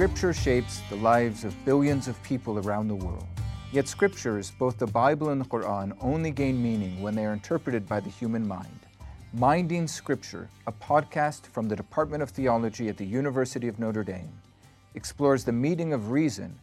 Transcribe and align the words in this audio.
Scripture 0.00 0.32
shapes 0.32 0.80
the 0.88 0.96
lives 0.96 1.44
of 1.44 1.54
billions 1.66 2.08
of 2.08 2.22
people 2.22 2.58
around 2.60 2.88
the 2.88 2.94
world. 2.94 3.26
Yet 3.70 3.86
scriptures, 3.86 4.50
both 4.58 4.78
the 4.78 4.86
Bible 4.86 5.28
and 5.28 5.38
the 5.38 5.44
Quran, 5.44 5.94
only 6.00 6.30
gain 6.30 6.62
meaning 6.62 7.02
when 7.02 7.14
they 7.14 7.26
are 7.26 7.34
interpreted 7.34 7.86
by 7.86 8.00
the 8.00 8.08
human 8.08 8.48
mind. 8.48 8.80
Minding 9.34 9.86
Scripture, 9.86 10.48
a 10.66 10.72
podcast 10.72 11.44
from 11.48 11.68
the 11.68 11.76
Department 11.76 12.22
of 12.22 12.30
Theology 12.30 12.88
at 12.88 12.96
the 12.96 13.04
University 13.04 13.68
of 13.68 13.78
Notre 13.78 14.02
Dame, 14.02 14.32
explores 14.94 15.44
the 15.44 15.52
meeting 15.52 15.92
of 15.92 16.10
reason 16.10 16.58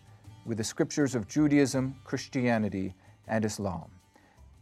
with 0.48 0.58
the 0.58 0.64
scriptures 0.64 1.14
of 1.14 1.28
Judaism, 1.28 1.96
Christianity, 2.06 2.96
and 3.28 3.46
Islam. 3.46 3.92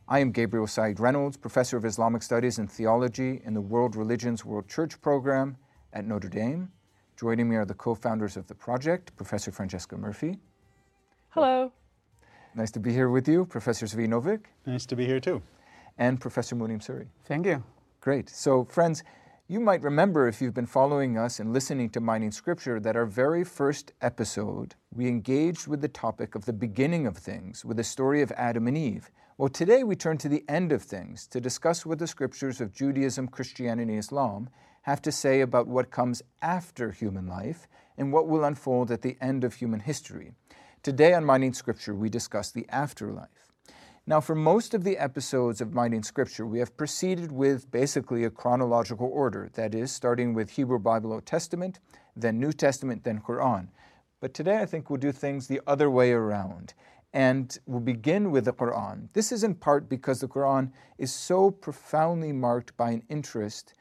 I 0.10 0.20
am 0.20 0.34
Gabriel 0.34 0.68
Said 0.68 1.00
Reynolds, 1.00 1.38
professor 1.38 1.78
of 1.78 1.86
Islamic 1.86 2.24
Studies 2.24 2.60
and 2.60 2.70
Theology 2.70 3.42
in 3.46 3.54
the 3.54 3.62
World 3.62 3.96
Religions 3.96 4.44
World 4.44 4.68
Church 4.68 5.02
program 5.02 5.56
at 5.94 6.06
Notre 6.06 6.28
Dame. 6.28 6.74
Joining 7.18 7.48
me 7.48 7.56
are 7.56 7.66
the 7.66 7.74
co 7.74 7.96
founders 7.96 8.36
of 8.36 8.46
the 8.48 8.56
project, 8.56 9.16
Professor 9.16 9.50
Francesca 9.50 9.98
Murphy. 9.98 10.38
Hello. 11.30 11.72
Nice 12.56 12.72
to 12.72 12.80
be 12.80 12.92
here 12.92 13.10
with 13.10 13.26
you, 13.28 13.46
Professor 13.46 13.86
Tzvi 13.86 14.08
Novick. 14.08 14.42
Nice 14.66 14.86
to 14.88 14.98
be 14.98 15.06
here 15.06 15.22
too. 15.22 15.42
And 15.98 16.20
Professor 16.20 16.58
Mun'im 16.58 16.82
Sirry. 16.82 17.08
Thank 17.24 17.46
you. 17.46 17.64
Great. 18.02 18.30
So, 18.30 18.66
friends, 18.66 19.04
you 19.48 19.62
might 19.62 19.82
remember 19.82 20.28
if 20.28 20.42
you've 20.42 20.54
been 20.54 20.66
following 20.66 21.18
us 21.18 21.40
and 21.40 21.54
listening 21.54 21.90
to 21.92 22.02
Minding 22.02 22.32
Scripture 22.32 22.82
that 22.82 22.98
our 22.98 23.06
very 23.06 23.46
first 23.46 23.94
episode, 24.02 24.76
we 24.94 25.08
engaged 25.08 25.68
with 25.68 25.80
the 25.80 25.88
topic 25.88 26.36
of 26.36 26.44
the 26.44 26.54
beginning 26.54 27.08
of 27.08 27.16
things, 27.16 27.64
with 27.64 27.78
the 27.78 27.84
story 27.84 28.22
of 28.24 28.32
Adam 28.34 28.68
and 28.68 28.78
Eve. 28.78 29.10
Well, 29.38 29.50
today 29.50 29.84
we 29.84 29.96
turn 29.96 30.18
to 30.18 30.30
the 30.30 30.44
end 30.50 30.74
of 30.74 30.82
things 30.82 31.28
to 31.28 31.40
discuss 31.40 31.86
with 31.86 32.00
the 32.00 32.08
scriptures 32.08 32.60
of 32.60 32.74
Judaism, 32.74 33.28
Christianity, 33.30 33.94
and 33.94 34.00
Islam 34.00 34.50
have 34.86 35.02
to 35.02 35.12
say 35.12 35.42
about 35.42 35.66
what 35.68 35.90
comes 35.90 36.22
after 36.44 36.92
human 36.92 37.26
life 37.26 37.68
and 37.98 38.14
what 38.14 38.28
will 38.28 38.44
unfold 38.44 38.92
at 38.92 39.02
the 39.02 39.18
end 39.20 39.44
of 39.44 39.56
human 39.56 39.80
history. 39.80 40.32
Today 40.84 41.16
on 41.16 41.26
Minding 41.26 41.54
Scripture, 41.54 41.96
we 41.96 42.08
discuss 42.08 42.52
the 42.52 42.68
afterlife. 42.70 43.52
Now, 44.06 44.22
for 44.22 44.36
most 44.36 44.76
of 44.76 44.84
the 44.84 45.00
episodes 45.00 45.60
of 45.60 45.74
Minding 45.74 46.04
Scripture, 46.04 46.46
we 46.46 46.60
have 46.60 46.78
proceeded 46.78 47.32
with 47.32 47.72
basically 47.72 48.26
a 48.26 48.30
chronological 48.30 49.10
order, 49.12 49.50
that 49.56 49.74
is, 49.74 49.92
starting 49.92 50.36
with 50.36 50.52
Hebrew 50.52 50.78
Bible 50.78 51.14
Old 51.14 51.26
Testament, 51.26 51.80
then 52.16 52.40
New 52.40 52.54
Testament, 52.54 53.04
then 53.04 53.22
Quran. 53.22 53.70
But 54.20 54.36
today 54.36 54.60
I 54.60 54.68
think 54.68 54.92
we'll 54.92 55.00
do 55.00 55.12
things 55.12 55.48
the 55.48 55.62
other 55.66 55.90
way 55.90 56.12
around 56.12 56.76
and 57.12 57.58
we'll 57.66 57.80
begin 57.80 58.30
with 58.30 58.46
the 58.46 58.54
Quran. 58.54 59.08
This 59.14 59.32
is 59.32 59.44
in 59.44 59.56
part 59.56 59.90
because 59.90 60.20
the 60.20 60.28
Quran 60.28 60.72
is 61.00 61.12
so 61.12 61.50
profoundly 61.50 62.34
marked 62.34 62.78
by 62.78 62.92
an 62.92 63.04
interest 63.10 63.74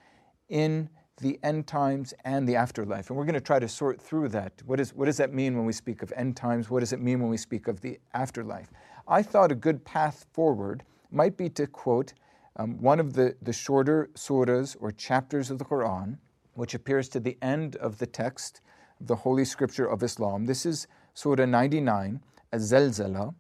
in 0.49 0.89
the 1.19 1.39
end 1.43 1.67
times 1.67 2.13
and 2.25 2.49
the 2.49 2.57
afterlife. 2.57 3.09
And 3.09 3.17
we're 3.17 3.25
going 3.25 3.35
to 3.35 3.41
try 3.41 3.59
to 3.59 3.69
sort 3.69 4.01
through 4.01 4.29
that. 4.31 4.53
What, 4.67 4.81
is, 4.81 4.93
what 4.95 5.07
does 5.07 5.17
that 5.19 5.33
mean 5.33 5.57
when 5.57 5.65
we 5.65 5.73
speak 5.73 6.03
of 6.03 6.13
end 6.17 6.37
times? 6.37 6.71
What 6.71 6.81
does 6.81 6.93
it 6.93 7.01
mean 7.01 7.21
when 7.21 7.31
we 7.31 7.37
speak 7.37 7.69
of 7.69 7.81
the 7.81 7.99
afterlife? 8.15 8.71
I 9.07 9.23
thought 9.23 9.53
a 9.53 9.55
good 9.55 9.85
path 9.85 10.27
forward 10.33 10.83
might 11.11 11.37
be 11.37 11.49
to 11.51 11.67
quote 11.67 12.15
um, 12.57 12.81
one 12.81 13.01
of 13.01 13.15
the, 13.15 13.37
the 13.43 13.53
shorter 13.53 14.11
surahs 14.15 14.77
or 14.81 14.91
chapters 14.93 15.51
of 15.51 15.59
the 15.59 15.65
Quran, 15.65 16.19
which 16.55 16.75
appears 16.75 17.09
to 17.11 17.21
the 17.21 17.37
end 17.43 17.77
of 17.77 17.99
the 17.99 18.07
text 18.07 18.61
the 19.01 19.17
Holy 19.17 19.45
Scripture 19.45 19.87
of 19.87 20.03
Islam. 20.03 20.47
This 20.47 20.65
is 20.65 20.87
Surah 21.15 21.47
99 21.47 22.21
Zalzala. 22.55 23.35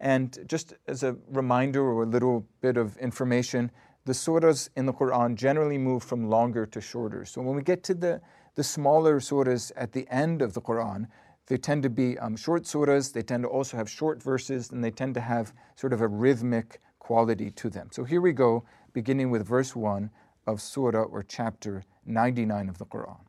And 0.00 0.38
just 0.46 0.74
as 0.86 1.02
a 1.02 1.16
reminder 1.28 1.82
or 1.82 2.04
a 2.04 2.06
little 2.06 2.46
bit 2.60 2.76
of 2.76 2.96
information, 2.98 3.70
the 4.08 4.14
surahs 4.14 4.70
in 4.74 4.86
the 4.86 4.92
Quran 4.94 5.34
generally 5.34 5.76
move 5.76 6.02
from 6.02 6.30
longer 6.30 6.64
to 6.64 6.80
shorter. 6.80 7.26
So 7.26 7.42
when 7.42 7.54
we 7.54 7.62
get 7.62 7.82
to 7.84 7.94
the, 7.94 8.22
the 8.54 8.64
smaller 8.64 9.20
surahs 9.20 9.70
at 9.76 9.92
the 9.92 10.08
end 10.10 10.40
of 10.40 10.54
the 10.54 10.62
Quran, 10.62 11.08
they 11.46 11.58
tend 11.58 11.82
to 11.82 11.90
be 11.90 12.18
um, 12.18 12.34
short 12.34 12.62
surahs, 12.62 13.12
they 13.12 13.20
tend 13.20 13.42
to 13.42 13.50
also 13.50 13.76
have 13.76 13.90
short 13.90 14.22
verses, 14.22 14.70
and 14.70 14.82
they 14.82 14.90
tend 14.90 15.12
to 15.16 15.20
have 15.20 15.52
sort 15.76 15.92
of 15.92 16.00
a 16.00 16.08
rhythmic 16.08 16.80
quality 16.98 17.50
to 17.50 17.68
them. 17.68 17.88
So 17.92 18.02
here 18.04 18.22
we 18.22 18.32
go, 18.32 18.64
beginning 18.94 19.30
with 19.30 19.46
verse 19.46 19.76
1 19.76 20.08
of 20.46 20.62
Surah 20.62 21.02
or 21.02 21.22
chapter 21.22 21.84
99 22.06 22.70
of 22.70 22.78
the 22.78 22.86
Quran. 22.86 23.20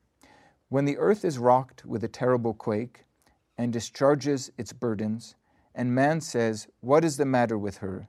When 0.69 0.85
the 0.85 0.97
earth 0.97 1.25
is 1.25 1.37
rocked 1.37 1.85
with 1.85 2.05
a 2.05 2.07
terrible 2.07 2.53
quake, 2.53 3.03
and 3.57 3.73
discharges 3.73 4.49
its 4.57 4.71
burdens, 4.71 5.35
and 5.75 5.93
man 5.93 6.21
says, 6.21 6.69
What 6.79 7.03
is 7.03 7.17
the 7.17 7.25
matter 7.25 7.57
with 7.57 7.79
her? 7.79 8.07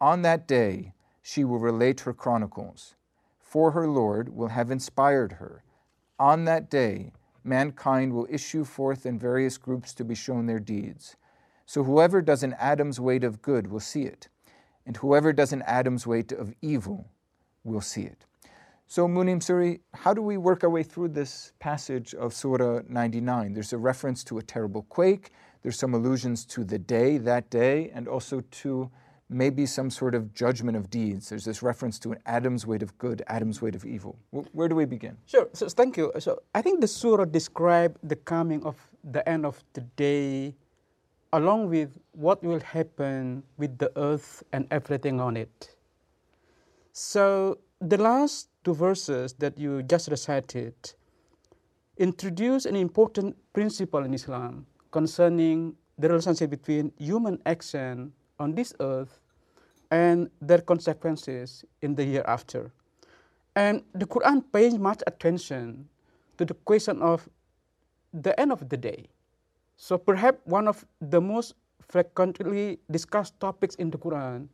On 0.00 0.22
that 0.22 0.48
day 0.48 0.94
she 1.22 1.44
will 1.44 1.58
relate 1.58 2.00
her 2.00 2.12
chronicles, 2.12 2.94
for 3.38 3.72
her 3.72 3.86
Lord 3.86 4.28
will 4.34 4.48
have 4.48 4.70
inspired 4.70 5.32
her. 5.32 5.62
On 6.18 6.44
that 6.44 6.70
day 6.70 7.12
mankind 7.44 8.12
will 8.12 8.26
issue 8.30 8.64
forth 8.64 9.06
in 9.06 9.18
various 9.18 9.58
groups 9.58 9.94
to 9.94 10.04
be 10.04 10.14
shown 10.14 10.46
their 10.46 10.60
deeds. 10.60 11.16
So 11.66 11.84
whoever 11.84 12.22
does 12.22 12.42
an 12.42 12.54
atom's 12.58 13.00
weight 13.00 13.24
of 13.24 13.42
good 13.42 13.66
will 13.66 13.80
see 13.80 14.02
it, 14.02 14.28
and 14.86 14.96
whoever 14.96 15.32
does 15.32 15.52
an 15.52 15.62
atom's 15.66 16.06
weight 16.06 16.32
of 16.32 16.54
evil 16.62 17.10
will 17.64 17.80
see 17.80 18.02
it. 18.02 18.24
So, 18.90 19.06
Mun'im 19.06 19.42
Sirry, 19.42 19.80
how 19.92 20.14
do 20.14 20.22
we 20.22 20.38
work 20.38 20.64
our 20.64 20.70
way 20.70 20.82
through 20.82 21.08
this 21.08 21.52
passage 21.58 22.14
of 22.14 22.32
Surah 22.32 22.80
99? 22.88 23.52
There's 23.52 23.74
a 23.74 23.78
reference 23.78 24.24
to 24.24 24.38
a 24.38 24.42
terrible 24.42 24.84
quake, 24.84 25.30
there's 25.62 25.78
some 25.78 25.92
allusions 25.92 26.46
to 26.46 26.64
the 26.64 26.78
day, 26.78 27.18
that 27.18 27.50
day, 27.50 27.90
and 27.94 28.08
also 28.08 28.40
to 28.40 28.90
maybe 29.30 29.66
some 29.66 29.90
sort 29.90 30.14
of 30.14 30.32
judgment 30.32 30.76
of 30.76 30.88
deeds. 30.90 31.28
There's 31.28 31.44
this 31.44 31.62
reference 31.62 31.98
to 32.00 32.12
an 32.12 32.18
atom's 32.26 32.66
weight 32.66 32.82
of 32.82 32.96
good, 32.98 33.22
atom's 33.28 33.60
weight 33.60 33.74
of 33.74 33.84
evil. 33.84 34.18
Where 34.30 34.68
do 34.68 34.74
we 34.74 34.84
begin? 34.84 35.16
Sure. 35.26 35.48
So, 35.52 35.68
thank 35.68 35.96
you. 35.96 36.12
So, 36.18 36.42
I 36.54 36.62
think 36.62 36.80
the 36.80 36.88
surah 36.88 37.26
describes 37.26 37.98
the 38.02 38.16
coming 38.16 38.64
of 38.64 38.76
the 39.04 39.26
end 39.28 39.44
of 39.44 39.62
the 39.74 39.82
day 39.96 40.54
along 41.32 41.68
with 41.68 41.98
what 42.12 42.42
will 42.42 42.60
happen 42.60 43.42
with 43.58 43.76
the 43.78 43.92
earth 43.96 44.42
and 44.52 44.66
everything 44.70 45.20
on 45.20 45.36
it. 45.36 45.76
So, 46.92 47.58
the 47.80 47.98
last 47.98 48.48
two 48.64 48.74
verses 48.74 49.34
that 49.34 49.58
you 49.58 49.82
just 49.82 50.08
recited 50.08 50.74
introduce 51.98 52.64
an 52.64 52.76
important 52.76 53.36
principle 53.52 54.04
in 54.04 54.14
Islam 54.14 54.66
concerning 54.90 55.74
the 55.98 56.08
relationship 56.08 56.50
between 56.50 56.92
human 56.96 57.38
action 57.44 58.12
on 58.38 58.54
this 58.54 58.74
earth 58.80 59.20
and 59.90 60.30
their 60.40 60.60
consequences 60.60 61.64
in 61.82 61.94
the 61.94 62.04
year 62.04 62.24
after. 62.26 62.72
And 63.56 63.82
the 63.94 64.06
Quran 64.06 64.44
pays 64.52 64.78
much 64.78 65.02
attention 65.06 65.88
to 66.36 66.44
the 66.44 66.54
question 66.54 67.02
of 67.02 67.28
the 68.12 68.38
end 68.38 68.52
of 68.52 68.68
the 68.68 68.76
day. 68.76 69.06
So 69.76 69.98
perhaps 69.98 70.38
one 70.44 70.68
of 70.68 70.84
the 71.00 71.20
most 71.20 71.54
frequently 71.80 72.78
discussed 72.90 73.38
topics 73.40 73.74
in 73.76 73.90
the 73.90 73.98
Quran 73.98 74.48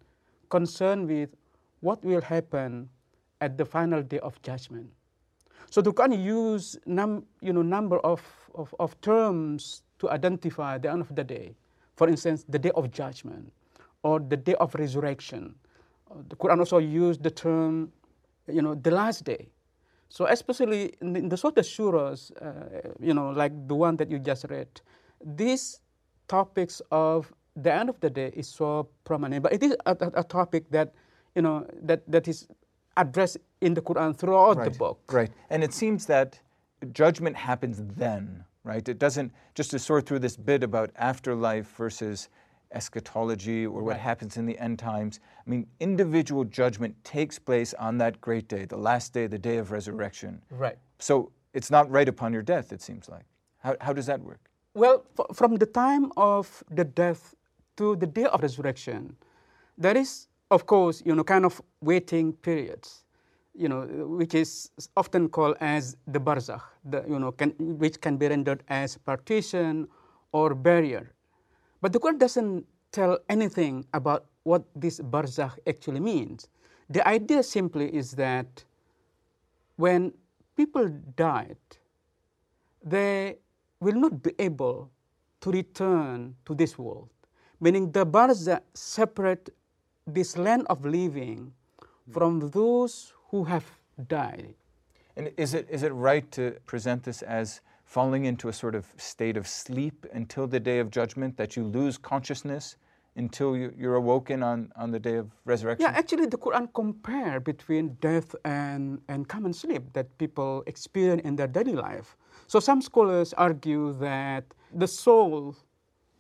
concern 0.49 1.07
with 1.07 1.31
what 1.81 2.03
will 2.05 2.21
happen 2.21 2.89
at 3.41 3.59
the 3.59 3.65
final 3.65 4.03
day 4.03 4.21
of 4.21 4.41
judgment. 4.43 4.89
So 5.71 5.83
the 5.83 5.93
Quran 5.93 6.23
use 6.23 6.79
num, 6.87 7.25
you 7.41 7.53
know, 7.53 7.63
number 7.63 7.99
of, 8.01 8.23
of, 8.55 8.75
of 8.79 8.99
terms 9.01 9.83
to 9.99 10.11
identify 10.11 10.79
the 10.79 10.91
end 10.91 11.01
of 11.01 11.15
the 11.15 11.25
day. 11.25 11.57
For 11.97 12.09
instance, 12.09 12.45
the 12.49 12.59
day 12.59 12.71
of 12.75 12.91
judgment 12.91 13.53
or 14.05 14.21
the 14.21 14.37
day 14.37 14.55
of 14.61 14.75
resurrection. 14.77 15.55
Uh, 16.11 16.23
the 16.29 16.37
Quran 16.37 16.59
also 16.59 16.79
used 16.79 17.23
the 17.23 17.31
term, 17.31 17.91
you 18.47 18.63
know, 18.63 18.75
the 18.75 18.91
last 18.91 19.25
day. 19.25 19.49
So 20.09 20.27
especially 20.27 20.93
in 21.01 21.13
the, 21.15 21.21
in 21.21 21.29
the 21.29 21.37
sort 21.37 21.59
of 21.59 21.65
surahs, 21.65 22.31
uh, 22.41 22.91
you 23.01 23.15
know, 23.15 23.31
like 23.31 23.53
the 23.67 23.75
one 23.75 23.97
that 23.97 24.11
you 24.11 24.19
just 24.21 24.45
read, 24.49 24.69
these 25.25 25.81
topics 26.29 26.81
of 26.93 27.33
the 27.57 27.73
end 27.73 27.89
of 27.89 27.99
the 28.01 28.11
day 28.11 28.31
is 28.35 28.47
so 28.47 28.89
prominent. 29.05 29.43
But 29.43 29.53
it 29.55 29.63
is 29.63 29.75
a, 29.87 29.97
a, 30.01 30.21
a 30.21 30.25
topic 30.25 30.71
that, 30.71 30.93
you 31.35 31.43
know, 31.43 31.67
that, 31.83 32.09
that 32.11 32.29
is 32.29 32.47
addressed 32.97 33.39
in 33.61 33.75
the 33.75 33.83
Quran 33.83 34.17
throughout 34.17 34.57
right, 34.57 34.73
the 34.73 34.79
book. 34.79 35.01
Right. 35.11 35.33
And 35.51 35.65
it 35.65 35.73
seems 35.73 36.07
that 36.07 36.39
judgment 36.93 37.37
happens 37.37 37.81
then, 37.97 38.45
right? 38.63 38.87
It 38.89 38.99
doesn't, 38.99 39.33
just 39.55 39.71
to 39.73 39.79
sort 39.79 40.07
through 40.07 40.21
this 40.21 40.37
bit 40.37 40.63
about 40.63 40.91
afterlife 40.97 41.69
versus 41.77 42.29
eschatology 42.75 43.67
or 43.67 43.83
what 43.83 43.93
right. 43.93 44.01
happens 44.01 44.37
in 44.37 44.47
the 44.47 44.59
end 44.59 44.79
times. 44.79 45.21
I 45.47 45.51
mean, 45.51 45.67
individual 45.81 46.45
judgment 46.45 46.95
takes 47.05 47.39
place 47.39 47.75
on 47.75 47.99
that 47.99 48.21
great 48.21 48.49
day, 48.49 48.65
the 48.65 48.77
last 48.77 49.13
day, 49.13 49.27
the 49.27 49.39
day 49.39 49.57
of 49.59 49.71
resurrection. 49.71 50.43
Right. 50.51 50.77
So 50.99 51.33
it's 51.53 51.71
not 51.71 51.91
right 51.91 52.09
upon 52.09 52.33
your 52.33 52.43
death, 52.43 52.73
it 52.73 52.83
seems 52.83 53.09
like. 53.09 53.25
How, 53.59 53.77
how 53.81 53.93
does 53.93 54.07
that 54.07 54.21
work? 54.21 54.41
Well, 54.75 55.05
f- 55.19 55.37
from 55.37 55.57
the 55.57 55.67
time 55.67 56.13
of 56.17 56.63
the 56.71 56.85
death 56.85 57.35
to 57.77 57.97
the 57.97 58.07
day 58.07 58.25
of 58.25 58.43
resurrection, 58.43 59.17
there 59.79 59.97
is 59.97 60.29
of 60.51 60.67
course, 60.67 61.03
you 61.05 61.15
know, 61.15 61.25
kind 61.25 61.45
of 61.45 61.61
waiting 61.81 62.33
periods, 62.33 63.05
you 63.55 63.69
know, 63.69 63.83
which 64.21 64.35
is 64.35 64.71
often 64.97 65.29
called 65.29 65.57
as 65.61 65.97
the 66.07 66.21
barzakh, 66.21 66.63
the, 66.85 67.05
you 67.09 67.19
know, 67.19 67.33
can, 67.33 67.51
which 67.59 68.01
can 68.01 68.17
be 68.17 68.29
rendered 68.29 68.63
as 68.69 68.97
partition 68.97 69.89
or 70.33 70.55
barrier. 70.55 71.13
But 71.85 71.93
the 71.93 72.01
Quran 72.01 72.19
doesn't 72.19 72.65
tell 72.93 73.19
anything 73.29 73.85
about 73.93 74.25
what 74.45 74.65
this 74.75 75.01
barzakh 75.01 75.59
actually 75.69 76.01
means. 76.01 76.49
The 76.89 77.07
idea 77.07 77.43
simply 77.43 77.95
is 77.95 78.13
that 78.13 78.65
when 79.77 80.15
people 80.57 80.89
died, 81.15 81.61
they 82.83 83.37
will 83.81 84.01
not 84.01 84.23
be 84.23 84.33
able 84.39 84.89
to 85.43 85.51
return 85.51 86.37
to 86.47 86.55
this 86.55 86.79
world. 86.79 87.11
Meaning 87.61 87.93
the 87.93 88.07
barzakh 88.07 88.63
separate 88.73 89.51
this 90.07 90.39
land 90.39 90.65
of 90.71 90.87
living 90.87 91.53
from 92.11 92.49
those 92.49 93.13
who 93.29 93.45
have 93.45 93.69
died. 94.09 94.55
And 95.19 95.33
is 95.37 95.53
it, 95.53 95.69
is 95.69 95.83
it 95.83 95.93
right 95.93 96.25
to 96.33 96.53
present 96.65 97.03
this 97.03 97.21
as 97.21 97.61
falling 97.95 98.25
into 98.25 98.49
a 98.49 98.53
sort 98.53 98.75
of 98.75 98.85
state 98.97 99.37
of 99.37 99.47
sleep 99.47 100.05
until 100.13 100.49
the 100.49 100.59
day 100.59 100.79
of 100.81 100.91
judgment, 100.91 101.37
that 101.37 101.51
you 101.57 101.63
lose 101.63 101.97
consciousness 101.97 102.65
until 103.15 103.57
you, 103.57 103.73
you're 103.79 103.95
awoken 103.95 104.43
on, 104.43 104.59
on 104.75 104.91
the 104.91 104.99
day 104.99 105.17
of 105.23 105.27
resurrection? 105.45 105.87
Yeah, 105.87 105.97
actually, 105.97 106.27
the 106.27 106.37
Quran 106.37 106.67
compare 106.75 107.39
between 107.39 107.85
death 108.01 108.35
and, 108.45 109.01
and 109.07 109.29
common 109.29 109.53
sleep 109.53 109.85
that 109.93 110.07
people 110.19 110.65
experience 110.67 111.23
in 111.23 111.37
their 111.37 111.47
daily 111.47 111.77
life. 111.89 112.17
So 112.49 112.59
some 112.59 112.83
scholars 112.83 113.33
argue 113.35 113.93
that 114.09 114.43
the 114.83 114.89
soul, 114.89 115.55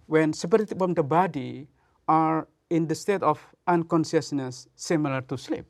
when 0.06 0.32
separated 0.32 0.78
from 0.78 0.94
the 0.94 1.02
body, 1.02 1.66
are 2.06 2.46
in 2.70 2.86
the 2.86 2.94
state 2.94 3.24
of 3.24 3.44
unconsciousness 3.66 4.68
similar 4.76 5.22
to 5.22 5.36
sleep. 5.36 5.66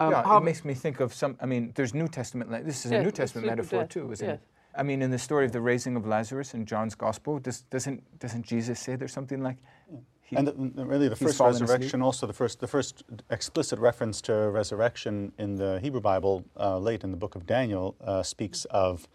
Um, 0.00 0.12
yeah, 0.12 0.38
it 0.38 0.44
makes 0.44 0.64
me 0.64 0.72
think 0.72 1.00
of 1.00 1.12
some. 1.12 1.36
I 1.42 1.46
mean, 1.46 1.72
there's 1.74 1.92
New 1.92 2.08
Testament. 2.08 2.50
This 2.64 2.86
is 2.86 2.90
yes, 2.90 3.00
a 3.00 3.04
New 3.04 3.10
Testament 3.10 3.46
metaphor 3.46 3.84
too, 3.84 4.10
isn't 4.10 4.26
yes. 4.26 4.38
it? 4.38 4.53
I 4.76 4.82
mean, 4.82 5.02
in 5.02 5.10
the 5.10 5.18
story 5.18 5.46
of 5.46 5.52
the 5.52 5.60
raising 5.60 5.96
of 5.96 6.06
Lazarus 6.06 6.54
in 6.54 6.66
John's 6.66 6.94
Gospel, 6.94 7.38
does, 7.38 7.62
doesn't 7.62 8.18
doesn't 8.18 8.44
Jesus 8.44 8.80
say 8.80 8.96
there's 8.96 9.12
something 9.12 9.42
like? 9.42 9.58
He, 10.22 10.36
and 10.36 10.48
the, 10.48 10.84
really, 10.84 11.08
the 11.08 11.16
first 11.16 11.38
resurrection, 11.38 12.00
also 12.00 12.26
the 12.26 12.32
first 12.32 12.60
the 12.60 12.66
first 12.66 13.04
explicit 13.30 13.78
reference 13.78 14.20
to 14.22 14.32
resurrection 14.32 15.32
in 15.38 15.56
the 15.56 15.80
Hebrew 15.80 16.00
Bible, 16.00 16.44
uh, 16.58 16.78
late 16.78 17.04
in 17.04 17.10
the 17.10 17.16
book 17.16 17.34
of 17.34 17.46
Daniel, 17.46 17.94
uh, 18.00 18.22
speaks 18.22 18.64
of 18.66 19.06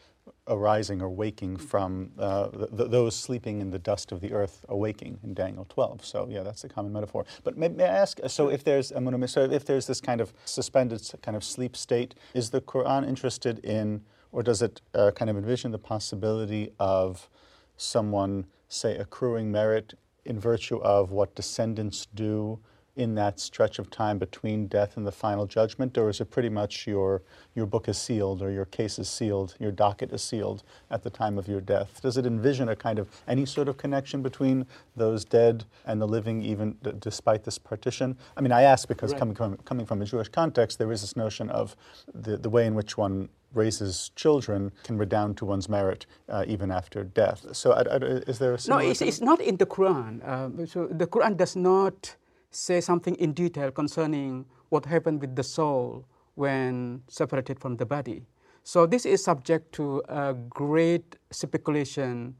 arising 0.47 1.01
or 1.01 1.09
waking 1.09 1.57
from 1.57 2.11
uh, 2.17 2.49
th- 2.49 2.89
those 2.89 3.15
sleeping 3.15 3.61
in 3.61 3.69
the 3.71 3.79
dust 3.79 4.11
of 4.11 4.21
the 4.21 4.33
earth 4.33 4.65
awaking 4.69 5.19
in 5.23 5.33
Daniel 5.33 5.65
12. 5.69 6.03
So 6.03 6.27
yeah, 6.29 6.43
that's 6.43 6.63
a 6.63 6.69
common 6.69 6.91
metaphor. 6.91 7.25
But 7.43 7.57
may, 7.57 7.69
may 7.69 7.85
I 7.85 7.97
ask? 7.97 8.19
So 8.27 8.49
if 8.49 8.63
there's 8.63 8.89
so 8.89 9.41
if 9.43 9.65
there's 9.65 9.87
this 9.87 10.01
kind 10.01 10.21
of 10.21 10.33
suspended 10.45 11.01
kind 11.21 11.37
of 11.37 11.43
sleep 11.43 11.75
state, 11.75 12.15
is 12.33 12.49
the 12.49 12.61
Quran 12.61 13.07
interested 13.07 13.59
in, 13.59 14.01
or 14.31 14.43
does 14.43 14.61
it 14.61 14.81
uh, 14.93 15.11
kind 15.11 15.29
of 15.29 15.37
envision 15.37 15.71
the 15.71 15.79
possibility 15.79 16.71
of 16.79 17.29
someone, 17.77 18.45
say, 18.67 18.97
accruing 18.97 19.51
merit 19.51 19.93
in 20.25 20.39
virtue 20.39 20.77
of 20.77 21.11
what 21.11 21.35
descendants 21.35 22.07
do? 22.13 22.59
in 22.99 23.15
that 23.15 23.39
stretch 23.39 23.79
of 23.79 23.89
time 23.89 24.17
between 24.17 24.67
death 24.67 24.97
and 24.97 25.07
the 25.07 25.11
final 25.11 25.45
judgment, 25.45 25.97
or 25.97 26.09
is 26.09 26.19
it 26.19 26.29
pretty 26.29 26.49
much 26.49 26.85
your, 26.85 27.21
your 27.55 27.65
book 27.65 27.87
is 27.87 27.97
sealed 27.97 28.41
or 28.41 28.51
your 28.51 28.65
case 28.65 28.99
is 28.99 29.07
sealed, 29.07 29.55
your 29.57 29.71
docket 29.71 30.11
is 30.11 30.21
sealed 30.21 30.63
at 30.91 31.01
the 31.01 31.09
time 31.09 31.37
of 31.37 31.47
your 31.47 31.61
death? 31.61 32.01
Does 32.01 32.17
it 32.17 32.25
envision 32.25 32.67
a 32.67 32.75
kind 32.75 32.99
of 32.99 33.07
any 33.25 33.45
sort 33.45 33.69
of 33.69 33.77
connection 33.77 34.21
between 34.21 34.65
those 34.97 35.23
dead 35.23 35.63
and 35.85 36.01
the 36.01 36.07
living, 36.07 36.41
even 36.41 36.75
d- 36.83 36.91
despite 36.99 37.45
this 37.45 37.57
partition? 37.57 38.17
I 38.35 38.41
mean, 38.41 38.51
I 38.51 38.63
ask 38.63 38.85
because 38.85 39.13
right. 39.13 39.19
coming, 39.19 39.35
from, 39.35 39.55
coming 39.57 39.85
from 39.85 40.01
a 40.01 40.05
Jewish 40.05 40.27
context, 40.27 40.77
there 40.77 40.91
is 40.91 40.99
this 40.99 41.15
notion 41.15 41.49
of 41.49 41.77
the, 42.13 42.35
the 42.35 42.49
way 42.49 42.65
in 42.65 42.75
which 42.75 42.97
one 42.97 43.29
raises 43.53 44.11
children 44.15 44.71
can 44.83 44.97
redound 44.97 45.37
to 45.37 45.45
one's 45.45 45.67
merit 45.69 46.05
uh, 46.29 46.43
even 46.47 46.71
after 46.71 47.03
death. 47.03 47.45
So, 47.53 47.71
uh, 47.71 47.97
is 48.27 48.39
there 48.39 48.53
a 48.53 48.57
no? 48.67 48.77
It's, 48.77 49.01
it's, 49.01 49.21
not 49.21 49.41
in 49.41 49.57
the 49.57 49.65
Quran. 49.65 50.21
Uh, 50.23 50.65
so 50.65 50.87
the 50.87 51.07
Quran 51.07 51.37
does 51.37 51.55
not 51.55 52.15
say 52.51 52.81
something 52.81 53.15
in 53.15 53.33
detail 53.33 53.71
concerning 53.71 54.45
what 54.69 54.85
happened 54.85 55.21
with 55.21 55.35
the 55.35 55.43
soul 55.43 56.05
when 56.35 57.01
separated 57.07 57.59
from 57.59 57.77
the 57.77 57.85
body. 57.85 58.25
So 58.63 58.85
this 58.85 59.05
is 59.05 59.23
subject 59.23 59.71
to 59.73 60.03
a 60.07 60.33
great 60.33 61.15
speculation 61.31 62.35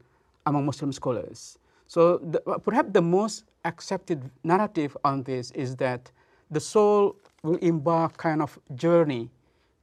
among 0.46 0.66
Muslim 0.66 0.92
scholars. 0.92 1.58
So 1.86 2.18
the, 2.18 2.40
perhaps 2.62 2.90
the 2.92 3.02
most 3.02 3.44
accepted 3.64 4.30
narrative 4.44 4.96
on 5.04 5.24
this 5.24 5.50
is 5.52 5.76
that 5.76 6.10
the 6.50 6.60
soul 6.60 7.16
will 7.42 7.56
embark 7.56 8.16
kind 8.16 8.42
of 8.42 8.58
journey, 8.74 9.30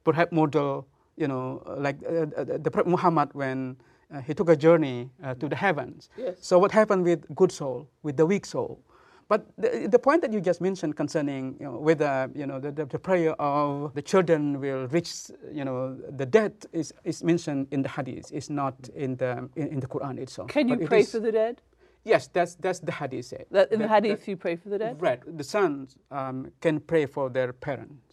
perhaps 0.04 0.32
model, 0.32 0.86
you 1.18 1.28
know, 1.28 1.62
like 1.76 1.96
uh, 2.06 2.26
uh 2.36 2.58
the 2.58 2.70
Prophet 2.70 2.88
Muhammad 2.88 3.28
when 3.32 3.76
uh, 4.14 4.20
he 4.20 4.34
took 4.34 4.48
a 4.48 4.56
journey 4.56 5.10
uh, 5.22 5.34
to 5.34 5.48
the 5.48 5.56
heavens. 5.56 6.08
Yes. 6.16 6.36
So 6.40 6.58
what 6.58 6.72
happened 6.72 7.04
with 7.04 7.20
good 7.34 7.52
soul, 7.52 7.88
with 8.02 8.16
the 8.16 8.26
weak 8.26 8.46
soul? 8.46 8.80
But 9.28 9.46
the, 9.58 9.88
the 9.90 9.98
point 9.98 10.22
that 10.22 10.32
you 10.32 10.40
just 10.40 10.62
mentioned 10.62 10.96
concerning 10.96 11.56
you 11.60 11.66
know, 11.66 11.78
whether 11.78 12.30
you 12.34 12.46
know, 12.46 12.58
the, 12.58 12.72
the, 12.72 12.86
the, 12.86 12.98
prayer 12.98 13.32
of 13.38 13.92
the 13.94 14.00
children 14.00 14.58
will 14.58 14.86
reach 14.88 15.30
you 15.52 15.64
know, 15.66 15.98
the 16.16 16.24
dead 16.24 16.54
is, 16.72 16.94
is 17.04 17.22
mentioned 17.22 17.68
in 17.70 17.82
the 17.82 17.90
hadith, 17.90 18.30
it's 18.32 18.48
not 18.48 18.74
in 18.94 19.16
the, 19.16 19.48
in, 19.54 19.68
in 19.68 19.80
the 19.80 19.86
Quran 19.86 20.18
itself. 20.18 20.48
Can 20.48 20.68
you 20.68 20.76
but 20.76 20.86
pray 20.86 21.02
for 21.02 21.20
the 21.20 21.32
dead? 21.32 21.60
Yes, 22.04 22.28
that's, 22.28 22.54
that's 22.54 22.78
the 22.78 22.92
hadith. 22.92 23.34
That, 23.50 23.70
in 23.70 23.80
that, 23.80 23.88
the 23.88 23.94
hadith, 23.94 24.20
that, 24.20 24.30
you 24.30 24.36
pray 24.38 24.56
for 24.56 24.70
the 24.70 24.78
dead? 24.78 25.02
Right. 25.02 25.20
The 25.36 25.44
sons 25.44 25.96
um, 26.10 26.50
can 26.62 26.80
pray 26.80 27.04
for 27.04 27.28
their 27.28 27.52
parents. 27.52 28.07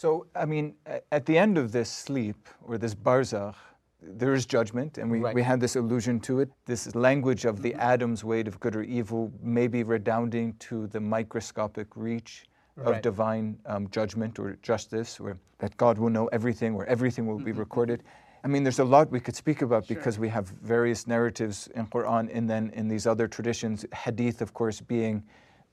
So, 0.00 0.28
I 0.36 0.44
mean, 0.44 0.76
at 1.10 1.26
the 1.26 1.36
end 1.36 1.58
of 1.58 1.72
this 1.72 1.90
sleep 1.90 2.48
or 2.64 2.78
this 2.78 2.94
barzakh, 2.94 3.56
there 4.00 4.32
is 4.32 4.46
judgment, 4.46 4.96
and 4.96 5.10
we, 5.10 5.18
right. 5.18 5.34
we 5.34 5.42
had 5.42 5.58
this 5.58 5.74
allusion 5.74 6.20
to 6.20 6.38
it. 6.38 6.48
This 6.66 6.94
language 6.94 7.44
of 7.44 7.62
the 7.62 7.74
atom's 7.74 8.22
weight 8.22 8.46
of 8.46 8.60
good 8.60 8.76
or 8.76 8.84
evil, 8.84 9.32
maybe 9.42 9.82
redounding 9.82 10.54
to 10.60 10.86
the 10.86 11.00
microscopic 11.00 11.88
reach 11.96 12.44
of 12.76 12.92
right. 12.92 13.02
divine 13.02 13.58
um, 13.66 13.88
judgment 13.90 14.38
or 14.38 14.56
justice, 14.62 15.18
or 15.18 15.36
that 15.58 15.76
God 15.78 15.98
will 15.98 16.10
know 16.10 16.28
everything, 16.28 16.76
or 16.76 16.86
everything 16.86 17.26
will 17.26 17.40
be 17.40 17.50
mm-hmm. 17.50 17.58
recorded. 17.58 18.04
I 18.44 18.46
mean, 18.46 18.62
there's 18.62 18.78
a 18.78 18.84
lot 18.84 19.10
we 19.10 19.18
could 19.18 19.34
speak 19.34 19.62
about 19.62 19.86
sure. 19.86 19.96
because 19.96 20.16
we 20.16 20.28
have 20.28 20.46
various 20.62 21.08
narratives 21.08 21.68
in 21.74 21.88
Quran, 21.88 22.30
and 22.32 22.48
then 22.48 22.70
in 22.74 22.86
these 22.86 23.08
other 23.08 23.26
traditions, 23.26 23.84
Hadith, 23.92 24.42
of 24.42 24.54
course, 24.54 24.80
being 24.80 25.24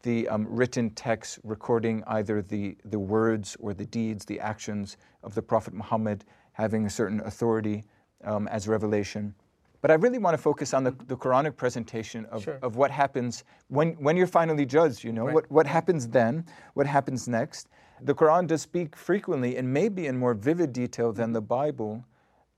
the 0.05 0.29
um, 0.29 0.45
written 0.47 0.91
text 0.91 1.39
recording 1.43 2.03
either 2.07 2.43
the, 2.43 2.77
the 2.85 2.99
words 2.99 3.57
or 3.59 3.73
the 3.73 3.87
deeds, 3.87 4.23
the 4.23 4.39
actions 4.39 4.97
of 5.23 5.33
the 5.33 5.41
Prophet 5.41 5.73
Muhammad 5.73 6.23
having 6.53 6.85
a 6.85 6.89
certain 6.89 7.19
authority 7.21 7.83
um, 8.23 8.47
as 8.47 8.67
revelation. 8.67 9.33
But 9.81 9.89
I 9.89 9.95
really 9.95 10.19
want 10.19 10.35
to 10.35 10.41
focus 10.41 10.75
on 10.75 10.83
the, 10.83 10.91
the 11.07 11.17
Quranic 11.17 11.57
presentation 11.57 12.25
of, 12.27 12.43
sure. 12.43 12.59
of 12.61 12.75
what 12.75 12.91
happens 12.91 13.43
when, 13.67 13.93
when 13.93 14.15
you're 14.15 14.27
finally 14.27 14.65
judged, 14.65 15.03
you 15.03 15.11
know, 15.11 15.25
right. 15.25 15.33
what, 15.33 15.51
what 15.51 15.65
happens 15.65 16.07
then, 16.07 16.45
what 16.75 16.85
happens 16.85 17.27
next. 17.27 17.67
The 18.01 18.13
Quran 18.13 18.45
does 18.45 18.62
speak 18.62 18.95
frequently 18.95 19.57
and 19.57 19.74
maybe 19.74 20.05
in 20.05 20.17
more 20.17 20.35
vivid 20.35 20.71
detail 20.71 21.13
than 21.13 21.33
the 21.33 21.41
Bible 21.41 22.05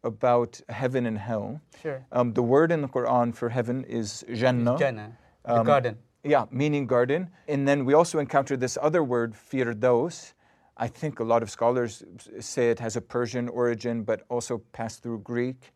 about 0.04 0.60
heaven 0.68 1.06
and 1.06 1.18
hell. 1.18 1.62
Sure. 1.82 2.06
Um, 2.12 2.34
the 2.34 2.44
word 2.44 2.74
in 2.74 2.82
the 2.82 2.89
Quran 2.89 3.34
for 3.34 3.48
heaven 3.48 3.86
is 3.86 4.25
Jannah. 4.34 4.77
Jannah, 4.77 5.18
the 5.46 5.60
um, 5.60 5.66
garden. 5.66 5.98
Yeah, 6.28 6.46
meaning 6.52 6.88
garden. 6.88 7.30
And 7.48 7.68
then 7.68 7.86
we 7.86 7.94
also 7.94 8.20
encounter 8.20 8.58
this 8.58 8.78
other 8.82 9.04
word, 9.04 9.34
firdaus, 9.34 10.34
I 10.80 10.88
think 10.88 11.20
a 11.20 11.24
lot 11.24 11.42
of 11.42 11.50
scholars 11.50 12.04
say 12.40 12.70
it 12.70 12.80
has 12.80 12.96
a 12.96 13.02
Persian 13.02 13.50
origin, 13.50 14.04
but 14.04 14.24
also 14.30 14.60
passed 14.74 15.02
through 15.02 15.20
Greek. 15.20 15.74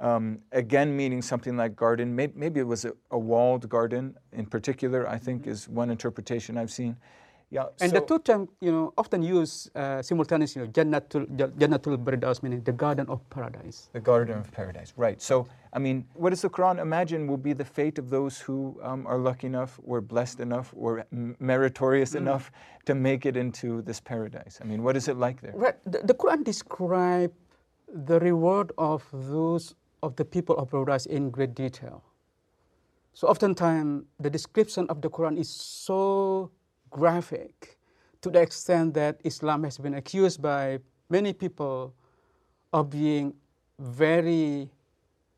Um, 0.00 0.40
again, 0.52 0.96
meaning 0.96 1.22
something 1.22 1.56
like 1.56 1.76
garden. 1.76 2.16
Maybe, 2.16 2.32
maybe 2.34 2.60
it 2.60 2.66
was 2.66 2.84
a, 2.84 2.92
a, 3.10 3.18
walled 3.18 3.68
garden 3.68 4.16
in 4.32 4.46
particular, 4.46 5.08
I 5.08 5.18
think, 5.18 5.42
mm-hmm. 5.42 5.50
is 5.50 5.68
one 5.68 5.90
interpretation 5.90 6.56
I've 6.56 6.72
seen. 6.72 6.96
Yeah, 7.52 7.66
and 7.80 7.90
so 7.90 7.98
the 7.98 8.06
two 8.06 8.20
terms, 8.20 8.48
you 8.60 8.70
know, 8.70 8.94
often 8.96 9.22
used 9.22 9.76
uh, 9.76 10.02
simultaneously, 10.02 10.68
Jannatul, 10.68 11.26
Jannatul 11.58 11.98
Firdaus, 11.98 12.44
meaning 12.44 12.62
the 12.62 12.72
garden 12.72 13.06
of 13.08 13.28
paradise. 13.28 13.90
The 13.92 13.98
garden 13.98 14.38
of 14.38 14.52
paradise, 14.52 14.92
right. 14.96 15.20
So, 15.20 15.48
I 15.72 15.80
mean, 15.80 16.06
what 16.14 16.30
does 16.30 16.42
the 16.42 16.48
Quran 16.48 16.80
imagine 16.80 17.26
will 17.26 17.36
be 17.36 17.52
the 17.52 17.64
fate 17.64 17.98
of 17.98 18.08
those 18.08 18.38
who 18.38 18.78
um, 18.84 19.04
are 19.04 19.18
lucky 19.18 19.48
enough 19.48 19.80
or 19.82 20.00
blessed 20.00 20.38
enough 20.38 20.72
or 20.76 21.04
meritorious 21.40 22.12
mm. 22.12 22.18
enough 22.18 22.52
to 22.86 22.94
make 22.94 23.26
it 23.26 23.36
into 23.36 23.82
this 23.82 23.98
paradise? 23.98 24.60
I 24.62 24.64
mean, 24.64 24.84
what 24.84 24.96
is 24.96 25.08
it 25.08 25.16
like 25.16 25.40
there? 25.40 25.52
Right. 25.56 25.74
The, 25.84 26.02
the 26.04 26.14
Quran 26.14 26.44
describes 26.44 27.34
the 27.92 28.20
reward 28.20 28.70
of 28.78 29.04
those 29.10 29.74
of 30.04 30.14
the 30.14 30.24
people 30.24 30.56
of 30.56 30.70
paradise 30.70 31.06
in 31.06 31.30
great 31.30 31.56
detail. 31.56 32.04
So 33.12 33.26
oftentimes 33.26 34.04
the 34.20 34.30
description 34.30 34.86
of 34.88 35.02
the 35.02 35.10
Quran 35.10 35.36
is 35.36 35.50
so 35.50 36.52
graphic 36.90 37.78
to 38.20 38.30
the 38.30 38.40
extent 38.40 38.94
that 38.94 39.20
Islam 39.24 39.64
has 39.64 39.78
been 39.78 39.94
accused 39.94 40.42
by 40.42 40.78
many 41.08 41.32
people 41.32 41.94
of 42.72 42.90
being 42.90 43.34
very 43.78 44.68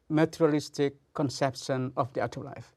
materialistic 0.09 0.95
conception 1.15 1.93
of 1.97 2.13
the 2.13 2.21
afterlife. 2.21 2.75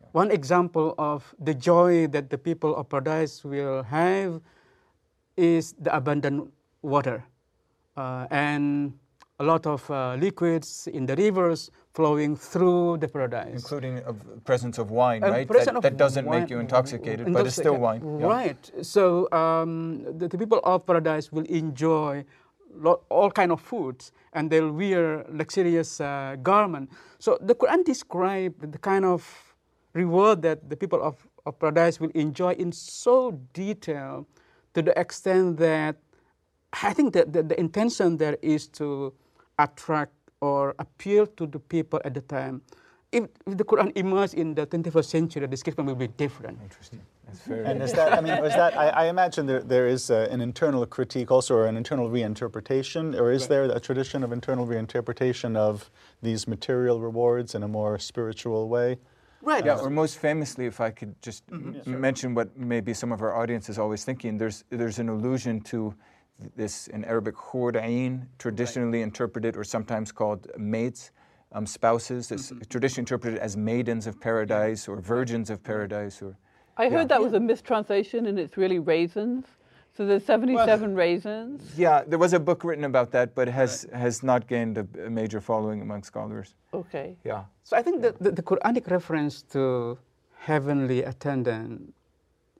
Yeah. 0.00 0.08
One 0.12 0.30
example 0.30 0.94
of 0.98 1.34
the 1.38 1.54
joy 1.54 2.06
that 2.08 2.30
the 2.30 2.38
people 2.38 2.76
of 2.76 2.88
paradise 2.88 3.44
will 3.44 3.82
have 3.82 4.40
is 5.36 5.74
the 5.78 5.94
abundant 5.94 6.52
water. 6.82 7.24
Uh, 7.96 8.26
and 8.30 8.94
a 9.38 9.44
lot 9.44 9.66
of 9.66 9.90
uh, 9.90 10.14
liquids 10.14 10.88
in 10.92 11.06
the 11.06 11.16
rivers 11.16 11.70
flowing 11.92 12.36
through 12.36 12.96
the 12.98 13.08
paradise. 13.08 13.52
Including 13.52 13.96
the 13.96 14.40
presence 14.44 14.78
of 14.78 14.90
wine, 14.90 15.22
right? 15.22 15.46
That, 15.46 15.82
that, 15.82 15.96
doesn't 15.96 16.24
wine, 16.24 16.40
make 16.40 16.50
you 16.50 16.58
intoxicated, 16.58 17.32
but 17.32 17.46
it's 17.46 17.56
still 17.56 17.76
wine. 17.76 18.00
Right. 18.02 18.70
Yeah. 18.74 18.82
So 18.82 19.30
um, 19.32 20.04
the, 20.18 20.28
the, 20.28 20.38
people 20.38 20.60
of 20.64 20.86
paradise 20.86 21.30
will 21.30 21.44
enjoy 21.44 22.24
lot, 22.74 23.02
all 23.10 23.30
kind 23.30 23.52
of 23.52 23.60
foods, 23.60 24.12
and 24.32 24.50
they'll 24.50 24.72
wear 24.72 25.24
luxurious 25.28 26.00
uh, 26.00 26.36
garment. 26.42 26.90
So 27.18 27.38
the 27.40 27.54
Quran 27.54 27.84
describes 27.84 28.54
the 28.60 28.78
kind 28.78 29.04
of 29.04 29.54
reward 29.92 30.42
that 30.42 30.70
the 30.70 30.76
people 30.76 31.02
of, 31.02 31.26
of 31.44 31.58
paradise 31.58 32.00
will 32.00 32.10
enjoy 32.14 32.54
in 32.54 32.72
so 32.72 33.38
detail 33.52 34.26
to 34.72 34.80
the 34.80 34.98
extent 34.98 35.58
that 35.58 35.96
I 36.82 36.94
think 36.94 37.12
that 37.12 37.32
the, 37.34 37.42
the 37.42 37.60
intention 37.60 38.16
there 38.16 38.38
is 38.40 38.66
to 38.68 39.12
attract 39.58 40.12
or 40.42 40.74
appeal 40.80 41.26
to 41.38 41.46
the 41.46 41.60
people 41.60 42.00
at 42.04 42.12
the 42.12 42.20
time. 42.20 42.60
If, 43.12 43.24
if 43.46 43.56
the 43.58 43.64
Quran 43.64 43.92
emerged 43.94 44.34
in 44.34 44.54
the 44.54 44.66
21st 44.66 45.04
century, 45.04 45.40
the 45.42 45.46
description 45.46 45.86
will 45.86 45.94
be 45.94 46.08
different. 46.08 46.58
Interesting. 46.62 47.00
That's 47.26 47.40
very 47.46 47.64
and 47.64 47.82
is 47.82 47.92
that, 47.92 48.12
I 48.12 48.20
mean, 48.20 48.32
is 48.44 48.54
that, 48.54 48.76
I, 48.76 48.88
I 48.88 49.04
imagine 49.06 49.46
there, 49.46 49.62
there 49.62 49.86
is 49.86 50.10
a, 50.10 50.28
an 50.30 50.40
internal 50.40 50.84
critique 50.86 51.30
also, 51.30 51.54
or 51.54 51.66
an 51.66 51.76
internal 51.76 52.08
reinterpretation, 52.10 53.18
or 53.18 53.30
is 53.30 53.42
right. 53.42 53.50
there 53.50 53.64
a 53.64 53.80
tradition 53.80 54.24
of 54.24 54.32
internal 54.32 54.66
reinterpretation 54.66 55.56
of 55.56 55.90
these 56.22 56.48
material 56.48 57.00
rewards 57.00 57.54
in 57.54 57.62
a 57.62 57.68
more 57.68 57.98
spiritual 57.98 58.68
way? 58.68 58.98
Right. 59.42 59.64
Yeah, 59.64 59.78
or 59.78 59.90
most 59.90 60.18
famously, 60.18 60.66
if 60.66 60.80
I 60.80 60.90
could 60.90 61.14
just 61.20 61.46
mm-hmm. 61.48 61.74
yeah, 61.74 61.82
sure. 61.84 61.98
mention 61.98 62.34
what 62.34 62.56
maybe 62.56 62.94
some 62.94 63.12
of 63.12 63.20
our 63.22 63.36
audience 63.36 63.68
is 63.68 63.78
always 63.78 64.04
thinking, 64.04 64.38
there's, 64.38 64.64
there's 64.70 64.98
an 64.98 65.08
allusion 65.08 65.60
to 65.62 65.94
this 66.56 66.88
in 66.88 67.04
Arabic, 67.04 67.34
hur 67.36 67.72
traditionally 68.38 68.98
right. 68.98 69.04
interpreted 69.04 69.56
or 69.56 69.64
sometimes 69.64 70.12
called 70.12 70.46
mates, 70.56 71.10
um, 71.52 71.66
spouses, 71.66 72.28
mm-hmm. 72.28 72.60
traditionally 72.68 73.02
interpreted 73.02 73.38
as 73.38 73.56
maidens 73.56 74.06
of 74.06 74.20
paradise 74.20 74.88
or 74.88 75.00
virgins 75.00 75.50
of 75.50 75.62
paradise. 75.62 76.22
Or, 76.22 76.36
I 76.76 76.88
heard 76.88 77.10
yeah. 77.10 77.18
that 77.18 77.22
was 77.22 77.32
a 77.34 77.40
mistranslation 77.40 78.26
and 78.26 78.38
it's 78.38 78.56
really 78.56 78.78
raisins. 78.78 79.46
So 79.94 80.06
there's 80.06 80.24
77 80.24 80.80
well, 80.80 80.96
raisins. 80.96 81.60
Yeah, 81.76 82.02
there 82.06 82.18
was 82.18 82.32
a 82.32 82.40
book 82.40 82.64
written 82.64 82.84
about 82.84 83.10
that, 83.12 83.34
but 83.34 83.46
has 83.48 83.86
right. 83.92 84.00
has 84.00 84.22
not 84.22 84.48
gained 84.48 84.78
a, 84.78 84.86
a, 85.04 85.10
major 85.10 85.38
following 85.38 85.82
among 85.82 86.02
scholars. 86.02 86.54
Okay. 86.72 87.14
Yeah. 87.24 87.44
So 87.62 87.76
I 87.76 87.82
think 87.82 88.00
the, 88.00 88.14
the, 88.18 88.30
the 88.30 88.42
Quranic 88.42 88.90
reference 88.90 89.42
to 89.52 89.98
heavenly 90.38 91.02
attendant, 91.02 91.94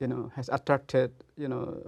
you 0.02 0.08
know, 0.08 0.30
has 0.34 0.50
attracted, 0.52 1.12
you 1.38 1.48
know, 1.48 1.80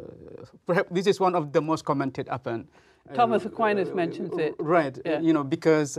perhaps 0.66 0.88
this 0.92 1.06
is 1.06 1.18
one 1.18 1.34
of 1.34 1.52
the 1.52 1.60
most 1.60 1.84
commented 1.84 2.28
upon. 2.30 2.68
Thomas 3.12 3.44
Aquinas 3.44 3.90
uh, 3.90 3.94
mentions 3.94 4.38
it. 4.38 4.54
Right. 4.58 4.96
Yeah. 5.04 5.20
You 5.20 5.32
know, 5.32 5.44
because 5.44 5.98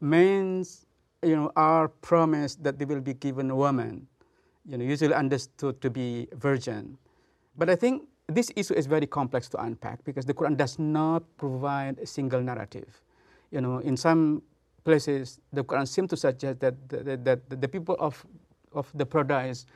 men, 0.00 0.64
you 1.22 1.36
know, 1.36 1.50
are 1.56 1.88
promised 1.88 2.62
that 2.62 2.78
they 2.78 2.84
will 2.84 3.00
be 3.00 3.14
given 3.14 3.50
a 3.50 3.56
woman, 3.56 4.06
you 4.64 4.78
know, 4.78 4.84
usually 4.84 5.12
understood 5.12 5.82
to 5.82 5.90
be 5.90 6.28
virgin. 6.36 6.96
But 7.58 7.68
I 7.68 7.76
think 7.76 8.04
this 8.28 8.50
issue 8.54 8.74
is 8.74 8.86
very 8.86 9.06
complex 9.06 9.48
to 9.50 9.62
unpack 9.62 10.04
because 10.04 10.24
the 10.24 10.34
Quran 10.34 10.56
does 10.56 10.78
not 10.78 11.24
provide 11.36 11.98
a 11.98 12.06
single 12.06 12.40
narrative. 12.40 13.02
You 13.50 13.60
know, 13.60 13.78
in 13.78 13.96
some 13.96 14.42
places, 14.84 15.40
the 15.52 15.64
Quran 15.64 15.86
seems 15.86 16.10
to 16.10 16.16
suggest 16.16 16.60
that 16.60 16.88
the, 16.88 17.16
that 17.16 17.60
the 17.60 17.68
people 17.68 17.96
of, 17.98 18.24
of 18.72 18.90
the 18.94 19.04
paradise 19.04 19.66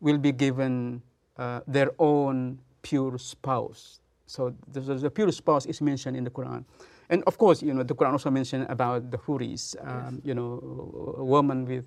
will 0.00 0.18
be 0.18 0.32
given 0.32 1.02
uh, 1.40 1.60
their 1.66 1.90
own 1.98 2.58
pure 2.82 3.16
spouse. 3.18 4.00
So 4.26 4.54
the, 4.72 4.80
the, 4.80 5.10
pure 5.10 5.32
spouse 5.32 5.66
is 5.66 5.80
mentioned 5.80 6.16
in 6.16 6.24
the 6.24 6.30
Quran. 6.30 6.64
And 7.08 7.24
of 7.26 7.38
course, 7.38 7.62
you 7.62 7.74
know, 7.74 7.82
the 7.82 7.94
Quran 7.94 8.12
also 8.12 8.30
mentioned 8.30 8.66
about 8.68 9.10
the 9.10 9.18
huris, 9.18 9.74
um, 9.80 9.88
yes. 9.88 10.12
you 10.22 10.34
know, 10.34 11.14
a 11.18 11.24
woman 11.24 11.64
with 11.64 11.86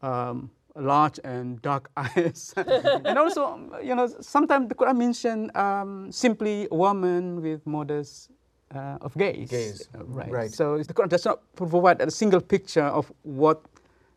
um, 0.00 0.50
large 0.76 1.20
and 1.24 1.60
dark 1.62 1.90
eyes. 1.96 2.54
and 2.56 3.18
also, 3.18 3.58
you 3.82 3.94
know, 3.94 4.06
sometimes 4.20 4.68
the 4.68 4.74
Quran 4.74 4.96
mentioned 4.96 5.54
um, 5.56 6.10
simply 6.12 6.68
a 6.70 6.74
woman 6.74 7.42
with 7.42 7.66
modest 7.66 8.30
uh, 8.74 8.98
of 9.02 9.14
gaze. 9.18 9.50
Gaze. 9.50 9.88
Uh, 9.94 10.04
right. 10.04 10.30
right. 10.30 10.50
So 10.50 10.78
the 10.78 10.94
Quran 10.94 11.08
does 11.08 11.24
not 11.24 11.40
provide 11.56 12.00
a 12.00 12.10
single 12.10 12.40
picture 12.40 12.84
of 12.84 13.12
what 13.22 13.60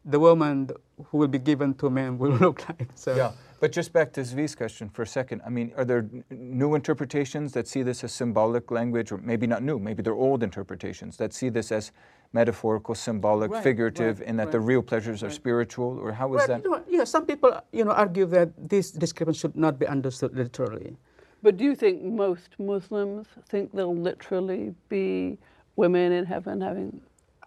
the 0.06 0.20
woman 0.20 0.70
who 1.08 1.18
will 1.18 1.28
be 1.28 1.40
given 1.40 1.74
to 1.76 1.88
a 1.88 1.90
man 1.90 2.18
will 2.18 2.32
look 2.46 2.68
like. 2.70 2.90
So. 2.96 3.16
Yeah. 3.16 3.32
But 3.60 3.72
just 3.72 3.94
back 3.94 4.12
to 4.14 4.22
Tzvi's 4.22 4.54
question 4.54 4.90
for 4.90 5.02
a 5.02 5.08
second. 5.08 5.42
I 5.46 5.50
mean, 5.50 5.72
are 5.78 5.86
there 5.86 6.08
new 6.30 6.76
interpretations 6.76 7.54
that 7.54 7.68
see 7.68 7.84
this 7.84 8.04
as 8.04 8.12
symbolic 8.12 8.70
language, 8.70 9.12
or 9.12 9.18
maybe 9.18 9.48
not 9.48 9.64
new, 9.64 9.80
maybe 9.80 10.04
they're 10.04 10.14
old 10.14 10.44
interpretations 10.44 11.18
that 11.18 11.34
see 11.34 11.50
this 11.50 11.72
as 11.72 11.92
metaphorical, 12.34 12.94
symbolic, 12.94 13.52
right, 13.52 13.64
figurative, 13.64 14.20
right, 14.20 14.28
and 14.28 14.38
that 14.38 14.46
right, 14.48 14.52
the 14.52 14.60
real 14.60 14.82
pleasures 14.82 15.24
are 15.24 15.30
spiritual, 15.32 15.98
or 16.00 16.12
how 16.12 16.34
is 16.36 16.46
that? 16.48 16.64
You 16.64 16.72
know, 16.72 16.84
yeah, 16.88 17.06
some 17.06 17.26
people 17.26 17.60
you 17.72 17.86
know 17.86 17.92
argue 17.92 18.26
that 18.28 18.50
this 18.70 18.92
description 18.92 19.34
should 19.34 19.56
not 19.56 19.80
be 19.80 19.88
understood 19.88 20.36
literally. 20.36 20.98
But 21.42 21.58
do 21.58 21.64
you 21.64 21.76
think 21.76 22.04
most 22.04 22.50
Muslims 22.60 23.28
think 23.48 23.72
they'll 23.72 23.96
literally 23.96 24.76
be 24.90 25.38
women 25.76 26.12
in 26.12 26.26
heaven 26.26 26.60
having 26.62 27.02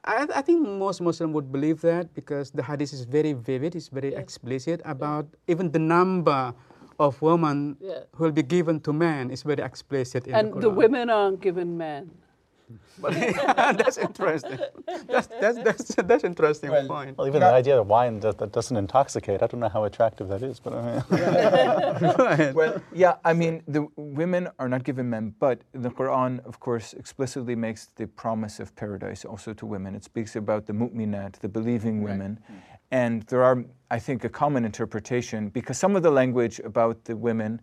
I, 0.04 0.26
I, 0.34 0.42
think 0.42 0.66
most 0.66 1.00
Muslims 1.00 1.34
would 1.34 1.50
believe 1.50 1.80
that 1.82 2.14
because 2.14 2.50
the 2.50 2.62
hadith 2.62 2.92
is 2.92 3.04
very 3.04 3.32
vivid, 3.32 3.74
it's 3.74 3.88
very 3.88 4.12
yeah. 4.12 4.18
explicit 4.18 4.80
about 4.84 5.26
yeah. 5.30 5.52
even 5.52 5.70
the 5.72 5.78
number 5.78 6.54
of 6.98 7.20
women 7.22 7.76
yeah. 7.80 8.00
who 8.14 8.24
will 8.24 8.32
be 8.32 8.42
given 8.42 8.80
to 8.80 8.92
men 8.92 9.30
is 9.30 9.42
very 9.42 9.62
explicit 9.62 10.26
in 10.26 10.34
and 10.34 10.54
the, 10.54 10.60
the 10.60 10.70
women 10.70 11.10
aren't 11.10 11.40
given 11.40 11.76
men. 11.76 12.10
But 13.00 13.12
that's 13.78 13.98
interesting. 13.98 14.58
That's 15.06 15.26
that's 15.26 15.58
that's, 15.62 15.94
that's 15.94 16.24
interesting 16.24 16.70
well, 16.70 16.86
point. 16.86 17.16
Well, 17.16 17.26
even 17.26 17.40
the 17.40 17.46
idea 17.46 17.80
of 17.80 17.86
wine 17.86 18.20
that, 18.20 18.38
that, 18.38 18.52
doesn't 18.52 18.76
intoxicate, 18.76 19.42
I 19.42 19.46
don't 19.46 19.60
know 19.60 19.68
how 19.68 19.84
attractive 19.84 20.28
that 20.28 20.42
is. 20.42 20.60
But 20.60 20.74
I 20.74 20.82
mean. 20.82 21.04
right. 22.18 22.54
Well, 22.54 22.82
yeah, 22.92 23.16
I 23.24 23.32
mean, 23.32 23.62
the 23.66 23.86
women 23.96 24.48
are 24.58 24.68
not 24.68 24.84
given 24.84 25.08
men, 25.08 25.34
but 25.38 25.62
the 25.72 25.90
Quran, 25.90 26.44
of 26.44 26.60
course, 26.60 26.92
explicitly 26.92 27.54
makes 27.54 27.86
the 27.96 28.06
promise 28.06 28.60
of 28.60 28.74
paradise 28.76 29.24
also 29.24 29.52
to 29.54 29.66
women. 29.66 29.94
It 29.94 30.04
speaks 30.04 30.36
about 30.36 30.66
the 30.66 30.72
mu'minat, 30.72 31.38
the 31.40 31.48
believing 31.48 32.02
women. 32.02 32.40
Right. 32.48 32.58
And 32.90 33.22
there 33.24 33.44
are, 33.44 33.64
I 33.90 33.98
think, 33.98 34.24
a 34.24 34.30
common 34.30 34.64
interpretation 34.64 35.50
because 35.50 35.78
some 35.78 35.94
of 35.94 36.02
the 36.02 36.10
language 36.10 36.58
about 36.64 37.04
the 37.04 37.16
women 37.16 37.60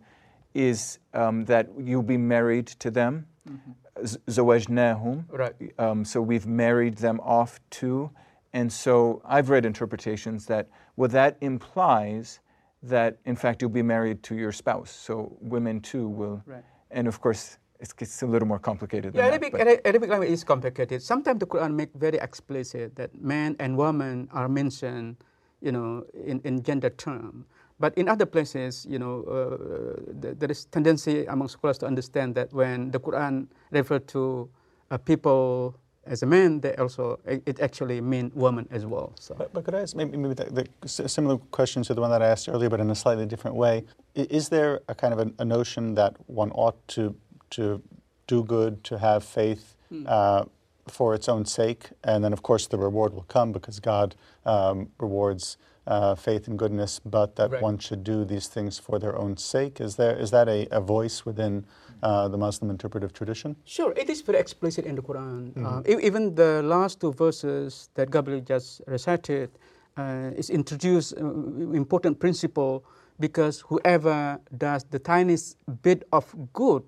is 0.54 0.98
um, 1.14 1.44
that 1.46 1.68
you'll 1.78 2.02
be 2.02 2.16
married 2.16 2.66
to 2.66 2.90
them. 2.90 3.26
Mm-hmm 3.48 3.72
zawajnahum. 4.02 5.24
Right. 5.30 5.54
Um, 5.78 6.04
so 6.04 6.20
we've 6.20 6.46
married 6.46 6.96
them 6.98 7.20
off 7.20 7.60
to. 7.70 8.10
And 8.52 8.72
so 8.72 9.20
I've 9.24 9.50
read 9.50 9.66
interpretations 9.66 10.46
that, 10.46 10.68
well, 10.96 11.08
that 11.10 11.36
implies 11.40 12.40
that, 12.82 13.18
in 13.24 13.36
fact, 13.36 13.60
you'll 13.60 13.70
be 13.70 13.82
married 13.82 14.22
to 14.24 14.34
your 14.34 14.52
spouse. 14.52 14.90
So 14.90 15.36
women 15.40 15.80
too 15.80 16.08
will. 16.08 16.42
Right. 16.46 16.64
And 16.90 17.08
of 17.08 17.20
course, 17.20 17.58
it's, 17.80 17.94
it's 17.98 18.22
a 18.22 18.26
little 18.26 18.48
more 18.48 18.58
complicated 18.58 19.14
yeah, 19.14 19.26
Arabic, 19.26 19.52
that, 19.52 19.86
Arabic 19.86 20.08
language 20.08 20.30
is 20.30 20.44
complicated. 20.44 21.02
Sometimes 21.02 21.40
the 21.40 21.46
Quran 21.46 21.74
make 21.74 21.90
very 21.94 22.18
explicit 22.18 22.96
that 22.96 23.14
man 23.20 23.56
and 23.58 23.76
woman 23.76 24.28
are 24.32 24.48
mentioned, 24.48 25.16
you 25.60 25.72
know, 25.72 26.06
in, 26.14 26.40
in 26.44 26.62
gender 26.62 26.90
term. 26.90 27.44
But 27.78 27.96
in 27.98 28.08
other 28.08 28.26
places, 28.26 28.86
you 28.88 28.98
know, 28.98 29.22
uh, 29.24 29.96
there 30.12 30.50
is 30.50 30.64
tendency 30.66 31.26
among 31.26 31.48
scholars 31.48 31.78
to 31.78 31.86
understand 31.86 32.34
that 32.36 32.52
when 32.52 32.90
the 32.90 32.98
Quran 32.98 33.48
referred 33.70 34.08
to 34.08 34.48
uh, 34.90 34.96
people 34.96 35.74
as 36.06 36.22
a 36.22 36.26
man, 36.26 36.60
they 36.60 36.74
also 36.76 37.18
it 37.26 37.60
actually 37.60 38.00
mean 38.00 38.30
woman 38.34 38.66
as 38.70 38.86
well. 38.86 39.12
So. 39.18 39.34
But, 39.34 39.52
but 39.52 39.64
could 39.64 39.74
I 39.74 39.80
ask 39.80 39.96
maybe, 39.96 40.16
maybe 40.16 40.34
the, 40.34 40.66
the 40.80 40.88
similar 41.08 41.36
question 41.50 41.82
to 41.82 41.94
the 41.94 42.00
one 42.00 42.10
that 42.10 42.22
I 42.22 42.28
asked 42.28 42.48
earlier, 42.48 42.70
but 42.70 42.80
in 42.80 42.90
a 42.90 42.94
slightly 42.94 43.26
different 43.26 43.56
way? 43.56 43.84
Is 44.14 44.48
there 44.48 44.80
a 44.88 44.94
kind 44.94 45.12
of 45.12 45.20
a, 45.20 45.32
a 45.38 45.44
notion 45.44 45.94
that 45.96 46.14
one 46.26 46.50
ought 46.52 46.76
to 46.88 47.14
to 47.50 47.82
do 48.26 48.42
good, 48.42 48.82
to 48.84 48.98
have 48.98 49.22
faith? 49.24 49.74
Hmm. 49.88 50.04
Uh, 50.06 50.44
for 50.88 51.16
its 51.16 51.28
own 51.28 51.44
sake, 51.44 51.90
and 52.04 52.22
then 52.22 52.32
of 52.32 52.44
course 52.44 52.68
the 52.68 52.78
reward 52.78 53.12
will 53.12 53.24
come 53.24 53.50
because 53.50 53.80
God 53.80 54.14
um, 54.44 54.88
rewards 55.00 55.56
uh, 55.86 56.14
faith 56.14 56.48
and 56.48 56.58
goodness, 56.58 57.00
but 57.04 57.36
that 57.36 57.50
right. 57.50 57.62
one 57.62 57.78
should 57.78 58.02
do 58.02 58.24
these 58.24 58.48
things 58.48 58.78
for 58.78 58.98
their 58.98 59.16
own 59.16 59.36
sake. 59.36 59.80
Is 59.80 59.96
there 59.96 60.16
is 60.18 60.30
that 60.30 60.48
a, 60.48 60.66
a 60.70 60.80
voice 60.80 61.24
within 61.24 61.64
uh, 62.02 62.28
the 62.28 62.36
Muslim 62.36 62.70
interpretive 62.70 63.12
tradition? 63.12 63.56
Sure, 63.64 63.92
it 63.96 64.10
is 64.10 64.20
very 64.22 64.38
explicit 64.38 64.84
in 64.84 64.96
the 64.96 65.02
Quran. 65.02 65.52
Mm-hmm. 65.52 65.66
Uh, 65.66 66.00
even 66.00 66.34
the 66.34 66.62
last 66.62 67.00
two 67.00 67.12
verses 67.12 67.88
that 67.94 68.10
Gabriel 68.10 68.40
just 68.40 68.82
recited 68.86 69.50
uh, 69.96 70.30
is 70.36 70.50
introduced 70.50 71.14
uh, 71.16 71.24
important 71.72 72.18
principle 72.18 72.84
because 73.18 73.60
whoever 73.60 74.38
does 74.58 74.84
the 74.84 74.98
tiniest 74.98 75.56
bit 75.82 76.06
of 76.12 76.34
good 76.52 76.84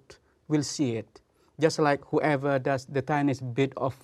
will 0.49 0.63
see 0.63 0.97
it, 0.97 1.21
just 1.61 1.79
like 1.79 2.05
whoever 2.07 2.59
does 2.59 2.85
the 2.87 3.01
tiniest 3.01 3.55
bit 3.55 3.73
of 3.77 3.95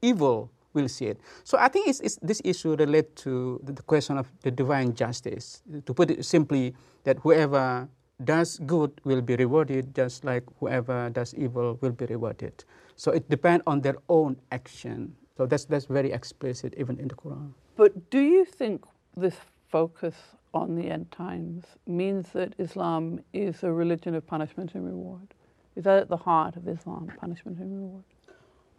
evil 0.00 0.50
will 0.74 0.88
see 0.88 1.06
it. 1.06 1.20
So 1.44 1.58
I 1.58 1.68
think 1.68 1.88
it's, 1.88 2.00
it's, 2.00 2.18
this 2.22 2.40
issue 2.44 2.74
relates 2.76 3.22
to 3.22 3.60
the, 3.62 3.72
the 3.72 3.82
question 3.82 4.18
of 4.18 4.26
the 4.42 4.50
divine 4.50 4.94
justice. 4.94 5.62
To 5.86 5.94
put 5.94 6.10
it 6.10 6.24
simply, 6.24 6.74
that 7.04 7.18
whoever 7.18 7.88
does 8.24 8.58
good 8.66 8.92
will 9.04 9.20
be 9.20 9.36
rewarded, 9.36 9.94
just 9.94 10.24
like 10.24 10.44
whoever 10.60 11.10
does 11.10 11.34
evil 11.34 11.78
will 11.80 11.92
be 11.92 12.06
rewarded. 12.06 12.64
So 12.96 13.10
it 13.10 13.28
depends 13.28 13.64
on 13.66 13.80
their 13.80 13.96
own 14.08 14.36
action. 14.50 15.16
So 15.36 15.46
that's 15.46 15.64
that's 15.64 15.86
very 15.86 16.12
explicit 16.12 16.74
even 16.76 16.98
in 16.98 17.08
the 17.08 17.14
Quran. 17.14 17.52
But 17.76 18.10
do 18.10 18.20
you 18.20 18.44
think 18.44 18.84
this 19.16 19.34
focus 19.70 20.14
on 20.54 20.76
the 20.76 20.90
end 20.90 21.10
times 21.10 21.64
means 21.86 22.28
that 22.32 22.54
Islam 22.58 23.20
is 23.32 23.62
a 23.64 23.72
religion 23.72 24.14
of 24.14 24.26
punishment 24.26 24.74
and 24.74 24.84
reward? 24.84 25.34
Is 25.74 25.84
that 25.84 25.98
at 25.98 26.08
the 26.08 26.18
heart 26.18 26.56
of 26.56 26.68
Islam, 26.68 27.10
punishment 27.18 27.58
and 27.58 27.74
reward? 27.74 28.04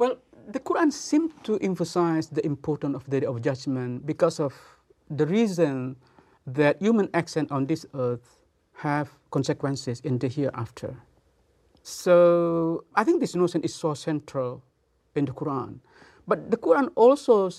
Well, 0.04 0.20
the 0.52 0.60
Quran 0.60 0.92
seems 0.92 1.32
to 1.44 1.58
emphasize 1.64 2.28
the 2.28 2.46
importance 2.46 2.94
of 2.98 3.10
the 3.10 3.22
day 3.22 3.26
of 3.26 3.42
judgment 3.42 4.06
because 4.06 4.38
of 4.38 4.52
the 5.10 5.26
reason 5.26 5.96
that 6.46 6.76
human 6.82 7.08
action 7.14 7.48
on 7.50 7.68
this 7.68 7.86
earth 7.94 8.44
have 8.84 9.08
consequences 9.32 10.02
in 10.02 10.20
the 10.20 10.28
hereafter. 10.28 10.98
So 11.84 12.84
I 12.94 13.06
think 13.06 13.22
this 13.22 13.34
notion 13.34 13.64
is 13.64 13.74
so 13.74 13.94
central 13.94 14.62
in 15.16 15.24
the 15.24 15.32
Quran. 15.32 15.80
But 16.28 16.52
the 16.52 16.58
Quran 16.58 16.90
also, 16.96 17.50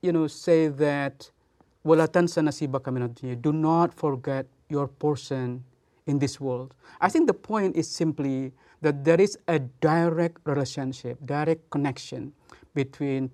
you 0.00 0.12
know, 0.12 0.26
say 0.26 0.68
that 0.68 1.30
do 1.84 3.52
not 3.52 3.92
forget 3.92 4.46
your 4.70 4.88
portion 4.88 5.64
in 6.06 6.18
this 6.18 6.40
world. 6.40 6.74
I 6.98 7.10
think 7.10 7.26
the 7.26 7.34
point 7.34 7.76
is 7.76 7.90
simply 7.90 8.52
that 8.80 9.04
there 9.04 9.20
is 9.20 9.38
a 9.48 9.58
direct 9.58 10.38
relationship, 10.44 11.18
direct 11.24 11.68
connection 11.70 12.32
between 12.74 13.30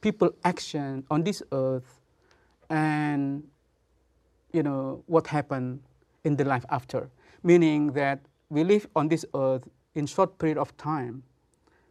people 0.00 0.30
action 0.44 1.04
on 1.10 1.22
this 1.24 1.42
earth 1.52 2.00
and 2.70 3.42
you 4.52 4.62
know 4.62 5.02
what 5.06 5.26
happened 5.26 5.80
in 6.24 6.36
the 6.36 6.44
life 6.44 6.64
after. 6.70 7.08
Meaning 7.42 7.92
that 7.92 8.20
we 8.50 8.64
live 8.64 8.88
on 8.96 9.08
this 9.08 9.24
earth 9.34 9.68
in 9.94 10.06
short 10.06 10.38
period 10.38 10.58
of 10.58 10.76
time. 10.76 11.22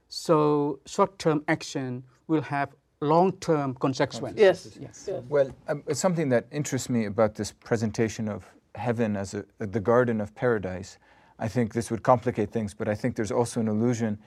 So 0.09 0.79
short-term 0.85 1.43
action 1.47 2.03
will 2.27 2.41
have 2.41 2.69
long-term 3.01 3.75
consequences. 3.75 4.39
Yes. 4.39 4.77
Yes. 4.79 5.09
Yes. 5.09 5.23
Well 5.29 5.51
um, 5.67 5.83
something 5.93 6.29
that 6.29 6.47
interests 6.51 6.89
me 6.89 7.05
about 7.05 7.35
this 7.35 7.51
presentation 7.51 8.27
of 8.27 8.45
heaven 8.75 9.15
as 9.15 9.33
a, 9.33 9.45
the 9.59 9.79
garden 9.79 10.21
of 10.21 10.33
paradise 10.35 10.97
i 11.39 11.47
think 11.47 11.73
this 11.73 11.89
would 11.91 12.03
complicate 12.03 12.51
things 12.51 12.73
but 12.73 12.87
i 12.87 12.95
think 12.95 13.15
there's 13.15 13.31
also 13.31 13.59
an 13.59 13.67
allusion 13.67 14.17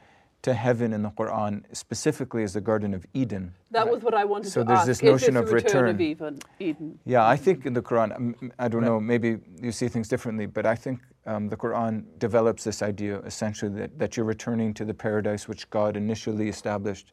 to 0.43 0.55
heaven 0.55 0.93
in 0.93 1.03
the 1.03 1.11
Quran, 1.11 1.65
specifically 1.73 2.43
as 2.43 2.55
the 2.55 2.61
Garden 2.61 2.95
of 2.95 3.05
Eden. 3.13 3.53
That 3.71 3.89
was 3.89 4.03
what 4.03 4.15
I 4.15 4.25
wanted 4.25 4.51
so 4.51 4.65
to 4.65 4.73
ask. 4.73 4.81
So 4.81 4.87
there's 4.87 4.99
this 4.99 5.03
notion 5.03 5.35
this 5.35 5.43
of 5.43 5.53
return. 5.53 5.89
Of 5.91 6.01
Eden? 6.01 6.39
Eden? 6.59 6.99
Yeah, 7.05 7.27
I 7.27 7.37
think 7.37 7.67
in 7.67 7.75
the 7.75 7.83
Quran, 7.83 8.51
I 8.59 8.69
don't 8.69 8.83
know, 8.83 8.99
maybe 8.99 9.39
you 9.61 9.71
see 9.71 9.89
things 9.89 10.09
differently, 10.09 10.47
but 10.47 10.65
I 10.65 10.75
think 10.75 11.01
um, 11.27 11.49
the 11.49 11.57
Quran 11.57 12.05
develops 12.19 12.65
this 12.65 12.81
idea 12.83 13.19
essentially 13.21 13.71
that, 13.79 13.99
that 13.99 14.17
you're 14.17 14.27
returning 14.27 14.73
to 14.75 14.85
the 14.85 14.95
paradise 14.95 15.47
which 15.47 15.69
God 15.69 15.97
initially 15.97 16.49
established 16.49 17.13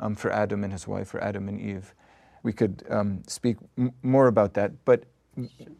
um, 0.00 0.16
for 0.16 0.32
Adam 0.32 0.64
and 0.64 0.72
his 0.72 0.88
wife, 0.88 1.08
for 1.08 1.22
Adam 1.22 1.48
and 1.48 1.60
Eve. 1.60 1.94
We 2.42 2.52
could 2.52 2.82
um, 2.90 3.22
speak 3.28 3.56
m- 3.78 3.92
more 4.02 4.26
about 4.26 4.54
that, 4.54 4.72
but 4.84 5.04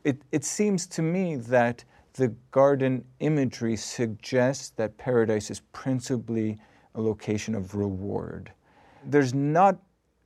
it, 0.04 0.22
it 0.30 0.44
seems 0.44 0.86
to 0.86 1.02
me 1.02 1.36
that 1.36 1.84
the 2.14 2.28
garden 2.52 3.04
imagery 3.20 3.76
suggests 3.76 4.70
that 4.70 4.96
paradise 4.96 5.50
is 5.50 5.60
principally 5.72 6.58
a 6.94 7.00
location 7.00 7.54
of 7.54 7.74
reward. 7.74 8.52
There's 9.04 9.34
not 9.34 9.78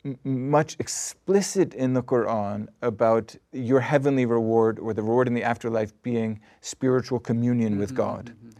m- 0.04 0.18
much 0.22 0.76
explicit 0.78 1.74
in 1.74 1.94
the 1.94 2.02
Quran 2.02 2.68
about 2.82 3.34
your 3.52 3.80
heavenly 3.80 4.26
reward 4.26 4.78
or 4.78 4.92
the 4.92 5.02
reward 5.02 5.28
in 5.28 5.34
the 5.34 5.42
afterlife 5.42 5.92
being 6.02 6.40
spiritual 6.60 7.18
communion 7.18 7.72
mm-hmm, 7.72 7.80
with 7.80 7.94
God, 7.94 8.34
mm-hmm. 8.36 8.50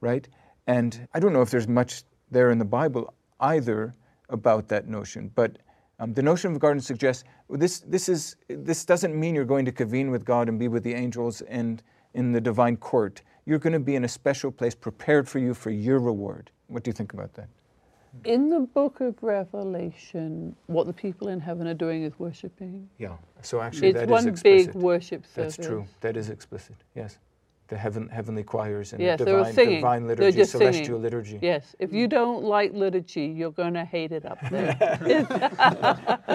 right? 0.00 0.28
And 0.68 1.08
I 1.12 1.18
don't 1.18 1.32
know 1.32 1.42
if 1.42 1.50
there's 1.50 1.68
much 1.68 2.04
there 2.30 2.50
in 2.50 2.58
the 2.58 2.64
Bible 2.64 3.12
either 3.40 3.94
about 4.30 4.68
that 4.68 4.86
notion, 4.86 5.30
but 5.34 5.58
um, 5.98 6.14
the 6.14 6.22
notion 6.22 6.48
of 6.48 6.54
the 6.54 6.60
garden 6.60 6.80
suggests 6.80 7.24
this, 7.50 7.80
this, 7.80 8.08
is, 8.08 8.36
this 8.48 8.84
doesn't 8.84 9.18
mean 9.18 9.34
you're 9.34 9.44
going 9.44 9.64
to 9.64 9.72
convene 9.72 10.10
with 10.10 10.24
God 10.24 10.48
and 10.48 10.58
be 10.58 10.68
with 10.68 10.84
the 10.84 10.94
angels 10.94 11.40
and 11.42 11.82
in 12.16 12.32
the 12.32 12.40
divine 12.40 12.76
court. 12.76 13.22
You're 13.44 13.60
going 13.60 13.74
to 13.74 13.78
be 13.78 13.94
in 13.94 14.04
a 14.04 14.08
special 14.08 14.50
place 14.50 14.74
prepared 14.74 15.28
for 15.28 15.38
you 15.38 15.54
for 15.54 15.70
your 15.70 16.00
reward. 16.00 16.50
What 16.66 16.82
do 16.82 16.88
you 16.88 16.92
think 16.92 17.12
about 17.12 17.34
that? 17.34 17.48
In 18.24 18.48
the 18.48 18.60
book 18.60 19.00
of 19.00 19.14
Revelation, 19.22 20.56
what 20.66 20.86
the 20.86 20.92
people 20.92 21.28
in 21.28 21.38
heaven 21.38 21.66
are 21.68 21.74
doing 21.74 22.02
is 22.02 22.18
worshipping. 22.18 22.88
Yeah. 22.98 23.16
So 23.42 23.60
actually, 23.60 23.88
it's 23.90 24.00
that 24.00 24.08
one 24.08 24.20
is 24.20 24.26
explicit. 24.26 24.72
big 24.72 24.82
worship 24.82 25.26
service. 25.26 25.56
That's 25.56 25.68
true. 25.68 25.86
That 26.00 26.16
is 26.16 26.30
explicit. 26.30 26.76
Yes 26.94 27.18
the 27.68 27.76
heaven, 27.76 28.08
heavenly 28.08 28.42
choirs 28.42 28.92
and 28.92 29.02
yes, 29.02 29.18
divine, 29.18 29.52
singing. 29.52 29.76
divine 29.76 30.06
liturgy, 30.06 30.44
celestial 30.44 30.84
singing. 30.84 31.02
liturgy. 31.02 31.38
Yes, 31.42 31.74
if 31.78 31.92
you 31.92 32.06
don't 32.06 32.44
like 32.44 32.72
liturgy, 32.72 33.26
you're 33.26 33.50
going 33.50 33.74
to 33.74 33.84
hate 33.84 34.12
it 34.12 34.24
up 34.24 34.38
there. 34.50 34.76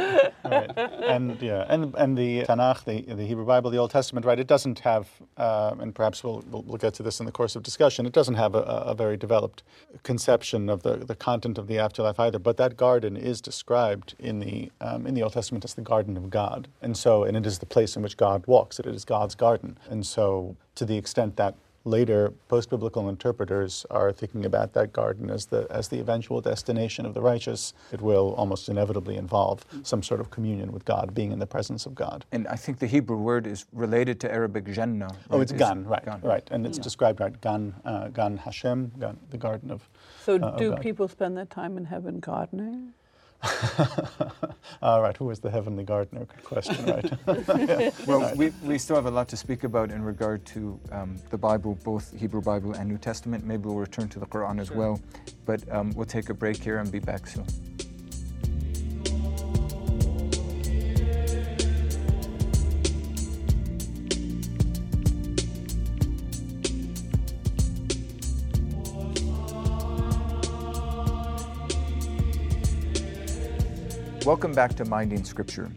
right. 0.44 0.78
And 0.78 1.41
yeah, 1.41 1.65
and 1.70 1.96
and 1.96 2.17
the 2.17 2.44
Tanakh, 2.44 2.84
the, 2.84 3.02
the 3.13 3.26
Hebrew 3.26 3.46
Bible, 3.46 3.72
the 3.72 3.78
Old 3.78 3.91
Testament, 3.91 4.26
right? 4.26 4.39
It 4.39 4.48
doesn't 4.48 4.80
have, 4.80 5.10
uh, 5.38 5.76
and 5.80 5.96
perhaps 5.96 6.24
we'll, 6.24 6.44
we'll, 6.50 6.63
we'll 6.63 6.78
get 6.78 6.94
to 6.96 7.04
this 7.04 7.20
in 7.20 7.26
the 7.26 7.32
course 7.32 7.56
of 7.56 7.63
discussion. 7.63 8.06
It 8.06 8.13
doesn't 8.13 8.36
have 8.36 8.56
a, 8.56 8.62
a 8.62 8.94
very 8.94 9.17
developed 9.17 9.63
conception 10.04 10.70
of 10.70 10.84
the, 10.84 10.98
the 10.98 11.15
content 11.15 11.58
of 11.58 11.67
the 11.67 11.80
afterlife 11.80 12.20
either. 12.20 12.39
But 12.39 12.58
that 12.58 12.76
garden 12.76 13.15
is 13.15 13.41
described 13.41 14.15
in 14.20 14.39
the 14.39 14.72
um, 14.82 15.08
in 15.08 15.13
the 15.13 15.24
Old 15.24 15.34
Testament 15.34 15.63
as 15.63 15.76
the 15.76 15.82
garden 15.82 16.17
of 16.17 16.30
God, 16.30 16.67
and 16.82 16.98
so 16.98 17.24
and 17.24 17.38
it 17.38 17.46
is 17.46 17.60
the 17.60 17.65
place 17.65 17.96
in 17.96 18.02
which 18.02 18.17
God 18.17 18.46
walks. 18.48 18.80
It 18.80 18.86
is 18.86 19.06
God's 19.06 19.36
garden, 19.36 19.78
and 19.89 20.06
so 20.06 20.56
to 20.76 20.86
the 20.86 20.98
extent 20.98 21.36
that 21.38 21.56
later 21.84 22.32
post-biblical 22.48 23.10
interpreters 23.10 23.86
are 23.90 24.12
thinking 24.12 24.46
about 24.46 24.74
that 24.74 24.94
garden 24.94 25.30
as 25.30 25.48
the 25.48 25.66
as 25.72 25.88
the 25.88 26.00
eventual 26.00 26.40
destination 26.40 27.06
of 27.06 27.14
the 27.14 27.22
righteous 27.22 27.74
it 27.92 28.02
will 28.02 28.34
almost 28.36 28.70
inevitably 28.70 29.16
involve 29.16 29.66
some 29.82 30.04
sort 30.04 30.20
of 30.20 30.30
communion 30.30 30.72
with 30.72 30.86
God 30.86 31.16
being 31.16 31.32
in 31.32 31.40
the 31.40 31.48
presence 31.48 31.86
of 31.86 31.96
God 31.96 32.24
and 32.32 32.48
I 32.48 32.56
think 32.56 32.78
the 32.78 32.88
Hebrew 32.88 33.18
word 33.18 33.48
is 33.48 33.66
related 33.74 34.20
to 34.22 34.32
Arabic 34.32 34.66
Jannah 34.72 35.06
right? 35.06 35.18
oh 35.32 35.42
it's 35.42 35.52
Gan 35.52 35.84
right 35.86 36.06
Gan. 36.06 36.22
right 36.22 36.48
and 36.52 36.68
it's 36.68 36.78
yeah. 36.78 36.84
described 36.84 37.20
right 37.20 37.40
Gan 37.42 37.74
uh, 37.84 38.10
Gan 38.10 38.38
Hashem 38.38 38.92
Gan, 39.00 39.18
the 39.32 39.38
garden 39.38 39.72
of 39.72 39.90
so 40.24 40.36
uh, 40.36 40.58
do 40.58 40.74
of 40.74 40.82
people 40.82 41.08
spend 41.08 41.36
their 41.36 41.46
time 41.46 41.78
in 41.78 41.86
heaven 41.86 42.20
gardening 42.20 42.94
All 44.82 45.01
right, 45.01 45.15
who 45.17 45.30
is 45.30 45.39
the 45.39 45.49
heavenly 45.49 45.84
gardener? 45.84 46.25
Good 46.25 46.43
question, 46.43 46.86
right? 46.86 47.12
yeah. 47.58 47.91
Well, 48.08 48.21
right. 48.21 48.38
we, 48.38 48.51
we 48.63 48.77
still 48.77 48.95
have 48.95 49.06
a 49.06 49.12
lot 49.12 49.27
to 49.30 49.38
speak 49.38 49.63
about 49.63 49.91
in 49.91 50.04
regard 50.04 50.45
to 50.47 50.80
um, 50.91 51.15
the 51.30 51.38
Bible, 51.38 51.77
both 51.84 52.17
Hebrew 52.17 52.41
Bible 52.41 52.73
and 52.73 52.89
New 52.89 52.97
Testament. 52.97 53.45
Maybe 53.45 53.63
we'll 53.63 53.75
return 53.75 54.10
to 54.10 54.19
the 54.19 54.25
Quran 54.25 54.60
as 54.60 54.71
well. 54.71 54.99
But 55.45 55.69
um, 55.71 55.91
we'll 55.91 56.06
take 56.06 56.30
a 56.30 56.34
break 56.34 56.58
here 56.58 56.77
and 56.77 56.91
be 56.91 56.99
back 56.99 57.27
soon. 57.27 57.45
Welcome 74.24 74.52
back 74.52 74.76
to 74.76 74.86
Minding 74.86 75.24
Scripture. 75.24 75.72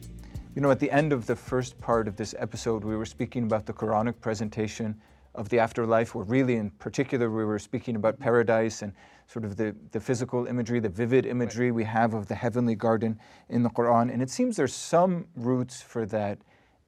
You 0.54 0.60
know, 0.60 0.70
at 0.70 0.78
the 0.78 0.90
end 0.90 1.14
of 1.14 1.24
the 1.24 1.34
first 1.34 1.80
part 1.80 2.06
of 2.06 2.16
this 2.16 2.34
episode, 2.38 2.84
we 2.84 2.94
were 2.94 3.06
speaking 3.06 3.44
about 3.44 3.64
the 3.64 3.72
Quranic 3.72 4.20
presentation 4.20 5.00
of 5.34 5.48
the 5.48 5.58
afterlife, 5.58 6.14
or 6.14 6.24
really 6.24 6.56
in 6.56 6.68
particular, 6.72 7.30
we 7.30 7.46
were 7.46 7.58
speaking 7.58 7.96
about 7.96 8.20
paradise 8.20 8.82
and 8.82 8.92
sort 9.28 9.46
of 9.46 9.56
the, 9.56 9.74
the 9.92 9.98
physical 9.98 10.44
imagery, 10.46 10.78
the 10.78 10.90
vivid 10.90 11.24
imagery 11.24 11.72
we 11.72 11.84
have 11.84 12.12
of 12.12 12.26
the 12.26 12.34
heavenly 12.34 12.74
garden 12.74 13.18
in 13.48 13.62
the 13.62 13.70
Quran. 13.70 14.12
And 14.12 14.20
it 14.20 14.28
seems 14.28 14.56
there's 14.56 14.74
some 14.74 15.26
roots 15.36 15.80
for 15.80 16.04
that 16.04 16.38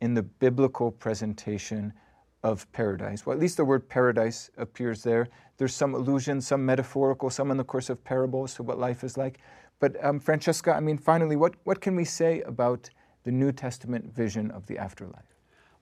in 0.02 0.12
the 0.12 0.24
biblical 0.24 0.90
presentation 0.90 1.94
of 2.42 2.70
paradise. 2.72 3.24
Well, 3.24 3.34
at 3.34 3.40
least 3.40 3.56
the 3.56 3.64
word 3.64 3.88
paradise 3.88 4.50
appears 4.58 5.02
there. 5.02 5.26
There's 5.56 5.74
some 5.74 5.94
allusion, 5.94 6.42
some 6.42 6.66
metaphorical, 6.66 7.30
some 7.30 7.50
in 7.50 7.56
the 7.56 7.64
course 7.64 7.88
of 7.88 8.04
parables 8.04 8.54
to 8.54 8.62
what 8.62 8.78
life 8.78 9.02
is 9.02 9.16
like. 9.16 9.38
But 9.80 10.02
um, 10.04 10.20
Francesca, 10.20 10.72
I 10.74 10.80
mean, 10.80 10.98
finally, 10.98 11.36
what, 11.36 11.54
what 11.64 11.80
can 11.80 11.96
we 11.96 12.04
say 12.04 12.40
about 12.42 12.90
the 13.24 13.30
New 13.30 13.52
Testament 13.52 14.14
vision 14.14 14.50
of 14.50 14.66
the 14.66 14.78
afterlife? 14.78 15.34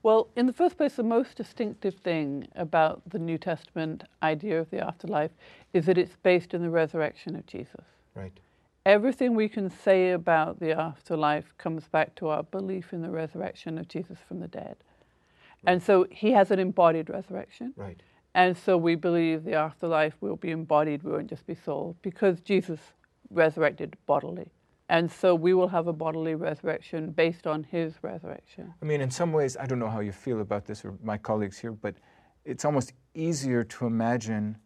Well, 0.02 0.28
in 0.36 0.46
the 0.46 0.52
first 0.52 0.76
place, 0.76 0.96
the 0.96 1.02
most 1.02 1.36
distinctive 1.36 1.94
thing 1.94 2.46
about 2.56 3.02
the 3.08 3.18
New 3.18 3.38
Testament 3.38 4.04
idea 4.22 4.60
of 4.60 4.68
the 4.70 4.78
afterlife 4.78 5.30
is 5.72 5.86
that 5.86 5.96
it's 5.96 6.16
based 6.22 6.52
in 6.52 6.60
the 6.60 6.68
resurrection 6.68 7.36
of 7.36 7.46
Jesus. 7.46 7.84
Right. 8.14 8.38
Everything 8.84 9.34
we 9.34 9.48
can 9.48 9.70
say 9.70 10.10
about 10.10 10.60
the 10.60 10.72
afterlife 10.72 11.54
comes 11.56 11.88
back 11.88 12.14
to 12.16 12.28
our 12.28 12.42
belief 12.42 12.92
in 12.92 13.00
the 13.00 13.08
resurrection 13.08 13.78
of 13.78 13.88
Jesus 13.88 14.18
from 14.28 14.40
the 14.40 14.48
dead. 14.48 14.76
Right. 15.62 15.72
And 15.72 15.82
so 15.82 16.06
he 16.10 16.32
has 16.32 16.50
an 16.50 16.58
embodied 16.58 17.08
resurrection. 17.08 17.72
Right. 17.74 18.02
And 18.34 18.54
so 18.58 18.76
we 18.76 18.96
believe 18.96 19.44
the 19.44 19.54
afterlife 19.54 20.14
will 20.20 20.36
be 20.36 20.50
embodied, 20.50 21.02
we 21.02 21.12
won't 21.12 21.30
just 21.30 21.46
be 21.46 21.54
souls, 21.54 21.96
because 22.02 22.40
Jesus 22.40 22.80
resurrected 23.34 23.96
bodily. 24.06 24.50
And 24.88 25.10
so 25.10 25.34
we 25.34 25.54
will 25.54 25.68
have 25.68 25.86
a 25.86 25.92
bodily 25.92 26.34
resurrection 26.34 27.10
based 27.10 27.46
on 27.46 27.64
his 27.64 27.94
resurrection. 28.02 28.74
I 28.82 28.84
mean, 28.84 29.00
in 29.00 29.10
some 29.10 29.32
ways, 29.32 29.56
I 29.58 29.66
don't 29.66 29.78
know 29.78 29.88
how 29.88 30.00
you 30.00 30.12
feel 30.12 30.40
about 30.40 30.66
this 30.66 30.84
or 30.84 30.94
my 31.02 31.16
colleagues 31.16 31.58
here, 31.58 31.72
but 31.72 31.94
it's 32.44 32.64
almost 32.64 32.92
easier 33.14 33.64
to 33.64 33.86
imagine 33.86 34.58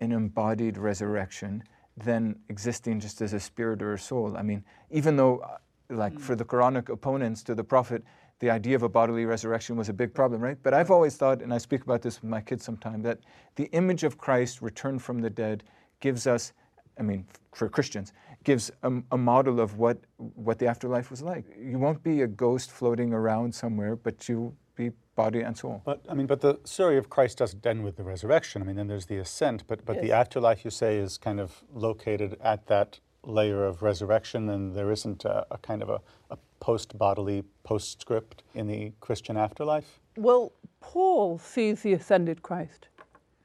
an 0.00 0.12
embodied 0.12 0.76
resurrection 0.76 1.64
than 1.96 2.38
existing 2.50 3.00
just 3.00 3.22
as 3.22 3.32
a 3.32 3.40
spirit 3.40 3.82
or 3.82 3.94
a 3.94 3.98
soul. 3.98 4.36
I 4.36 4.42
mean, 4.42 4.62
even 4.90 5.16
though, 5.16 5.38
uh, 5.38 5.56
like 5.88 6.12
mm. 6.12 6.20
for 6.20 6.36
the 6.36 6.44
Quranic 6.44 6.90
opponents 6.90 7.42
to 7.44 7.54
the 7.54 7.64
Prophet, 7.64 8.04
the 8.40 8.50
idea 8.50 8.76
of 8.76 8.82
a 8.82 8.88
bodily 8.88 9.24
resurrection 9.24 9.76
was 9.76 9.88
a 9.88 9.94
big 9.94 10.12
problem, 10.12 10.42
right? 10.42 10.58
But 10.62 10.74
I've 10.74 10.90
always 10.90 11.16
thought, 11.16 11.40
and 11.40 11.54
I 11.54 11.58
speak 11.58 11.82
about 11.84 12.02
this 12.02 12.20
with 12.20 12.28
my 12.28 12.42
kids 12.42 12.64
sometimes, 12.64 13.02
that 13.04 13.20
the 13.54 13.64
image 13.72 14.04
of 14.04 14.18
Christ 14.18 14.60
returned 14.60 15.00
from 15.00 15.20
the 15.20 15.30
dead 15.30 15.64
gives 16.00 16.26
us 16.26 16.52
I 16.98 17.02
mean, 17.02 17.26
for 17.52 17.68
Christians, 17.68 18.12
gives 18.44 18.70
a, 18.82 18.92
a, 19.10 19.18
model 19.18 19.60
of 19.60 19.76
what, 19.76 19.98
what 20.16 20.58
the 20.58 20.66
afterlife 20.66 21.10
was 21.10 21.20
like. 21.20 21.44
You 21.60 21.78
won't 21.78 22.02
be 22.02 22.22
a 22.22 22.26
ghost 22.26 22.70
floating 22.70 23.12
around 23.12 23.54
somewhere, 23.54 23.96
but 23.96 24.28
you'll 24.28 24.54
be 24.76 24.92
body 25.16 25.40
and 25.40 25.56
soul. 25.56 25.82
But 25.84 26.04
I 26.08 26.14
mean, 26.14 26.26
but 26.26 26.40
the 26.40 26.60
story 26.64 26.96
of 26.96 27.10
Christ 27.10 27.38
doesn't 27.38 27.66
end 27.66 27.82
with 27.82 27.96
the 27.96 28.04
resurrection. 28.04 28.62
I 28.62 28.64
mean, 28.66 28.76
then 28.76 28.86
there's 28.86 29.06
the 29.06 29.16
ascent, 29.16 29.64
but 29.66 29.84
but 29.84 29.96
yes. 29.96 30.04
the 30.04 30.12
afterlife, 30.12 30.64
you 30.64 30.70
say, 30.70 30.98
is 30.98 31.18
kind 31.18 31.40
of 31.40 31.62
located 31.72 32.36
at 32.40 32.66
that 32.66 33.00
layer 33.24 33.64
of 33.64 33.82
resurrection, 33.82 34.48
and 34.50 34.74
there 34.74 34.92
isn't 34.92 35.24
a, 35.24 35.46
a 35.50 35.58
kind 35.58 35.82
of 35.82 35.88
a, 35.88 36.00
a 36.30 36.36
post 36.60 36.96
bodily 36.96 37.42
postscript 37.64 38.44
in 38.54 38.68
the 38.68 38.92
Christian 39.00 39.36
afterlife. 39.36 39.98
Well, 40.16 40.52
Paul 40.80 41.38
sees 41.38 41.82
the 41.82 41.94
ascended 41.94 42.42
Christ. 42.42 42.88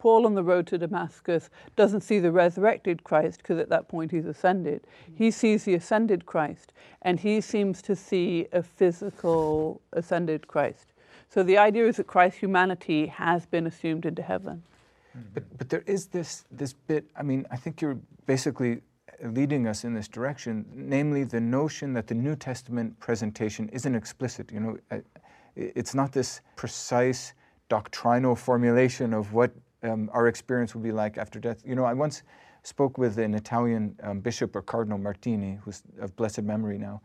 Paul 0.01 0.25
on 0.25 0.33
the 0.33 0.41
road 0.41 0.65
to 0.65 0.79
Damascus 0.79 1.51
doesn't 1.75 2.01
see 2.01 2.17
the 2.17 2.31
resurrected 2.31 3.03
Christ 3.03 3.37
because 3.37 3.59
at 3.59 3.69
that 3.69 3.87
point 3.87 4.09
he's 4.09 4.25
ascended. 4.25 4.81
Mm-hmm. 4.81 5.23
He 5.23 5.29
sees 5.29 5.63
the 5.63 5.75
ascended 5.75 6.25
Christ 6.25 6.73
and 7.03 7.19
he 7.19 7.39
seems 7.39 7.83
to 7.83 7.95
see 7.95 8.47
a 8.51 8.63
physical 8.63 9.79
ascended 9.93 10.47
Christ. 10.47 10.87
So 11.29 11.43
the 11.43 11.59
idea 11.59 11.87
is 11.87 11.97
that 11.97 12.07
Christ's 12.07 12.39
humanity 12.39 13.05
has 13.05 13.45
been 13.45 13.67
assumed 13.67 14.07
into 14.07 14.23
heaven. 14.23 14.63
Mm-hmm. 15.15 15.27
But, 15.35 15.57
but 15.59 15.69
there 15.69 15.83
is 15.85 16.07
this, 16.07 16.45
this 16.49 16.73
bit, 16.73 17.05
I 17.15 17.21
mean, 17.21 17.45
I 17.51 17.55
think 17.55 17.79
you're 17.79 17.99
basically 18.25 18.81
leading 19.23 19.67
us 19.67 19.83
in 19.83 19.93
this 19.93 20.07
direction, 20.07 20.65
namely 20.73 21.25
the 21.25 21.39
notion 21.39 21.93
that 21.93 22.07
the 22.07 22.15
New 22.15 22.35
Testament 22.35 22.99
presentation 22.99 23.69
isn't 23.69 23.93
explicit. 23.93 24.51
You 24.51 24.61
know, 24.61 24.77
uh, 24.89 24.97
it's 25.55 25.93
not 25.93 26.11
this 26.11 26.41
precise 26.55 27.33
doctrinal 27.69 28.35
formulation 28.35 29.13
of 29.13 29.31
what 29.31 29.51
um, 29.83 30.09
our 30.13 30.27
experience 30.27 30.73
will 30.75 30.81
be 30.81 30.91
like 30.91 31.17
after 31.17 31.39
death. 31.39 31.61
You 31.65 31.75
know, 31.75 31.85
I 31.85 31.93
once 31.93 32.23
spoke 32.63 32.97
with 32.97 33.17
an 33.17 33.33
Italian 33.33 33.95
um, 34.03 34.19
bishop 34.19 34.55
or 34.55 34.61
cardinal 34.61 34.97
Martini, 34.97 35.59
who's 35.63 35.81
of 35.99 36.15
blessed 36.15 36.43
memory 36.43 36.77
now, 36.77 37.01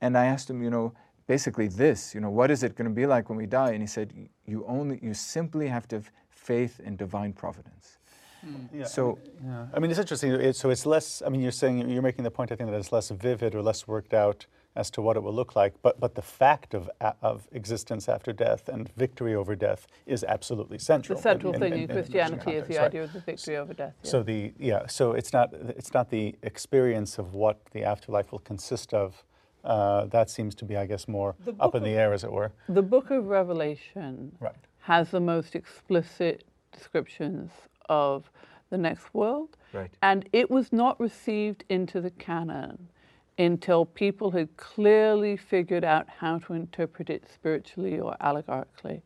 and 0.00 0.16
I 0.16 0.26
asked 0.26 0.48
him, 0.48 0.62
you 0.62 0.70
know, 0.70 0.92
basically 1.26 1.68
this, 1.68 2.14
you 2.14 2.20
know, 2.20 2.30
what 2.30 2.50
is 2.50 2.62
it 2.62 2.74
going 2.74 2.88
to 2.88 2.94
be 2.94 3.06
like 3.06 3.28
when 3.28 3.38
we 3.38 3.46
die? 3.46 3.70
And 3.70 3.80
he 3.80 3.86
said, 3.86 4.12
you 4.46 4.64
only, 4.66 4.98
you 5.02 5.14
simply 5.14 5.68
have 5.68 5.86
to 5.88 5.96
have 5.96 6.10
faith 6.28 6.80
in 6.80 6.96
divine 6.96 7.32
providence. 7.32 7.98
Mm. 8.44 8.68
Yeah, 8.72 8.84
so, 8.84 9.02
I 9.02 9.06
mean, 9.06 9.52
yeah. 9.52 9.66
I 9.74 9.78
mean, 9.80 9.90
it's 9.90 10.00
interesting. 10.00 10.32
It, 10.32 10.56
so 10.56 10.70
it's 10.70 10.86
less. 10.86 11.22
I 11.24 11.28
mean, 11.28 11.40
you're 11.40 11.52
saying 11.52 11.88
you're 11.90 12.02
making 12.02 12.24
the 12.24 12.30
point. 12.30 12.50
I 12.52 12.56
think 12.56 12.70
that 12.70 12.76
it's 12.76 12.92
less 12.92 13.10
vivid 13.10 13.54
or 13.54 13.62
less 13.62 13.86
worked 13.86 14.14
out 14.14 14.46
as 14.76 14.90
to 14.90 15.02
what 15.02 15.16
it 15.16 15.20
will 15.20 15.34
look 15.34 15.56
like. 15.56 15.74
But, 15.82 15.98
but 15.98 16.14
the 16.14 16.22
fact 16.22 16.74
of, 16.74 16.90
of 17.22 17.48
existence 17.52 18.08
after 18.08 18.32
death 18.32 18.68
and 18.68 18.88
victory 18.94 19.34
over 19.34 19.56
death 19.56 19.86
is 20.06 20.24
absolutely 20.24 20.78
central. 20.78 21.16
The 21.16 21.22
central 21.22 21.52
in, 21.54 21.60
thing 21.60 21.72
in, 21.72 21.78
in, 21.78 21.90
in 21.90 21.96
Christianity 21.96 22.52
is 22.52 22.68
the 22.68 22.76
right. 22.76 22.86
idea 22.86 23.04
of 23.04 23.12
the 23.12 23.20
victory 23.20 23.56
over 23.56 23.74
death. 23.74 23.94
Yeah. 24.02 24.10
So 24.10 24.22
the 24.22 24.52
yeah, 24.58 24.86
so 24.86 25.12
it's 25.12 25.32
not 25.32 25.52
it's 25.52 25.92
not 25.92 26.10
the 26.10 26.36
experience 26.42 27.18
of 27.18 27.34
what 27.34 27.58
the 27.72 27.84
afterlife 27.84 28.32
will 28.32 28.40
consist 28.40 28.94
of. 28.94 29.24
Uh, 29.62 30.06
that 30.06 30.30
seems 30.30 30.54
to 30.54 30.64
be, 30.64 30.76
I 30.76 30.86
guess, 30.86 31.06
more 31.06 31.34
up 31.58 31.74
in 31.74 31.82
the 31.82 31.90
air, 31.90 32.14
as 32.14 32.24
it 32.24 32.32
were. 32.32 32.50
The 32.70 32.80
Book 32.80 33.10
of 33.10 33.26
Revelation 33.26 34.32
right. 34.40 34.54
has 34.78 35.10
the 35.10 35.20
most 35.20 35.54
explicit 35.54 36.44
descriptions 36.72 37.50
of 37.90 38.30
the 38.70 38.78
next 38.78 39.12
world, 39.12 39.58
right. 39.74 39.90
and 40.00 40.26
it 40.32 40.50
was 40.50 40.72
not 40.72 40.98
received 40.98 41.64
into 41.68 42.00
the 42.00 42.10
canon 42.10 42.88
until 43.40 43.86
people 43.86 44.30
had 44.30 44.54
clearly 44.56 45.36
figured 45.36 45.84
out 45.84 46.06
how 46.18 46.38
to 46.38 46.52
interpret 46.52 47.08
it 47.08 47.24
spiritually 47.32 47.98
or 47.98 48.14
allegorically. 48.20 49.02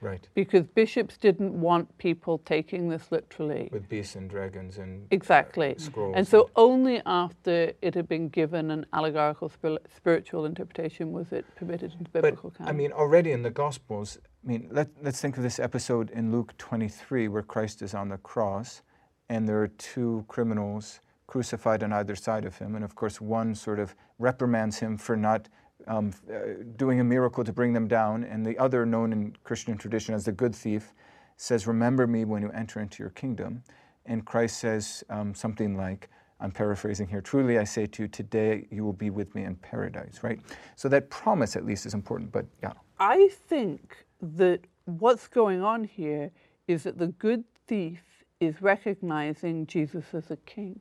Right. 0.00 0.26
Because 0.34 0.64
bishops 0.66 1.16
didn't 1.16 1.58
want 1.58 1.96
people 1.96 2.38
taking 2.44 2.88
this 2.88 3.10
literally. 3.10 3.68
With 3.72 3.88
beasts 3.88 4.16
and 4.16 4.28
dragons 4.28 4.76
and 4.78 5.04
uh, 5.04 5.06
exactly. 5.10 5.74
scrolls. 5.78 6.14
And 6.16 6.26
so 6.26 6.50
only 6.56 7.00
after 7.06 7.72
it 7.80 7.94
had 7.94 8.08
been 8.08 8.28
given 8.28 8.70
an 8.70 8.84
allegorical 8.92 9.50
spiritual 9.94 10.44
interpretation 10.44 11.12
was 11.12 11.32
it 11.32 11.46
permitted 11.56 11.92
into 11.92 12.10
biblical 12.10 12.50
but, 12.50 12.58
canon. 12.58 12.74
I 12.74 12.76
mean, 12.76 12.92
already 12.92 13.32
in 13.32 13.42
the 13.42 13.50
Gospels, 13.50 14.18
I 14.44 14.46
mean, 14.46 14.68
let, 14.70 14.88
let's 15.02 15.20
think 15.20 15.38
of 15.38 15.42
this 15.42 15.58
episode 15.58 16.10
in 16.10 16.32
Luke 16.32 16.54
23 16.58 17.28
where 17.28 17.42
Christ 17.42 17.80
is 17.80 17.94
on 17.94 18.10
the 18.10 18.18
cross 18.18 18.82
and 19.30 19.48
there 19.48 19.62
are 19.62 19.68
two 19.68 20.24
criminals 20.28 21.00
crucified 21.26 21.82
on 21.82 21.92
either 21.92 22.14
side 22.14 22.44
of 22.44 22.58
him. 22.58 22.74
And 22.74 22.84
of 22.84 22.94
course, 22.94 23.20
one 23.20 23.54
sort 23.54 23.78
of 23.78 23.94
reprimands 24.18 24.78
him 24.78 24.96
for 24.96 25.16
not 25.16 25.48
um, 25.86 26.12
uh, 26.32 26.62
doing 26.76 27.00
a 27.00 27.04
miracle 27.04 27.44
to 27.44 27.52
bring 27.52 27.72
them 27.72 27.88
down, 27.88 28.24
and 28.24 28.44
the 28.44 28.56
other, 28.58 28.86
known 28.86 29.12
in 29.12 29.36
Christian 29.44 29.76
tradition 29.76 30.14
as 30.14 30.24
the 30.24 30.32
good 30.32 30.54
thief, 30.54 30.94
says, 31.36 31.66
Remember 31.66 32.06
me 32.06 32.24
when 32.24 32.42
you 32.42 32.50
enter 32.50 32.80
into 32.80 33.02
your 33.02 33.10
kingdom. 33.10 33.62
And 34.06 34.24
Christ 34.24 34.58
says 34.58 35.02
um, 35.10 35.34
something 35.34 35.76
like, 35.76 36.08
I'm 36.40 36.50
paraphrasing 36.50 37.06
here, 37.06 37.20
truly 37.20 37.58
I 37.58 37.64
say 37.64 37.86
to 37.86 38.02
you, 38.02 38.08
today 38.08 38.66
you 38.70 38.84
will 38.84 38.92
be 38.92 39.08
with 39.10 39.34
me 39.34 39.44
in 39.44 39.54
paradise, 39.56 40.20
right? 40.22 40.40
So 40.76 40.88
that 40.88 41.08
promise 41.08 41.56
at 41.56 41.64
least 41.64 41.86
is 41.86 41.94
important, 41.94 42.32
but 42.32 42.44
yeah. 42.62 42.72
I 42.98 43.28
think 43.48 44.04
that 44.20 44.60
what's 44.84 45.28
going 45.28 45.62
on 45.62 45.84
here 45.84 46.30
is 46.68 46.82
that 46.82 46.98
the 46.98 47.06
good 47.06 47.44
thief 47.66 48.02
is 48.40 48.60
recognizing 48.60 49.66
Jesus 49.66 50.04
as 50.12 50.30
a 50.30 50.36
king. 50.36 50.80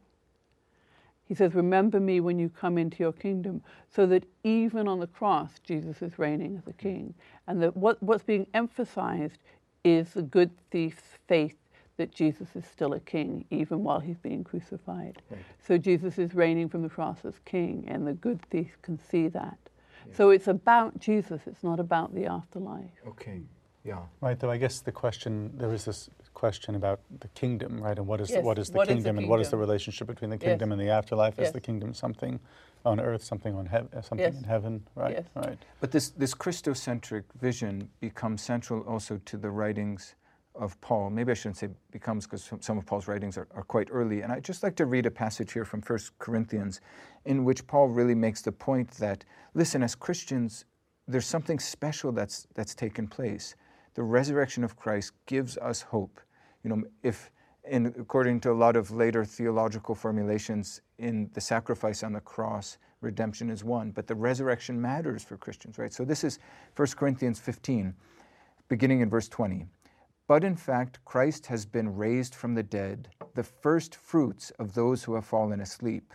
He 1.25 1.33
says, 1.33 1.53
Remember 1.53 1.99
me 1.99 2.19
when 2.19 2.37
you 2.37 2.49
come 2.49 2.77
into 2.77 2.97
your 2.99 3.13
kingdom, 3.13 3.63
so 3.89 4.05
that 4.07 4.25
even 4.43 4.87
on 4.87 4.99
the 4.99 5.07
cross, 5.07 5.51
Jesus 5.63 6.01
is 6.01 6.19
reigning 6.19 6.57
as 6.57 6.67
a 6.67 6.73
king. 6.73 7.13
And 7.47 7.61
that 7.61 7.75
what, 7.77 8.01
what's 8.03 8.23
being 8.23 8.47
emphasized 8.53 9.39
is 9.83 10.13
the 10.13 10.21
good 10.21 10.51
thief's 10.69 11.17
faith 11.27 11.55
that 11.97 12.11
Jesus 12.11 12.55
is 12.55 12.65
still 12.65 12.93
a 12.93 12.99
king, 12.99 13.45
even 13.51 13.83
while 13.83 13.99
he's 13.99 14.17
being 14.17 14.43
crucified. 14.43 15.21
Right. 15.29 15.39
So 15.65 15.77
Jesus 15.77 16.17
is 16.17 16.33
reigning 16.33 16.67
from 16.67 16.81
the 16.81 16.89
cross 16.89 17.19
as 17.23 17.35
king, 17.45 17.85
and 17.87 18.07
the 18.07 18.13
good 18.13 18.41
thief 18.49 18.77
can 18.81 18.97
see 18.97 19.27
that. 19.29 19.57
Yeah. 20.07 20.15
So 20.15 20.29
it's 20.31 20.47
about 20.47 20.99
Jesus, 20.99 21.41
it's 21.45 21.63
not 21.63 21.79
about 21.79 22.15
the 22.15 22.25
afterlife. 22.25 22.91
Okay, 23.07 23.41
yeah. 23.83 23.99
Right, 24.21 24.39
though 24.39 24.51
I 24.51 24.57
guess 24.57 24.79
the 24.79 24.91
question, 24.91 25.51
there 25.55 25.73
is 25.73 25.85
this 25.85 26.09
question 26.33 26.75
about 26.75 27.01
the 27.19 27.27
kingdom, 27.29 27.81
right? 27.81 27.97
And 27.97 28.07
what 28.07 28.21
is, 28.21 28.29
yes. 28.29 28.39
the, 28.39 28.45
what 28.45 28.57
is 28.57 28.69
the 28.69 28.77
what 28.77 28.87
kingdom 28.87 29.15
is 29.15 29.15
the 29.15 29.21
and 29.21 29.29
what 29.29 29.39
is 29.41 29.49
the 29.49 29.57
relationship 29.57 30.07
between 30.07 30.29
the 30.29 30.37
kingdom 30.37 30.69
yes. 30.69 30.79
and 30.79 30.87
the 30.87 30.91
afterlife? 30.91 31.35
Yes. 31.37 31.47
Is 31.47 31.53
the 31.53 31.61
kingdom 31.61 31.93
something 31.93 32.39
on 32.85 32.99
earth, 32.99 33.23
something 33.23 33.55
on 33.55 33.65
heaven, 33.65 33.89
uh, 33.95 34.01
something 34.01 34.35
in 34.35 34.43
heaven, 34.43 34.85
right? 34.95 35.25
Right. 35.35 35.57
But 35.79 35.91
this 35.91 36.09
this 36.09 36.33
Christocentric 36.33 37.23
vision 37.39 37.89
becomes 37.99 38.41
central 38.41 38.81
also 38.81 39.19
to 39.25 39.37
the 39.37 39.49
writings 39.49 40.15
of 40.55 40.79
Paul. 40.81 41.09
Maybe 41.09 41.31
I 41.31 41.35
shouldn't 41.35 41.57
say 41.57 41.69
becomes 41.91 42.25
because 42.25 42.51
some 42.59 42.77
of 42.77 42.85
Paul's 42.85 43.07
writings 43.07 43.37
are, 43.37 43.47
are 43.55 43.63
quite 43.63 43.87
early. 43.91 44.21
And 44.21 44.31
I'd 44.31 44.43
just 44.43 44.63
like 44.63 44.75
to 44.77 44.85
read 44.85 45.05
a 45.05 45.11
passage 45.11 45.53
here 45.53 45.65
from 45.65 45.81
1 45.81 45.99
Corinthians 46.19 46.81
in 47.25 47.43
which 47.43 47.65
Paul 47.65 47.87
really 47.87 48.15
makes 48.15 48.41
the 48.41 48.51
point 48.51 48.91
that, 48.91 49.25
listen, 49.53 49.81
as 49.81 49.95
Christians, 49.95 50.65
there's 51.07 51.25
something 51.25 51.59
special 51.59 52.11
that's, 52.11 52.47
that's 52.53 52.75
taken 52.75 53.07
place. 53.07 53.55
The 53.95 54.03
resurrection 54.03 54.63
of 54.63 54.75
Christ 54.75 55.13
gives 55.25 55.57
us 55.57 55.81
hope. 55.81 56.19
You 56.63 56.69
know, 56.69 56.83
if, 57.03 57.31
in, 57.63 57.87
according 57.99 58.39
to 58.41 58.51
a 58.51 58.53
lot 58.53 58.75
of 58.75 58.91
later 58.91 59.23
theological 59.23 59.93
formulations, 59.93 60.81
in 60.97 61.29
the 61.33 61.41
sacrifice 61.41 62.03
on 62.03 62.13
the 62.13 62.19
cross, 62.21 62.77
redemption 63.01 63.49
is 63.49 63.63
won, 63.63 63.91
but 63.91 64.07
the 64.07 64.15
resurrection 64.15 64.81
matters 64.81 65.23
for 65.23 65.37
Christians, 65.37 65.77
right? 65.77 65.93
So 65.93 66.05
this 66.05 66.23
is 66.23 66.39
1 66.75 66.87
Corinthians 66.95 67.39
15, 67.39 67.93
beginning 68.69 69.01
in 69.01 69.09
verse 69.09 69.27
20. 69.27 69.65
But 70.27 70.43
in 70.43 70.55
fact, 70.55 71.03
Christ 71.03 71.47
has 71.47 71.65
been 71.65 71.95
raised 71.95 72.33
from 72.33 72.55
the 72.55 72.63
dead, 72.63 73.09
the 73.35 73.43
first 73.43 73.95
fruits 73.95 74.51
of 74.51 74.73
those 74.73 75.03
who 75.03 75.15
have 75.15 75.25
fallen 75.25 75.59
asleep. 75.59 76.13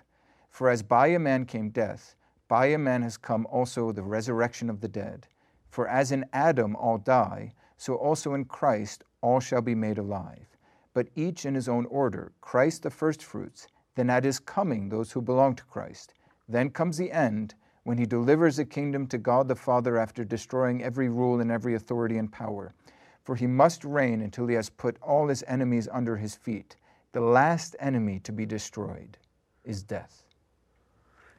For 0.50 0.70
as 0.70 0.82
by 0.82 1.08
a 1.08 1.18
man 1.18 1.44
came 1.44 1.68
death, 1.68 2.16
by 2.48 2.66
a 2.66 2.78
man 2.78 3.02
has 3.02 3.18
come 3.18 3.46
also 3.50 3.92
the 3.92 4.02
resurrection 4.02 4.70
of 4.70 4.80
the 4.80 4.88
dead. 4.88 5.28
For 5.68 5.86
as 5.86 6.10
in 6.10 6.24
Adam 6.32 6.74
all 6.74 6.96
die, 6.96 7.52
so 7.78 7.94
also 7.94 8.34
in 8.34 8.44
Christ 8.44 9.04
all 9.22 9.40
shall 9.40 9.62
be 9.62 9.74
made 9.74 9.96
alive. 9.96 10.46
But 10.92 11.08
each 11.14 11.46
in 11.46 11.54
his 11.54 11.68
own 11.68 11.86
order 11.86 12.32
Christ 12.42 12.82
the 12.82 12.90
firstfruits, 12.90 13.68
then 13.94 14.10
at 14.10 14.24
his 14.24 14.38
coming 14.38 14.88
those 14.88 15.12
who 15.12 15.22
belong 15.22 15.54
to 15.56 15.64
Christ. 15.64 16.12
Then 16.48 16.70
comes 16.70 16.98
the 16.98 17.12
end, 17.12 17.54
when 17.84 17.96
he 17.96 18.04
delivers 18.04 18.56
the 18.56 18.64
kingdom 18.66 19.06
to 19.06 19.16
God 19.16 19.48
the 19.48 19.54
Father 19.54 19.96
after 19.96 20.22
destroying 20.22 20.82
every 20.82 21.08
rule 21.08 21.40
and 21.40 21.50
every 21.50 21.74
authority 21.74 22.18
and 22.18 22.30
power. 22.30 22.74
For 23.22 23.34
he 23.34 23.46
must 23.46 23.84
reign 23.84 24.20
until 24.20 24.46
he 24.46 24.54
has 24.56 24.68
put 24.68 25.00
all 25.00 25.28
his 25.28 25.42
enemies 25.46 25.88
under 25.90 26.16
his 26.16 26.34
feet. 26.34 26.76
The 27.12 27.20
last 27.20 27.76
enemy 27.80 28.20
to 28.20 28.32
be 28.32 28.44
destroyed 28.44 29.16
is 29.64 29.82
death. 29.82 30.24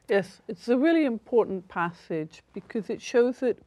Yes, 0.08 0.42
it's 0.48 0.68
a 0.68 0.76
really 0.76 1.04
important 1.04 1.68
passage 1.68 2.42
because 2.52 2.90
it 2.90 3.00
shows 3.00 3.38
that 3.40 3.58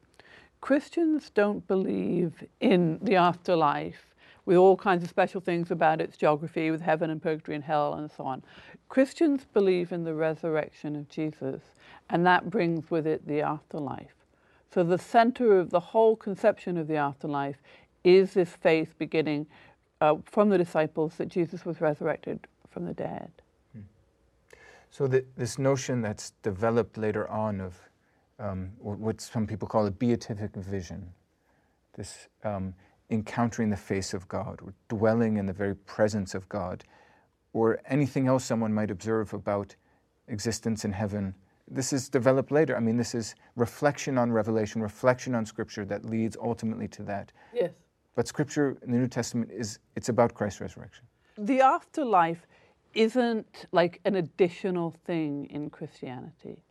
Christians 0.64 1.30
don't 1.30 1.68
believe 1.68 2.42
in 2.62 2.98
the 3.02 3.18
afterlife 3.18 4.16
with 4.46 4.56
all 4.56 4.78
kinds 4.78 5.04
of 5.04 5.10
special 5.10 5.42
things 5.42 5.72
about 5.72 6.00
its 6.00 6.16
geography, 6.16 6.72
with 6.72 6.80
heaven 6.80 7.10
and 7.10 7.22
purgatory 7.22 7.56
and 7.56 7.66
hell 7.66 7.96
and 7.96 8.10
so 8.10 8.24
on. 8.24 8.42
Christians 8.88 9.46
believe 9.54 9.92
in 9.92 10.06
the 10.06 10.14
resurrection 10.14 10.96
of 10.96 11.10
Jesus, 11.10 11.62
and 12.10 12.26
that 12.26 12.50
brings 12.50 12.90
with 12.90 13.06
it 13.06 13.28
the 13.28 13.42
afterlife. 13.42 14.16
So 14.74 14.86
the 14.86 14.98
center 14.98 15.60
of 15.60 15.70
the 15.70 15.82
whole 15.82 16.16
conception 16.16 16.78
of 16.78 16.88
the 16.88 16.96
afterlife 16.96 17.58
is 18.06 18.34
this 18.34 18.52
faith 18.52 18.98
beginning 18.98 19.48
uh, 20.00 20.16
from 20.24 20.48
the 20.48 20.58
disciples 20.58 21.16
that 21.18 21.28
Jesus 21.28 21.66
was 21.66 21.82
resurrected 21.82 22.48
from 22.70 22.86
the 22.86 22.94
dead. 22.94 23.30
Hmm. 23.74 23.82
So 24.92 25.08
the, 25.08 25.26
this 25.36 25.60
notion 25.60 26.02
that's 26.02 26.32
developed 26.42 26.98
later 26.98 27.30
on 27.30 27.60
of 27.60 27.82
um, 28.40 28.72
what 28.80 29.22
some 29.22 29.48
people 29.48 29.68
call 29.68 29.86
a 29.86 29.92
beatific 29.92 30.56
vision, 30.56 31.12
this 31.96 32.28
um, 32.44 32.74
encountering 33.10 33.70
the 33.70 33.78
face 33.78 34.14
of 34.14 34.28
God, 34.28 34.60
or 34.64 34.74
dwelling 34.88 35.38
in 35.38 35.46
the 35.46 35.54
very 35.54 35.76
presence 35.76 36.34
of 36.34 36.48
God, 36.50 36.84
or 37.54 37.80
anything 37.88 38.28
else 38.28 38.44
someone 38.44 38.74
might 38.74 38.92
observe 38.92 39.34
about 39.34 39.76
existence 40.28 40.86
in 40.86 40.92
heaven. 40.92 41.36
This 41.70 41.94
is 41.94 42.10
developed 42.10 42.52
later. 42.52 42.76
I 42.76 42.80
mean, 42.80 42.98
this 42.98 43.16
is 43.16 43.36
reflection 43.56 44.18
on 44.18 44.32
revelation, 44.32 44.82
reflection 44.82 45.36
on 45.36 45.46
Scripture 45.46 45.86
that 45.86 46.06
leads 46.06 46.36
ultimately 46.38 46.88
to 46.90 47.04
that. 47.04 47.32
Yes. 47.54 47.72
But 48.16 48.28
Scripture 48.28 48.78
in 48.84 48.92
the 48.92 48.98
New 48.98 49.08
Testament 49.08 49.52
is 49.52 49.80
it's 49.96 50.10
about 50.10 50.34
Christ's 50.34 50.62
resurrection. 50.62 51.06
The 51.38 51.62
afterlife 51.62 52.46
isn't 52.94 53.66
like 53.72 54.00
an 54.06 54.16
additional 54.16 54.92
thing 55.06 55.46
in 55.50 55.70
Christianity. 55.70 56.64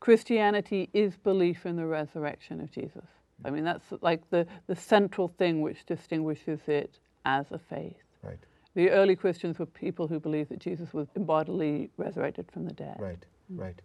Christianity 0.00 0.88
is 0.92 1.16
belief 1.16 1.66
in 1.66 1.76
the 1.76 1.86
resurrection 1.86 2.60
of 2.60 2.70
Jesus. 2.70 3.04
I 3.44 3.50
mean, 3.50 3.64
that's 3.64 3.84
like 4.00 4.28
the, 4.30 4.46
the 4.66 4.76
central 4.76 5.28
thing 5.28 5.60
which 5.60 5.84
distinguishes 5.86 6.60
it 6.66 6.98
as 7.24 7.46
a 7.50 7.58
faith. 7.58 7.96
Right. 8.22 8.38
The 8.74 8.90
early 8.90 9.16
Christians 9.16 9.58
were 9.58 9.66
people 9.66 10.06
who 10.06 10.20
believed 10.20 10.50
that 10.50 10.58
Jesus 10.58 10.92
was 10.92 11.08
bodily 11.16 11.90
resurrected 11.96 12.50
from 12.52 12.66
the 12.66 12.72
dead. 12.74 12.96
Right, 12.98 13.24
right. 13.50 13.80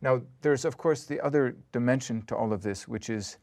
Now, 0.00 0.20
there's, 0.42 0.64
of 0.64 0.76
course, 0.76 1.04
the 1.04 1.20
other 1.20 1.56
dimension 1.72 2.22
to 2.26 2.36
all 2.36 2.52
of 2.52 2.62
this, 2.62 2.86
which 2.86 3.08
is, 3.08 3.38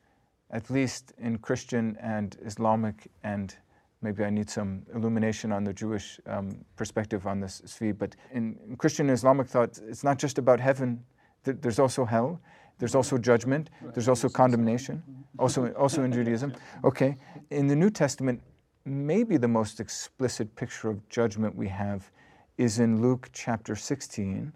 at 0.52 0.70
least 0.70 1.14
in 1.18 1.40
Christian 1.40 1.98
and 2.02 2.38
Islamic, 2.46 3.08
and 3.24 3.56
maybe 4.02 4.24
I 4.24 4.30
need 4.30 4.50
some 4.50 4.84
illumination 4.94 5.52
on 5.52 5.64
the 5.64 5.74
Jewish 5.74 6.20
um, 6.28 6.64
perspective 6.76 7.26
on 7.26 7.40
this, 7.40 7.62
Tzvi, 7.66 7.98
but 7.98 8.16
in, 8.32 8.60
in 8.68 8.76
Christian 8.76 9.10
and 9.10 9.18
Islamic 9.18 9.48
thought, 9.48 9.80
it's 9.88 10.04
not 10.04 10.20
just 10.20 10.38
about 10.38 10.60
heaven, 10.60 11.04
there's 11.44 11.80
also 11.80 12.06
hell. 12.06 12.40
There's 12.78 12.96
also 12.96 13.18
judgment. 13.18 13.70
There's 13.94 14.08
also 14.08 14.30
condemnation. 14.30 15.04
Also, 15.38 15.72
also 15.74 16.04
in 16.04 16.12
Judaism. 16.12 16.54
Okay. 16.84 17.18
In 17.50 17.68
the 17.68 17.76
New 17.76 17.90
Testament, 17.90 18.42
maybe 18.86 19.38
the 19.38 19.48
most 19.48 19.80
explicit 19.80 20.56
picture 20.56 20.90
of 20.90 21.08
judgment 21.10 21.56
we 21.56 21.68
have 21.68 22.12
is 22.58 22.80
in 22.80 23.02
Luke 23.02 23.30
chapter 23.34 23.76
16, 23.76 24.54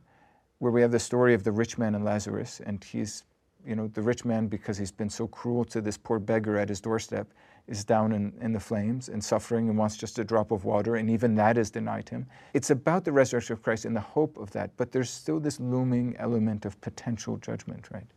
where 0.60 0.72
we 0.72 0.82
have 0.82 0.92
the 0.92 1.00
story 1.00 1.34
of 1.34 1.44
the 1.44 1.52
rich 1.52 1.78
man 1.78 1.96
and 1.96 2.04
Lazarus, 2.04 2.62
and 2.66 2.84
he's, 2.84 3.24
you 3.66 3.76
know, 3.76 3.88
the 3.88 4.02
rich 4.02 4.26
man, 4.26 4.48
because 4.48 4.78
he's 4.78 4.92
been 4.92 5.10
so 5.10 5.28
cruel 5.28 5.64
to 5.66 5.82
this 5.82 5.98
poor 5.98 6.20
beggar 6.20 6.58
at 6.58 6.70
his 6.70 6.82
doorstep, 6.82 7.28
is 7.68 7.84
down 7.84 8.12
in, 8.12 8.34
in 8.42 8.54
the 8.54 8.60
flames 8.60 9.10
and 9.10 9.24
suffering 9.24 9.70
and 9.70 9.78
wants 9.78 9.98
just 9.98 10.20
a 10.20 10.24
drop 10.24 10.52
of 10.52 10.66
water, 10.66 10.96
and 10.96 11.10
even 11.10 11.36
that 11.36 11.58
is 11.58 11.72
denied 11.72 12.08
him. 12.10 12.26
It's 12.54 12.70
about 12.70 13.06
the 13.06 13.12
resurrection 13.12 13.54
of 13.54 13.64
Christ 13.64 13.86
and 13.86 13.96
the 13.96 14.02
hope 14.02 14.38
of 14.38 14.52
that, 14.52 14.72
but 14.78 14.92
there's 14.92 15.10
still 15.10 15.40
this 15.40 15.60
looming 15.60 16.16
element 16.20 16.66
of 16.66 16.80
potential 16.82 17.38
judgment, 17.38 17.88
right? 17.92 18.08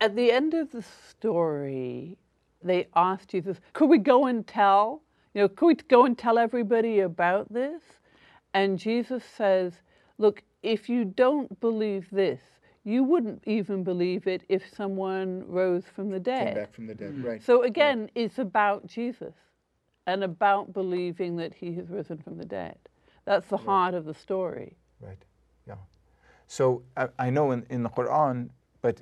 At 0.00 0.16
the 0.16 0.30
end 0.30 0.54
of 0.54 0.70
the 0.72 0.84
story, 1.08 2.16
they 2.62 2.88
asked 2.94 3.30
Jesus, 3.30 3.60
Could 3.72 3.88
we 3.88 3.98
go 3.98 4.26
and 4.26 4.46
tell? 4.46 5.02
You 5.34 5.42
know, 5.42 5.48
could 5.48 5.66
we 5.66 5.74
go 5.74 6.04
and 6.04 6.16
tell 6.16 6.38
everybody 6.38 7.00
about 7.00 7.52
this? 7.52 7.82
And 8.52 8.78
Jesus 8.78 9.24
says, 9.24 9.74
Look, 10.18 10.42
if 10.62 10.88
you 10.88 11.04
don't 11.04 11.58
believe 11.60 12.08
this, 12.10 12.40
you 12.90 13.04
wouldn't 13.04 13.42
even 13.46 13.84
believe 13.84 14.26
it 14.26 14.42
if 14.48 14.62
someone 14.74 15.44
rose 15.46 15.84
from 15.94 16.10
the 16.10 16.20
dead. 16.20 16.54
Came 16.54 16.62
back 16.62 16.74
from 16.74 16.86
the 16.86 16.94
dead, 16.94 17.12
mm-hmm. 17.12 17.26
right. 17.26 17.42
So 17.42 17.62
again, 17.62 18.00
right. 18.00 18.10
it's 18.14 18.38
about 18.38 18.86
Jesus 18.86 19.34
and 20.06 20.24
about 20.24 20.72
believing 20.72 21.36
that 21.36 21.54
he 21.54 21.74
has 21.74 21.88
risen 21.88 22.18
from 22.18 22.36
the 22.36 22.44
dead. 22.44 22.76
That's 23.24 23.48
the 23.48 23.56
right. 23.56 23.66
heart 23.66 23.94
of 23.94 24.04
the 24.04 24.14
story. 24.14 24.76
Right, 25.00 25.22
yeah. 25.68 25.74
So 26.46 26.82
I, 26.96 27.08
I 27.18 27.30
know 27.30 27.52
in, 27.52 27.64
in 27.70 27.82
the 27.82 27.90
Quran, 27.90 28.50
but 28.82 29.00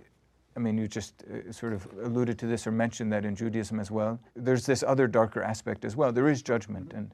I 0.57 0.61
mean, 0.61 0.77
you 0.77 0.89
just 0.89 1.23
uh, 1.23 1.53
sort 1.53 1.73
of 1.73 1.89
alluded 2.03 2.39
to 2.41 2.47
this 2.47 2.67
or 2.67 2.73
mentioned 2.73 3.13
that 3.13 3.25
in 3.25 3.37
Judaism 3.37 3.79
as 3.79 3.91
well. 3.91 4.21
There's 4.35 4.67
this 4.67 4.83
other 4.83 5.07
darker 5.07 5.43
aspect 5.43 5.85
as 5.85 5.97
well. 5.97 6.13
There 6.13 6.29
is 6.29 6.43
judgment, 6.43 6.93
and 6.93 7.13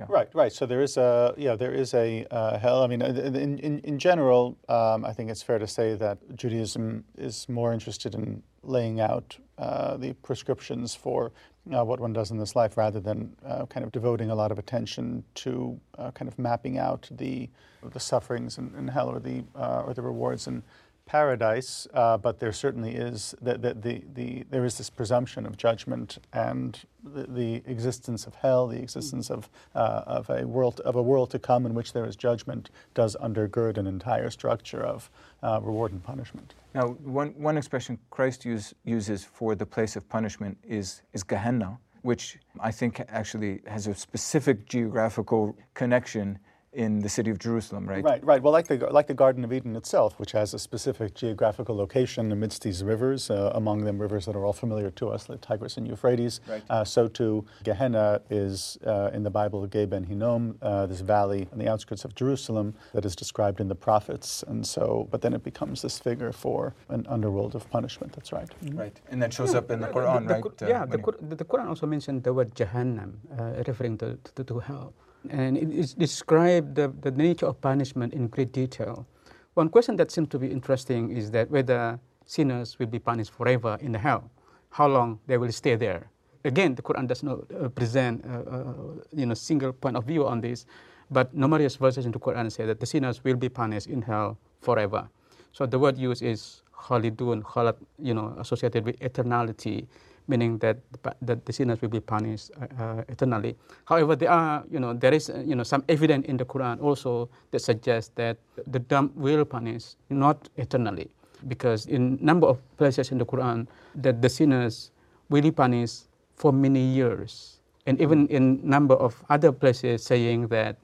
yeah. 0.00 0.06
Right, 0.08 0.28
right. 0.34 0.52
So 0.52 0.64
there 0.64 0.80
is 0.80 0.96
a 0.96 1.34
yeah, 1.36 1.56
there 1.56 1.74
is 1.74 1.92
a 1.92 2.24
uh, 2.30 2.58
hell. 2.58 2.82
I 2.82 2.86
mean, 2.86 3.02
in 3.02 3.58
in, 3.58 3.80
in 3.80 3.98
general, 3.98 4.56
um, 4.68 5.04
I 5.04 5.12
think 5.12 5.30
it's 5.30 5.42
fair 5.42 5.58
to 5.58 5.66
say 5.66 5.94
that 5.94 6.18
Judaism 6.34 7.04
is 7.18 7.48
more 7.48 7.72
interested 7.74 8.14
in 8.14 8.42
laying 8.62 9.00
out 9.00 9.36
uh, 9.58 9.98
the 9.98 10.14
prescriptions 10.14 10.94
for 10.94 11.32
uh, 11.74 11.84
what 11.84 12.00
one 12.00 12.14
does 12.14 12.30
in 12.30 12.38
this 12.38 12.56
life, 12.56 12.78
rather 12.78 12.98
than 13.00 13.36
uh, 13.44 13.66
kind 13.66 13.84
of 13.84 13.92
devoting 13.92 14.30
a 14.30 14.34
lot 14.34 14.50
of 14.50 14.58
attention 14.58 15.22
to 15.34 15.78
uh, 15.98 16.10
kind 16.12 16.28
of 16.28 16.38
mapping 16.38 16.78
out 16.78 17.06
the 17.10 17.50
the 17.92 18.00
sufferings 18.00 18.56
in, 18.56 18.74
in 18.78 18.88
hell 18.88 19.08
or 19.08 19.20
the 19.20 19.44
uh, 19.54 19.82
or 19.86 19.92
the 19.92 20.02
rewards 20.02 20.46
and 20.46 20.62
paradise, 21.10 21.88
uh, 21.92 22.16
but 22.16 22.38
there 22.38 22.52
certainly 22.52 22.94
is 22.94 23.34
the, 23.42 23.58
the, 23.58 23.74
the, 23.74 24.02
the, 24.14 24.44
there 24.48 24.64
is 24.64 24.78
this 24.78 24.88
presumption 24.88 25.44
of 25.44 25.56
judgment 25.56 26.18
and 26.32 26.82
the, 27.02 27.24
the 27.24 27.62
existence 27.66 28.28
of 28.28 28.36
hell, 28.36 28.68
the 28.68 28.80
existence 28.80 29.28
of, 29.28 29.50
uh, 29.74 30.02
of, 30.06 30.30
a 30.30 30.46
world, 30.46 30.78
of 30.84 30.94
a 30.94 31.02
world 31.02 31.28
to 31.28 31.38
come 31.40 31.66
in 31.66 31.74
which 31.74 31.92
there 31.92 32.04
is 32.04 32.14
judgment 32.14 32.70
does 32.94 33.16
undergird 33.16 33.76
an 33.76 33.88
entire 33.88 34.30
structure 34.30 34.82
of 34.84 35.10
uh, 35.42 35.58
reward 35.60 35.90
and 35.90 36.00
punishment. 36.04 36.54
Now, 36.76 36.90
one, 37.02 37.30
one 37.30 37.56
expression 37.56 37.98
Christ 38.10 38.44
use, 38.44 38.72
uses 38.84 39.24
for 39.24 39.56
the 39.56 39.66
place 39.66 39.96
of 39.96 40.08
punishment 40.08 40.56
is, 40.62 41.02
is 41.12 41.24
Gehenna, 41.24 41.76
which 42.02 42.38
I 42.60 42.70
think 42.70 43.02
actually 43.08 43.62
has 43.66 43.88
a 43.88 43.94
specific 43.94 44.68
geographical 44.68 45.56
connection 45.74 46.38
in 46.72 47.00
the 47.00 47.08
city 47.08 47.30
of 47.30 47.38
Jerusalem, 47.38 47.88
right? 47.88 48.02
Right, 48.02 48.24
right. 48.24 48.40
Well, 48.40 48.52
like 48.52 48.68
the, 48.68 48.76
like 48.90 49.08
the 49.08 49.14
Garden 49.14 49.42
of 49.44 49.52
Eden 49.52 49.74
itself, 49.74 50.18
which 50.18 50.32
has 50.32 50.54
a 50.54 50.58
specific 50.58 51.14
geographical 51.14 51.76
location 51.76 52.30
amidst 52.30 52.62
these 52.62 52.84
rivers, 52.84 53.28
uh, 53.28 53.50
among 53.54 53.84
them 53.84 54.00
rivers 54.00 54.26
that 54.26 54.36
are 54.36 54.44
all 54.44 54.52
familiar 54.52 54.90
to 54.92 55.08
us, 55.08 55.28
like 55.28 55.40
Tigris 55.40 55.76
and 55.76 55.88
Euphrates. 55.88 56.40
Right. 56.48 56.62
Uh, 56.70 56.84
so 56.84 57.08
too, 57.08 57.44
Gehenna 57.64 58.20
is 58.30 58.78
uh, 58.86 59.10
in 59.12 59.24
the 59.24 59.30
Bible, 59.30 59.66
Ge 59.66 59.88
Ben 59.88 60.04
Hinnom, 60.04 60.58
uh, 60.62 60.86
this 60.86 61.00
valley 61.00 61.48
on 61.52 61.58
the 61.58 61.68
outskirts 61.68 62.04
of 62.04 62.14
Jerusalem 62.14 62.74
that 62.94 63.04
is 63.04 63.16
described 63.16 63.60
in 63.60 63.66
the 63.66 63.74
prophets. 63.74 64.44
And 64.46 64.64
so, 64.64 65.08
but 65.10 65.22
then 65.22 65.34
it 65.34 65.42
becomes 65.42 65.82
this 65.82 65.98
figure 65.98 66.32
for 66.32 66.74
an 66.88 67.04
underworld 67.08 67.56
of 67.56 67.68
punishment. 67.70 68.12
That's 68.12 68.32
right. 68.32 68.48
Mm-hmm. 68.64 68.78
Right. 68.78 69.00
And 69.10 69.20
that 69.22 69.32
shows 69.32 69.52
yeah, 69.52 69.58
up 69.58 69.70
in 69.72 69.80
the 69.80 69.88
Quran, 69.88 70.28
the, 70.28 70.34
the, 70.34 70.66
right? 70.66 70.70
yeah, 70.70 70.86
the, 70.86 71.34
the, 71.34 71.44
Quran 71.44 71.66
also 71.66 71.86
mentioned 71.86 72.22
the 72.22 72.32
word 72.32 72.54
Jahannam, 72.54 73.14
uh, 73.36 73.62
referring 73.66 73.98
to, 73.98 74.18
to, 74.36 74.44
to 74.44 74.60
hell 74.60 74.94
and 75.28 75.56
it 75.58 75.94
describes 75.98 76.74
the, 76.74 76.92
the 77.00 77.10
nature 77.10 77.46
of 77.46 77.60
punishment 77.60 78.14
in 78.14 78.28
great 78.28 78.52
detail. 78.52 79.06
One 79.54 79.68
question 79.68 79.96
that 79.96 80.10
seems 80.10 80.28
to 80.28 80.38
be 80.38 80.50
interesting 80.50 81.10
is 81.10 81.30
that 81.32 81.50
whether 81.50 81.98
sinners 82.24 82.78
will 82.78 82.86
be 82.86 82.98
punished 82.98 83.32
forever 83.32 83.76
in 83.80 83.92
the 83.92 83.98
hell, 83.98 84.30
how 84.70 84.86
long 84.86 85.18
they 85.26 85.36
will 85.36 85.52
stay 85.52 85.76
there. 85.76 86.08
Again, 86.44 86.74
the 86.74 86.82
Quran 86.82 87.06
does 87.06 87.22
not 87.22 87.40
uh, 87.52 87.68
present 87.68 88.24
uh, 88.24 88.50
uh, 88.50 88.74
you 89.12 89.26
know, 89.26 89.34
single 89.34 89.72
point 89.72 89.96
of 89.96 90.04
view 90.04 90.26
on 90.26 90.40
this, 90.40 90.64
but 91.10 91.34
numerous 91.34 91.76
verses 91.76 92.06
in 92.06 92.12
the 92.12 92.18
Quran 92.18 92.50
say 92.50 92.64
that 92.64 92.80
the 92.80 92.86
sinners 92.86 93.22
will 93.22 93.36
be 93.36 93.48
punished 93.48 93.88
in 93.88 94.00
hell 94.00 94.38
forever. 94.60 95.08
So 95.52 95.66
the 95.66 95.78
word 95.78 95.98
used 95.98 96.22
is 96.22 96.62
khalidun, 96.72 97.42
khalad, 97.42 97.76
you 97.98 98.14
know, 98.14 98.34
associated 98.38 98.84
with 98.84 98.98
eternality, 99.00 99.86
meaning 100.28 100.58
that 100.58 100.78
that 101.22 101.44
the 101.46 101.52
sinners 101.52 101.80
will 101.80 101.88
be 101.88 102.00
punished 102.00 102.50
uh, 102.60 102.82
uh, 102.82 103.04
eternally. 103.08 103.56
However, 103.84 104.16
there 104.16 104.30
are 104.30 104.64
you 104.70 104.80
know 104.80 104.92
there 104.92 105.14
is 105.14 105.30
you 105.44 105.54
know 105.54 105.62
some 105.64 105.84
evidence 105.88 106.26
in 106.26 106.36
the 106.36 106.44
Quran 106.44 106.80
also 106.82 107.28
that 107.50 107.60
suggests 107.60 108.12
that 108.16 108.38
the 108.66 108.78
dumb 108.78 109.12
will 109.14 109.44
punish 109.44 109.94
not 110.10 110.48
eternally, 110.56 111.10
because 111.48 111.86
in 111.86 112.18
number 112.20 112.46
of 112.46 112.58
places 112.76 113.10
in 113.10 113.18
the 113.18 113.26
Quran 113.26 113.66
that 113.94 114.22
the 114.22 114.28
sinners 114.28 114.90
will 115.28 115.42
be 115.42 115.50
punished 115.50 116.06
for 116.36 116.52
many 116.52 116.80
years, 116.80 117.60
and 117.86 118.00
even 118.00 118.26
in 118.28 118.60
number 118.62 118.94
of 118.94 119.22
other 119.28 119.52
places 119.52 120.02
saying 120.02 120.48
that 120.48 120.76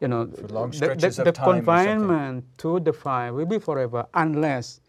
you 0.00 0.08
know 0.08 0.24
the, 0.24 0.42
the, 0.96 1.22
the 1.24 1.32
confinement 1.32 2.44
to 2.58 2.80
the 2.80 2.92
fire 2.92 3.32
will 3.32 3.46
be 3.46 3.58
forever 3.58 4.06
unless 4.14 4.80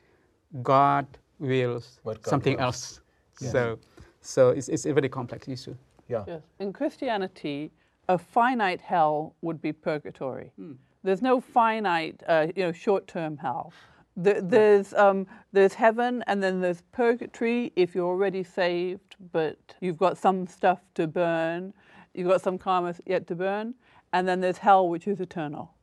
God 0.63 1.05
wills 1.39 1.99
God 2.03 2.25
something 2.25 2.57
wills. 2.57 2.63
else. 2.65 3.01
Yes. 3.41 3.51
So 3.51 3.79
so 4.25 4.49
it's, 4.49 4.69
it's 4.69 4.85
a 4.85 4.93
very 4.93 5.09
complex 5.09 5.47
issue. 5.47 5.75
Yeah. 6.07 6.23
Yes. 6.27 6.41
In 6.59 6.73
Christianity, 6.73 7.71
a 8.09 8.17
finite 8.17 8.81
hell 8.81 9.35
would 9.41 9.61
be 9.61 9.71
purgatory. 9.73 10.51
Hmm. 10.57 10.73
There's 11.03 11.21
no 11.21 11.39
finite, 11.39 12.21
uh, 12.27 12.47
you 12.55 12.63
know, 12.63 12.71
short-term 12.71 13.37
hell. 13.37 13.71
The, 14.17 14.41
there's 14.41 14.93
um, 14.93 15.27
there's 15.51 15.73
heaven 15.73 16.23
and 16.27 16.41
then 16.41 16.61
there's 16.61 16.81
purgatory 16.93 17.73
if 17.75 17.93
you're 17.93 18.07
already 18.07 18.43
saved, 18.43 19.15
but 19.33 19.57
you've 19.81 19.97
got 19.97 20.17
some 20.17 20.47
stuff 20.47 20.79
to 20.95 21.05
burn, 21.05 21.73
you've 22.13 22.27
got 22.27 22.41
some 22.41 22.57
karma 22.57 22.95
yet 23.05 23.27
to 23.27 23.35
burn, 23.35 23.75
and 24.13 24.27
then 24.27 24.39
there's 24.39 24.57
hell, 24.57 24.87
which 24.87 25.07
is 25.07 25.19
eternal. 25.19 25.74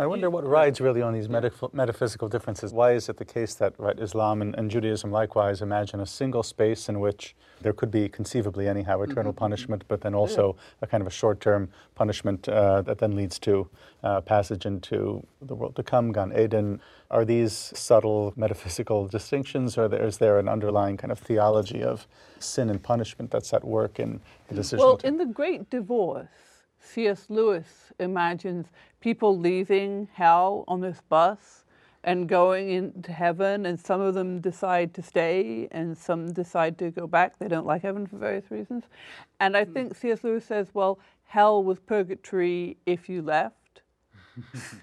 I 0.00 0.06
wonder 0.06 0.30
what 0.30 0.46
rides 0.46 0.80
really 0.80 1.02
on 1.02 1.12
these 1.12 1.28
metaphysical 1.28 2.28
differences. 2.28 2.72
Why 2.72 2.92
is 2.92 3.08
it 3.08 3.16
the 3.16 3.24
case 3.24 3.54
that 3.54 3.74
right, 3.78 3.98
Islam 3.98 4.42
and, 4.42 4.54
and, 4.54 4.70
Judaism 4.70 5.10
likewise 5.10 5.60
imagine 5.60 5.98
a 5.98 6.06
single 6.06 6.44
space 6.44 6.88
in 6.88 7.00
which 7.00 7.34
there 7.62 7.72
could 7.72 7.90
be 7.90 8.08
conceivably 8.08 8.68
anyhow 8.68 9.02
eternal 9.02 9.32
mm-hmm. 9.32 9.38
punishment, 9.38 9.82
but 9.88 10.00
then 10.00 10.14
also 10.14 10.54
a 10.82 10.86
kind 10.86 11.00
of 11.00 11.08
a 11.08 11.10
short-term 11.10 11.68
punishment 11.96 12.48
uh, 12.48 12.80
that 12.82 12.98
then 12.98 13.16
leads 13.16 13.40
to 13.40 13.68
uh, 14.04 14.20
passage 14.20 14.66
into 14.66 15.26
the 15.42 15.56
world 15.56 15.74
to 15.74 15.82
come, 15.82 16.12
Gan 16.12 16.32
Eden. 16.38 16.80
Are 17.10 17.24
these 17.24 17.72
subtle 17.74 18.32
metaphysical 18.36 19.08
distinctions, 19.08 19.76
or 19.76 19.92
is 19.92 20.18
there 20.18 20.38
an 20.38 20.48
underlying 20.48 20.96
kind 20.96 21.10
of 21.10 21.18
theology 21.18 21.82
of 21.82 22.06
sin 22.38 22.70
and 22.70 22.80
punishment 22.80 23.32
that's 23.32 23.52
at 23.52 23.64
work 23.64 23.98
in 23.98 24.20
the 24.46 24.54
decision? 24.54 24.78
Well, 24.78 24.98
to... 24.98 25.06
in 25.08 25.16
the 25.16 25.26
Great 25.26 25.70
Divorce, 25.70 26.28
C.S. 26.80 27.26
Lewis 27.28 27.92
imagines 27.98 28.66
people 29.00 29.38
leaving 29.38 30.08
hell 30.12 30.64
on 30.68 30.80
this 30.80 31.00
bus 31.08 31.64
and 32.04 32.28
going 32.28 32.70
into 32.70 33.12
heaven, 33.12 33.66
and 33.66 33.78
some 33.78 34.00
of 34.00 34.14
them 34.14 34.40
decide 34.40 34.94
to 34.94 35.02
stay, 35.02 35.68
and 35.72 35.98
some 35.98 36.32
decide 36.32 36.78
to 36.78 36.90
go 36.90 37.06
back. 37.06 37.38
They 37.38 37.48
don't 37.48 37.66
like 37.66 37.82
heaven 37.82 38.06
for 38.06 38.16
various 38.16 38.50
reasons. 38.50 38.84
And 39.40 39.56
I 39.56 39.64
hmm. 39.64 39.72
think 39.72 39.96
C.S. 39.96 40.24
Lewis 40.24 40.44
says, 40.44 40.68
well, 40.72 40.98
hell 41.24 41.62
was 41.62 41.78
purgatory 41.80 42.76
if 42.86 43.08
you 43.08 43.20
left. 43.20 43.57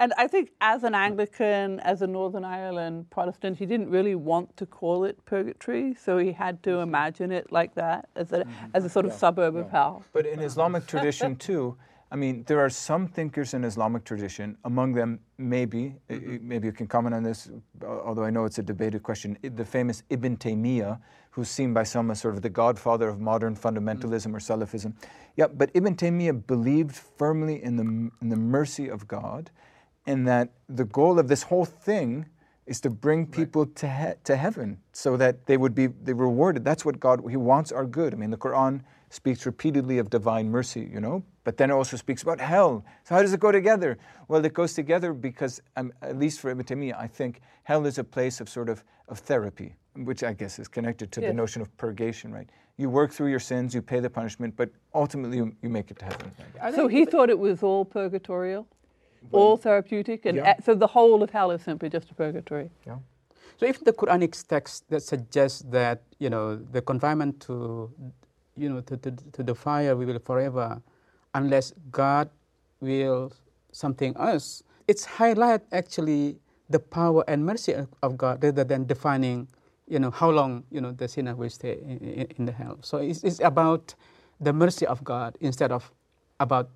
and 0.00 0.12
I 0.16 0.26
think 0.26 0.50
as 0.60 0.84
an 0.84 0.94
Anglican, 0.94 1.80
as 1.80 2.02
a 2.02 2.06
Northern 2.06 2.44
Ireland 2.44 3.10
Protestant, 3.10 3.58
he 3.58 3.66
didn't 3.66 3.90
really 3.90 4.14
want 4.14 4.56
to 4.56 4.66
call 4.66 5.04
it 5.04 5.24
purgatory, 5.24 5.94
so 5.94 6.18
he 6.18 6.32
had 6.32 6.62
to 6.64 6.80
imagine 6.80 7.32
it 7.32 7.52
like 7.52 7.74
that, 7.74 8.08
as 8.16 8.32
a, 8.32 8.40
mm-hmm. 8.40 8.66
as 8.74 8.84
a 8.84 8.88
sort 8.88 9.06
of 9.06 9.12
yeah, 9.12 9.18
suburb 9.18 9.54
yeah. 9.54 9.60
of 9.60 9.70
hell. 9.70 10.04
But 10.12 10.26
in 10.26 10.40
Islamic 10.40 10.86
tradition, 10.86 11.36
too, 11.48 11.76
I 12.10 12.16
mean, 12.16 12.44
there 12.46 12.60
are 12.60 12.70
some 12.70 13.08
thinkers 13.08 13.54
in 13.54 13.64
Islamic 13.64 14.04
tradition, 14.04 14.56
among 14.64 14.92
them, 14.92 15.20
maybe, 15.38 15.96
mm-hmm. 16.08 16.46
maybe 16.46 16.66
you 16.66 16.72
can 16.72 16.86
comment 16.86 17.14
on 17.14 17.22
this, 17.22 17.50
although 17.84 18.24
I 18.24 18.30
know 18.30 18.44
it's 18.44 18.58
a 18.58 18.62
debated 18.62 19.02
question, 19.02 19.36
the 19.42 19.64
famous 19.64 20.02
Ibn 20.10 20.36
Taymiyyah, 20.36 21.00
who's 21.36 21.50
seen 21.50 21.74
by 21.74 21.82
some 21.82 22.10
as 22.10 22.18
sort 22.18 22.34
of 22.34 22.40
the 22.40 22.48
godfather 22.48 23.10
of 23.10 23.20
modern 23.20 23.54
fundamentalism 23.54 24.32
or 24.32 24.38
Salafism. 24.38 24.94
Yeah, 25.36 25.48
but 25.48 25.70
Ibn 25.74 25.94
Taymiyyah 25.94 26.46
believed 26.46 26.96
firmly 26.96 27.62
in 27.62 27.76
the, 27.76 27.82
in 28.22 28.30
the 28.30 28.36
mercy 28.36 28.88
of 28.88 29.06
God, 29.06 29.50
and 30.06 30.26
that 30.26 30.52
the 30.66 30.86
goal 30.86 31.18
of 31.18 31.28
this 31.28 31.42
whole 31.42 31.66
thing 31.66 32.24
is 32.64 32.80
to 32.80 32.88
bring 32.88 33.26
people 33.26 33.66
right. 33.66 33.76
to, 33.76 33.88
he- 33.88 34.24
to 34.24 34.36
heaven 34.36 34.78
so 34.92 35.18
that 35.18 35.44
they 35.44 35.58
would 35.58 35.74
be 35.74 35.88
they 35.88 36.14
rewarded. 36.14 36.64
That's 36.64 36.86
what 36.86 36.98
God, 36.98 37.22
He 37.28 37.36
wants 37.36 37.70
our 37.70 37.84
good. 37.84 38.14
I 38.14 38.16
mean, 38.16 38.30
the 38.30 38.38
Quran 38.38 38.80
speaks 39.10 39.44
repeatedly 39.44 39.98
of 39.98 40.08
divine 40.08 40.48
mercy, 40.48 40.88
you 40.90 41.00
know, 41.02 41.22
but 41.46 41.56
then 41.56 41.70
it 41.70 41.74
also 41.74 41.96
speaks 41.96 42.22
about 42.24 42.40
hell. 42.40 42.84
So 43.04 43.14
how 43.14 43.22
does 43.22 43.32
it 43.32 43.38
go 43.38 43.52
together? 43.52 43.98
Well, 44.26 44.44
it 44.44 44.52
goes 44.52 44.74
together 44.74 45.12
because, 45.12 45.62
um, 45.76 45.92
at 46.02 46.18
least 46.18 46.40
for 46.40 46.50
Ibn 46.50 46.64
Taymiyyah, 46.64 46.98
I 46.98 47.06
think 47.06 47.40
hell 47.62 47.86
is 47.86 47.98
a 47.98 48.04
place 48.04 48.40
of 48.40 48.48
sort 48.48 48.68
of, 48.68 48.82
of 49.06 49.20
therapy, 49.20 49.76
which 49.94 50.24
I 50.24 50.32
guess 50.32 50.58
is 50.58 50.66
connected 50.66 51.12
to 51.12 51.20
yes. 51.20 51.30
the 51.30 51.34
notion 51.34 51.62
of 51.62 51.68
purgation, 51.76 52.32
right? 52.32 52.48
You 52.78 52.90
work 52.90 53.12
through 53.12 53.28
your 53.28 53.38
sins, 53.38 53.76
you 53.76 53.80
pay 53.80 54.00
the 54.00 54.10
punishment, 54.10 54.56
but 54.56 54.70
ultimately 54.92 55.36
you, 55.36 55.54
you 55.62 55.68
make 55.68 55.92
it 55.92 56.00
to 56.00 56.06
heaven. 56.06 56.32
So 56.74 56.88
he 56.88 57.04
thought 57.04 57.30
it 57.30 57.38
was 57.38 57.62
all 57.62 57.84
purgatorial, 57.84 58.66
well, 59.30 59.42
all 59.42 59.56
therapeutic, 59.56 60.26
and 60.26 60.38
yeah. 60.38 60.56
so 60.64 60.74
the 60.74 60.88
whole 60.88 61.22
of 61.22 61.30
hell 61.30 61.52
is 61.52 61.62
simply 61.62 61.88
just 61.88 62.10
a 62.10 62.14
purgatory. 62.14 62.70
Yeah. 62.84 62.96
So 63.58 63.66
if 63.66 63.84
the 63.84 63.92
Quranic 63.92 64.34
text 64.48 64.90
that 64.90 65.04
suggests 65.04 65.62
that 65.70 66.02
you 66.18 66.28
know 66.28 66.56
the 66.56 66.82
confinement 66.82 67.40
to 67.42 67.88
you 68.56 68.68
know 68.68 68.80
to, 68.80 68.96
to, 68.96 69.10
to 69.36 69.42
the 69.44 69.54
fire 69.54 69.94
we 69.94 70.06
will 70.06 70.18
forever 70.18 70.82
unless 71.36 71.72
God 71.92 72.30
will 72.80 73.32
something 73.72 74.16
us. 74.16 74.62
It's 74.88 75.04
highlight 75.04 75.62
actually 75.70 76.38
the 76.70 76.78
power 76.78 77.22
and 77.28 77.44
mercy 77.44 77.74
of 78.02 78.16
God 78.16 78.42
rather 78.42 78.64
than 78.64 78.86
defining, 78.86 79.48
you 79.86 79.98
know, 79.98 80.10
how 80.10 80.30
long 80.30 80.64
you 80.70 80.80
know 80.80 80.92
the 80.92 81.06
sinner 81.06 81.34
will 81.36 81.50
stay 81.50 81.78
in, 81.82 82.26
in 82.36 82.46
the 82.46 82.52
hell. 82.52 82.78
So 82.80 82.98
it's, 82.98 83.22
it's 83.22 83.40
about 83.40 83.94
the 84.40 84.52
mercy 84.52 84.86
of 84.86 85.04
God 85.04 85.36
instead 85.40 85.70
of 85.72 85.90
about, 86.40 86.70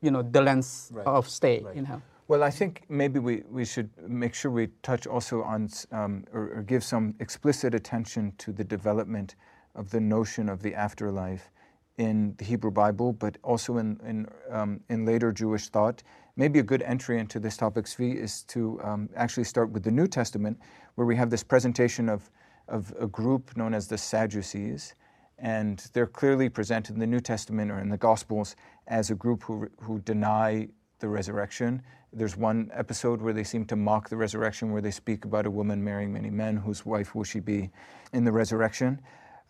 you 0.00 0.10
know, 0.10 0.22
the 0.22 0.42
length 0.42 0.90
right. 0.92 1.06
of 1.06 1.28
stay 1.28 1.60
right. 1.60 1.74
in 1.74 1.84
hell. 1.84 2.02
Well, 2.28 2.42
I 2.42 2.50
think 2.50 2.84
maybe 2.88 3.18
we, 3.18 3.42
we 3.50 3.64
should 3.64 3.90
make 4.08 4.34
sure 4.34 4.50
we 4.50 4.68
touch 4.82 5.06
also 5.06 5.42
on 5.42 5.68
um, 5.90 6.24
or, 6.32 6.52
or 6.56 6.62
give 6.62 6.84
some 6.84 7.14
explicit 7.20 7.74
attention 7.74 8.32
to 8.38 8.52
the 8.52 8.64
development 8.64 9.34
of 9.74 9.90
the 9.90 10.00
notion 10.00 10.48
of 10.48 10.62
the 10.62 10.74
afterlife 10.74 11.50
in 11.98 12.34
the 12.38 12.44
Hebrew 12.44 12.70
Bible, 12.70 13.12
but 13.12 13.36
also 13.42 13.78
in, 13.78 14.00
in, 14.06 14.26
um, 14.50 14.80
in 14.88 15.04
later 15.04 15.32
Jewish 15.32 15.68
thought. 15.68 16.02
Maybe 16.36 16.58
a 16.58 16.62
good 16.62 16.82
entry 16.82 17.18
into 17.18 17.38
this 17.38 17.56
topic, 17.56 17.84
Tzvi, 17.84 18.16
is 18.16 18.42
to 18.44 18.80
um, 18.82 19.08
actually 19.14 19.44
start 19.44 19.70
with 19.70 19.82
the 19.82 19.90
New 19.90 20.06
Testament, 20.06 20.58
where 20.94 21.06
we 21.06 21.16
have 21.16 21.28
this 21.28 21.42
presentation 21.42 22.08
of, 22.08 22.30
of 22.68 22.94
a 22.98 23.06
group 23.06 23.56
known 23.56 23.74
as 23.74 23.86
the 23.86 23.98
Sadducees. 23.98 24.94
And 25.38 25.84
they're 25.92 26.06
clearly 26.06 26.48
presented 26.48 26.94
in 26.94 27.00
the 27.00 27.06
New 27.06 27.20
Testament 27.20 27.70
or 27.70 27.80
in 27.80 27.88
the 27.88 27.98
Gospels 27.98 28.56
as 28.86 29.10
a 29.10 29.14
group 29.14 29.42
who, 29.42 29.68
who 29.80 29.98
deny 30.00 30.68
the 31.00 31.08
resurrection. 31.08 31.82
There's 32.14 32.36
one 32.36 32.70
episode 32.72 33.20
where 33.20 33.32
they 33.32 33.44
seem 33.44 33.64
to 33.66 33.76
mock 33.76 34.08
the 34.08 34.16
resurrection, 34.16 34.70
where 34.70 34.82
they 34.82 34.90
speak 34.90 35.24
about 35.24 35.46
a 35.46 35.50
woman 35.50 35.82
marrying 35.82 36.12
many 36.12 36.30
men, 36.30 36.56
whose 36.56 36.86
wife 36.86 37.14
will 37.14 37.24
she 37.24 37.40
be 37.40 37.70
in 38.12 38.24
the 38.24 38.32
resurrection. 38.32 39.00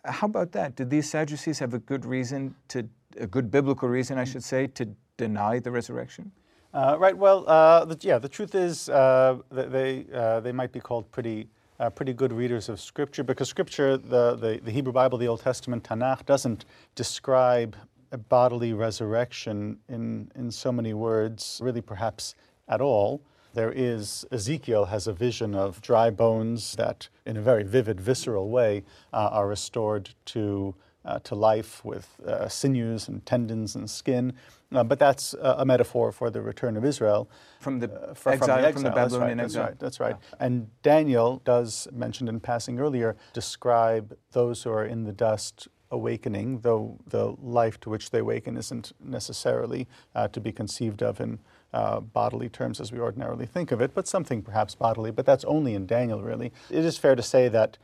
How 0.05 0.27
about 0.27 0.53
that? 0.53 0.75
Did 0.75 0.91
these 0.91 1.09
Sadducees 1.09 1.59
have 1.61 1.75
a 1.75 1.79
good 1.79 2.05
reason 2.05 2.55
to, 2.69 2.89
a 3.19 3.27
good 3.27 3.51
biblical 3.51 3.89
reason, 3.89 4.19
I 4.19 4.25
should 4.25 4.43
say, 4.43 4.67
to 4.69 4.89
deny 5.17 5.61
the 5.61 5.71
resurrection? 5.71 6.33
Uh, 6.75 6.97
right. 6.99 7.17
Well, 7.17 7.45
uh, 7.47 7.85
the, 7.85 7.97
yeah. 8.01 8.19
The 8.19 8.29
truth 8.29 8.55
is, 8.55 8.89
uh, 8.89 9.39
they 9.51 10.07
uh, 10.13 10.41
they 10.41 10.53
might 10.53 10.73
be 10.73 10.81
called 10.81 11.11
pretty 11.13 11.49
uh, 11.79 11.91
pretty 11.91 12.15
good 12.15 12.33
readers 12.33 12.69
of 12.69 12.81
Scripture 12.81 13.23
because 13.23 13.49
Scripture, 13.49 13.97
the, 13.97 14.37
the, 14.37 14.61
the 14.63 14.71
Hebrew 14.71 14.93
Bible, 14.93 15.19
the 15.19 15.29
Old 15.29 15.41
Testament 15.41 15.85
Tanakh, 15.85 16.25
doesn't 16.25 16.65
describe 16.95 17.77
a 18.11 18.19
bodily 18.19 18.73
resurrection 18.73 19.79
in 19.89 20.31
in 20.35 20.51
so 20.51 20.73
many 20.73 20.95
words, 20.95 21.61
really, 21.63 21.83
perhaps 21.83 22.35
at 22.69 22.81
all. 22.81 23.23
There 23.55 23.73
is, 23.75 24.27
Ezekiel 24.31 24.87
has 24.87 25.07
a 25.07 25.13
vision 25.13 25.55
of 25.55 25.81
dry 25.83 26.11
bones 26.11 26.75
that, 26.77 27.09
in 27.27 27.37
a 27.37 27.43
very 27.43 27.65
vivid, 27.65 28.01
visceral 28.01 28.49
way, 28.49 28.85
uh, 29.13 29.29
are 29.33 29.47
restored 29.47 30.11
to, 30.27 30.75
uh, 31.05 31.19
to 31.21 31.35
life 31.35 31.85
with 31.85 32.19
uh, 32.27 32.49
sinews 32.49 33.09
and 33.09 33.25
tendons 33.27 33.75
and 33.75 33.91
skin. 33.91 34.33
Uh, 34.75 34.83
but 34.83 34.99
that's 34.99 35.35
a 35.35 35.67
metaphor 35.67 36.13
for 36.13 36.31
the 36.31 36.41
return 36.41 36.79
of 36.79 36.85
Israel. 36.85 37.29
From 37.61 37.79
the, 37.81 37.93
uh, 37.93 38.15
for, 38.15 38.33
exile, 38.33 38.57
from 38.57 38.63
the, 38.63 38.69
exile, 38.69 38.73
from 38.73 38.83
the 38.85 38.91
Babylonian 38.91 39.39
that's 39.39 39.57
right, 39.57 39.63
exile. 39.63 39.77
That's 39.79 40.01
right. 40.01 40.11
That's 40.15 40.23
right. 40.23 40.39
Yeah. 40.41 40.47
And 40.47 40.83
Daniel 40.83 41.43
does, 41.45 41.89
mentioned 41.93 42.31
in 42.31 42.41
passing 42.41 42.81
earlier, 42.81 43.17
describe 43.35 44.17
those 44.31 44.63
who 44.63 44.71
are 44.71 44.87
in 44.87 45.05
the 45.05 45.13
dust 45.13 45.69
awakening, 45.91 46.61
though 46.61 46.99
the 47.07 47.35
life 47.43 47.79
to 47.81 47.91
which 47.91 48.11
they 48.11 48.21
awaken 48.21 48.57
isn't 48.57 48.93
necessarily 48.99 49.87
uh, 50.15 50.27
to 50.29 50.41
be 50.41 50.51
conceived 50.51 51.03
of 51.03 51.21
in 51.21 51.39
uh, 51.73 52.01
bodily 52.01 52.49
terms 52.49 52.81
as 52.81 52.93
we 52.93 52.99
ordinarily 52.99 53.47
think 53.47 53.73
of 53.73 53.81
it, 53.81 53.95
but 53.95 54.07
something 54.07 54.43
perhaps 54.43 54.75
bodily, 54.75 55.11
but 55.11 55.27
that's 55.27 55.45
only 55.45 55.75
in 55.75 55.87
Daniel, 55.87 56.23
really. 56.23 56.53
It 56.71 56.85
is 56.85 56.99
fair 56.99 57.15
to 57.15 57.23
say 57.23 57.49
that 57.49 57.79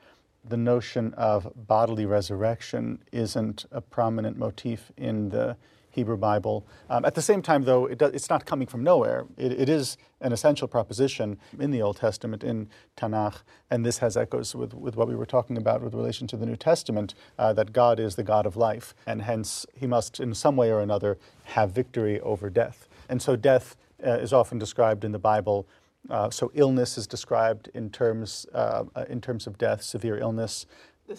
the 0.44 0.56
notion 0.56 1.14
of 1.14 1.52
bodily 1.54 2.06
resurrection 2.06 3.00
isn't 3.12 3.66
a 3.70 3.80
prominent 3.80 4.38
motif 4.38 4.92
in 4.96 5.30
the 5.30 5.56
Hebrew 5.90 6.16
Bible. 6.16 6.64
Um, 6.88 7.04
at 7.04 7.14
the 7.16 7.22
same 7.22 7.42
time, 7.42 7.64
though, 7.64 7.86
it 7.86 8.00
it's 8.00 8.30
not 8.30 8.46
coming 8.46 8.68
from 8.68 8.84
nowhere. 8.84 9.26
It, 9.36 9.52
it 9.52 9.68
is 9.68 9.96
an 10.20 10.32
essential 10.32 10.68
proposition 10.68 11.38
in 11.58 11.70
the 11.70 11.82
Old 11.82 11.96
Testament, 11.96 12.44
in 12.44 12.68
Tanakh, 12.96 13.42
and 13.70 13.84
this 13.84 13.98
has 13.98 14.16
echoes 14.16 14.54
with, 14.54 14.74
with 14.74 14.96
what 14.96 15.08
we 15.08 15.16
were 15.16 15.26
talking 15.26 15.56
about 15.56 15.82
with 15.82 15.94
relation 15.94 16.26
to 16.28 16.36
the 16.36 16.46
New 16.46 16.56
Testament, 16.56 17.14
uh, 17.38 17.52
that 17.54 17.72
God 17.72 17.98
is 17.98 18.14
the 18.14 18.22
God 18.22 18.46
of 18.46 18.56
life, 18.56 18.94
and 19.06 19.22
hence 19.22 19.66
he 19.74 19.86
must, 19.86 20.20
in 20.20 20.34
some 20.34 20.56
way 20.56 20.70
or 20.70 20.80
another, 20.80 21.18
have 21.44 21.72
victory 21.72 22.20
over 22.20 22.48
death. 22.48 22.87
And 23.08 23.20
so 23.20 23.36
death 23.36 23.76
uh, 24.04 24.10
is 24.12 24.32
often 24.32 24.58
described 24.58 25.04
in 25.04 25.12
the 25.12 25.18
Bible. 25.18 25.66
Uh, 26.08 26.30
so 26.30 26.50
illness 26.54 26.96
is 26.96 27.06
described 27.06 27.68
in 27.74 27.90
terms 27.90 28.46
uh, 28.54 28.84
uh 28.94 29.04
in 29.08 29.20
terms 29.20 29.46
of 29.46 29.58
death, 29.58 29.82
severe 29.82 30.18
illness. 30.18 30.66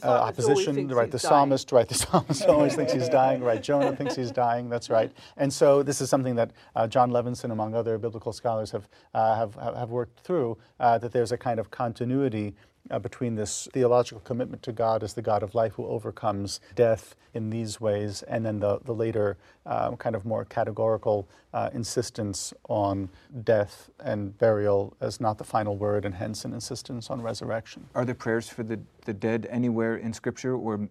Uh, 0.04 0.08
opposition, 0.08 0.88
right? 0.90 1.10
The 1.10 1.18
psalmist, 1.18 1.72
right? 1.72 1.88
The 1.88 1.96
psalmist 1.96 2.46
always 2.48 2.76
thinks 2.76 2.94
he's 2.94 3.10
dying, 3.10 3.44
right? 3.44 3.60
Jonah 3.60 3.96
thinks 3.96 4.16
he's 4.16 4.30
dying. 4.30 4.70
That's 4.70 4.88
right. 4.88 5.12
And 5.36 5.52
so 5.52 5.82
this 5.82 6.00
is 6.00 6.12
something 6.12 6.36
that 6.36 6.52
uh, 6.76 6.86
Jon 6.86 7.10
Levenson, 7.10 7.52
among 7.52 7.74
other 7.74 7.98
biblical 7.98 8.32
scholars, 8.32 8.70
have 8.70 8.88
have 9.16 9.56
have 9.56 9.90
worked 9.90 10.20
through. 10.20 10.60
that 10.78 11.12
there's 11.12 11.32
a 11.32 11.38
kind 11.38 11.60
of 11.60 11.72
continuity 11.72 12.54
uh, 12.92 13.00
between 13.00 13.36
this 13.36 13.68
theological 13.74 14.20
commitment 14.22 14.64
to 14.64 14.72
God 14.72 15.04
as 15.04 15.14
the 15.14 15.22
God 15.22 15.44
of 15.44 15.56
life 15.56 15.74
who 15.74 15.86
overcomes 15.88 16.60
death 16.76 17.16
in 17.34 17.50
these 17.50 17.80
ways, 17.80 18.24
and 18.24 18.46
then 18.46 18.60
the, 18.60 18.80
the 18.86 18.94
later 18.94 19.38
um, 19.66 19.96
kind 19.98 20.16
of 20.16 20.26
more 20.26 20.46
categorical 20.46 21.28
uh, 21.54 21.70
insistence 21.74 22.54
on 22.68 23.10
death 23.44 23.90
and 24.04 24.38
burial 24.38 24.96
as 25.02 25.20
not 25.20 25.38
the 25.38 25.44
final 25.44 25.78
word, 25.78 26.06
and 26.06 26.16
hence 26.16 26.46
an 26.46 26.54
insistence 26.54 27.10
on 27.10 27.22
resurrection. 27.22 27.86
Are 27.94 28.06
there 28.06 28.16
prayers 28.16 28.50
for 28.50 28.64
the, 28.64 28.80
the 29.06 29.14
dead 29.14 29.48
anywhere 29.50 29.98
in 29.98 30.14
Scripture, 30.14 30.56
or 30.56 30.90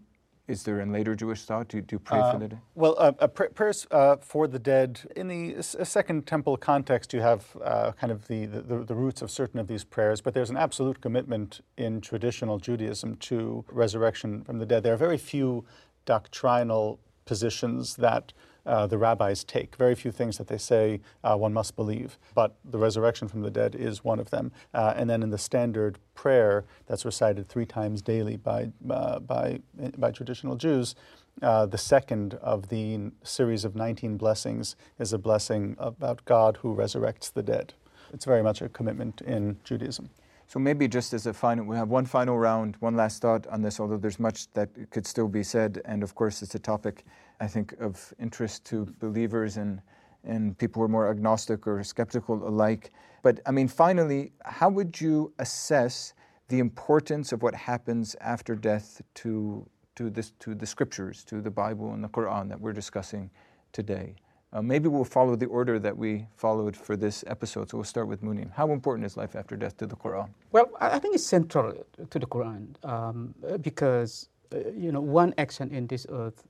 is 0.48 0.62
there 0.62 0.80
in 0.80 0.90
later 0.90 1.14
Jewish 1.14 1.44
thought 1.44 1.68
to, 1.68 1.82
to 1.82 1.98
pray 1.98 2.18
uh, 2.18 2.32
for 2.32 2.38
the 2.38 2.48
dead? 2.48 2.60
Well, 2.74 2.96
uh, 2.98 3.12
uh, 3.20 3.26
prayers 3.28 3.86
uh, 3.90 4.16
for 4.16 4.48
the 4.48 4.58
dead, 4.58 5.00
in 5.14 5.28
the 5.28 5.62
Second 5.62 6.26
Temple 6.26 6.56
context, 6.56 7.12
you 7.12 7.20
have 7.20 7.56
uh, 7.62 7.92
kind 7.92 8.10
of 8.10 8.26
the, 8.26 8.46
the, 8.46 8.84
the, 8.84 8.94
roots 8.94 9.20
of 9.20 9.30
certain 9.30 9.60
of 9.60 9.68
these 9.68 9.84
prayers, 9.84 10.20
but 10.22 10.32
there's 10.32 10.50
an 10.50 10.56
absolute 10.56 11.00
commitment 11.00 11.60
in 11.76 12.00
traditional 12.00 12.58
Judaism 12.58 13.16
to 13.16 13.64
resurrection 13.70 14.42
from 14.42 14.58
the 14.58 14.66
dead. 14.66 14.82
There 14.82 14.94
are 14.94 14.98
very 14.98 15.18
few 15.18 15.64
doctrinal 16.06 16.98
positions 17.26 17.96
that 17.96 18.32
uh, 18.68 18.86
the 18.86 18.98
rabbis 18.98 19.42
take. 19.42 19.74
Very 19.76 19.94
few 19.94 20.12
things 20.12 20.38
that 20.38 20.46
they 20.46 20.58
say 20.58 21.00
uh, 21.24 21.36
one 21.36 21.52
must 21.52 21.74
believe, 21.74 22.18
but 22.34 22.56
the 22.64 22.78
resurrection 22.78 23.26
from 23.26 23.42
the 23.42 23.50
dead 23.50 23.74
is 23.74 24.04
one 24.04 24.20
of 24.20 24.30
them. 24.30 24.52
Uh, 24.74 24.92
and 24.96 25.08
then 25.08 25.22
in 25.22 25.30
the 25.30 25.38
standard 25.38 25.98
prayer 26.14 26.64
that's 26.86 27.04
recited 27.04 27.48
three 27.48 27.66
times 27.66 28.02
daily 28.02 28.36
by, 28.36 28.70
uh, 28.90 29.18
by, 29.18 29.60
by 29.96 30.10
traditional 30.10 30.54
Jews, 30.54 30.94
uh, 31.40 31.66
the 31.66 31.78
second 31.78 32.34
of 32.34 32.68
the 32.68 33.10
series 33.22 33.64
of 33.64 33.74
19 33.74 34.16
blessings 34.16 34.76
is 34.98 35.12
a 35.12 35.18
blessing 35.18 35.76
about 35.78 36.24
God 36.24 36.58
who 36.58 36.74
resurrects 36.74 37.32
the 37.32 37.42
dead. 37.42 37.74
It's 38.12 38.24
very 38.24 38.42
much 38.42 38.60
a 38.60 38.68
commitment 38.68 39.20
in 39.20 39.58
Judaism. 39.64 40.10
So 40.48 40.58
maybe 40.58 40.88
just 40.88 41.12
as 41.12 41.26
a 41.26 41.32
final, 41.32 41.64
we 41.66 41.76
have 41.76 41.90
one 41.90 42.06
final 42.06 42.38
round, 42.38 42.76
one 42.80 42.96
last 42.96 43.22
thought 43.22 43.46
on 43.48 43.62
this, 43.62 43.78
although 43.78 43.98
there's 43.98 44.18
much 44.18 44.50
that 44.54 44.70
could 44.90 45.06
still 45.06 45.28
be 45.28 45.42
said. 45.42 45.80
And 45.84 46.02
of 46.02 46.14
course, 46.14 46.42
it's 46.42 46.54
a 46.54 46.58
topic 46.58 47.04
I 47.40 47.46
think, 47.46 47.74
of 47.80 48.12
interest 48.18 48.64
to 48.66 48.86
believers 48.98 49.56
and, 49.56 49.80
and 50.24 50.56
people 50.58 50.80
who 50.80 50.86
are 50.86 50.88
more 50.88 51.10
agnostic 51.10 51.66
or 51.66 51.82
skeptical 51.84 52.46
alike. 52.46 52.90
But 53.22 53.40
I 53.46 53.50
mean, 53.50 53.68
finally, 53.68 54.32
how 54.44 54.68
would 54.70 55.00
you 55.00 55.32
assess 55.38 56.14
the 56.48 56.58
importance 56.58 57.32
of 57.32 57.42
what 57.42 57.54
happens 57.54 58.16
after 58.20 58.54
death 58.54 59.02
to, 59.14 59.66
to, 59.96 60.10
this, 60.10 60.32
to 60.40 60.54
the 60.54 60.66
scriptures, 60.66 61.24
to 61.24 61.40
the 61.40 61.50
Bible 61.50 61.92
and 61.92 62.02
the 62.02 62.08
Quran 62.08 62.48
that 62.48 62.60
we're 62.60 62.72
discussing 62.72 63.30
today? 63.72 64.16
Uh, 64.52 64.62
maybe 64.62 64.88
we'll 64.88 65.04
follow 65.04 65.36
the 65.36 65.46
order 65.46 65.78
that 65.78 65.96
we 65.96 66.26
followed 66.36 66.74
for 66.74 66.96
this 66.96 67.22
episode. 67.26 67.68
So 67.68 67.76
we'll 67.78 67.84
start 67.84 68.08
with 68.08 68.22
Mun'im. 68.22 68.50
How 68.52 68.72
important 68.72 69.04
is 69.04 69.16
life 69.16 69.36
after 69.36 69.56
death 69.56 69.76
to 69.76 69.86
the 69.86 69.96
Quran? 69.96 70.30
Well, 70.52 70.70
I 70.80 70.98
think 70.98 71.14
it's 71.14 71.24
central 71.24 71.74
to 72.08 72.18
the 72.18 72.26
Quran 72.26 72.72
um, 72.82 73.34
because, 73.60 74.30
uh, 74.54 74.70
you 74.74 74.90
know, 74.90 75.02
one 75.02 75.34
action 75.36 75.70
in 75.70 75.86
this 75.86 76.06
earth 76.08 76.44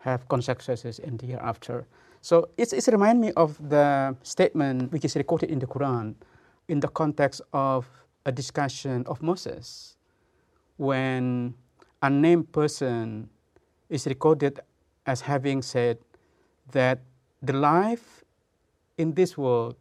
have 0.00 0.28
consequences 0.28 0.98
in 0.98 1.16
the 1.16 1.26
hereafter. 1.26 1.86
So 2.20 2.50
it's, 2.58 2.72
it's 2.72 2.88
remind 2.88 3.20
me 3.20 3.32
of 3.36 3.56
the 3.68 4.14
statement 4.22 4.92
which 4.92 5.04
is 5.04 5.16
recorded 5.16 5.50
in 5.50 5.58
the 5.58 5.66
Quran 5.66 6.14
in 6.68 6.80
the 6.80 6.88
context 6.88 7.40
of 7.54 7.88
a 8.26 8.32
discussion 8.32 9.04
of 9.06 9.22
Moses 9.22 9.96
when 10.76 11.54
a 12.02 12.10
named 12.10 12.52
person 12.52 13.30
is 13.88 14.06
recorded 14.06 14.60
as 15.06 15.22
having 15.22 15.62
said 15.62 15.98
that 16.72 17.00
the 17.42 17.52
life 17.52 18.24
in 18.98 19.14
this 19.14 19.38
world 19.38 19.76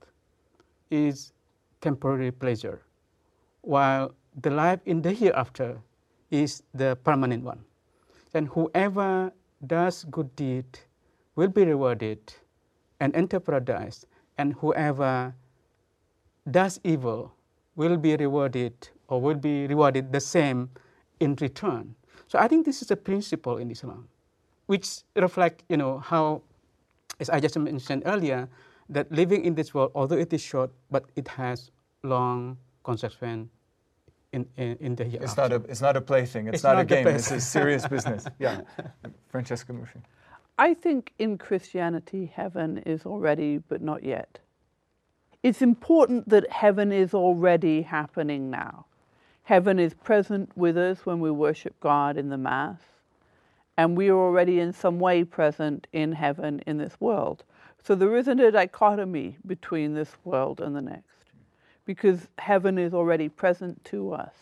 is 0.91 1.33
temporary 1.81 2.31
pleasure, 2.31 2.81
while 3.61 4.13
the 4.41 4.49
life 4.49 4.79
in 4.85 5.01
the 5.01 5.11
hereafter 5.11 5.81
is 6.31 6.63
the 6.73 6.95
permanent 7.03 7.43
one. 7.43 7.63
And 8.33 8.47
whoever 8.47 9.31
does 9.65 10.05
good 10.11 10.35
deed 10.35 10.65
will 11.35 11.47
be 11.47 11.65
rewarded 11.65 12.19
and 12.99 13.15
enter 13.15 13.39
paradise, 13.39 14.05
and 14.37 14.53
whoever 14.53 15.33
does 16.51 16.79
evil 16.83 17.33
will 17.75 17.97
be 17.97 18.15
rewarded 18.15 18.73
or 19.07 19.21
will 19.21 19.35
be 19.35 19.67
rewarded 19.67 20.11
the 20.11 20.19
same 20.19 20.69
in 21.19 21.35
return. 21.41 21.95
So 22.27 22.37
I 22.37 22.47
think 22.47 22.65
this 22.65 22.81
is 22.81 22.91
a 22.91 22.95
principle 22.95 23.57
in 23.57 23.71
Islam, 23.71 24.07
which 24.65 25.03
reflect, 25.15 25.63
you 25.69 25.77
know, 25.77 25.99
how, 25.99 26.41
as 27.19 27.29
I 27.29 27.39
just 27.39 27.57
mentioned 27.57 28.03
earlier, 28.05 28.49
that 28.89 29.11
living 29.11 29.43
in 29.43 29.55
this 29.55 29.73
world, 29.73 29.91
although 29.95 30.17
it 30.17 30.31
is 30.31 30.41
short, 30.41 30.71
but 30.91 31.05
it 31.15 31.27
has 31.27 31.71
long 32.03 32.57
consequence 32.83 33.49
in, 34.33 34.45
in, 34.57 34.77
in 34.79 34.95
the 34.95 35.03
hereafter. 35.03 35.25
It's 35.25 35.37
not 35.37 35.51
a, 35.51 35.55
it's 35.69 35.81
not 35.81 35.97
a 35.97 36.01
plaything. 36.01 36.47
It's, 36.47 36.55
it's 36.55 36.63
not, 36.63 36.73
not, 36.73 36.81
a 36.81 36.85
game. 36.85 37.07
It's 37.07 37.31
a 37.31 37.41
serious 37.41 37.87
business. 37.95 38.25
Yeah. 38.39 38.61
Francesca 39.29 39.73
Murphy. 39.73 39.99
I 40.57 40.73
think 40.73 41.13
in 41.19 41.37
Christianity, 41.37 42.31
heaven 42.33 42.79
is 42.79 43.05
already, 43.05 43.59
but 43.59 43.81
not 43.81 44.03
yet. 44.03 44.39
It's 45.43 45.61
important 45.61 46.29
that 46.29 46.51
heaven 46.51 46.91
is 46.91 47.13
already 47.13 47.83
happening 47.83 48.49
now. 48.49 48.85
Heaven 49.43 49.79
is 49.79 49.93
present 49.93 50.51
with 50.57 50.77
us 50.77 51.05
when 51.05 51.19
we 51.19 51.31
worship 51.31 51.79
God 51.79 52.17
in 52.17 52.29
the 52.29 52.37
Mass, 52.37 52.81
and 53.77 53.95
we 53.95 54.09
are 54.09 54.17
already 54.17 54.59
in 54.59 54.73
some 54.73 54.99
way 54.99 55.23
present 55.23 55.87
in 55.93 56.11
heaven 56.11 56.61
in 56.65 56.77
this 56.77 56.99
world. 56.99 57.43
So 57.83 57.95
there 57.95 58.17
isn't 58.17 58.39
a 58.39 58.51
dichotomy 58.51 59.37
between 59.45 59.93
this 59.93 60.17
world 60.25 60.59
and 60.59 60.75
the 60.75 60.81
next 60.81 61.03
because 61.85 62.27
heaven 62.37 62.77
is 62.77 62.93
already 62.93 63.29
present 63.29 63.83
to 63.85 64.11
us 64.13 64.33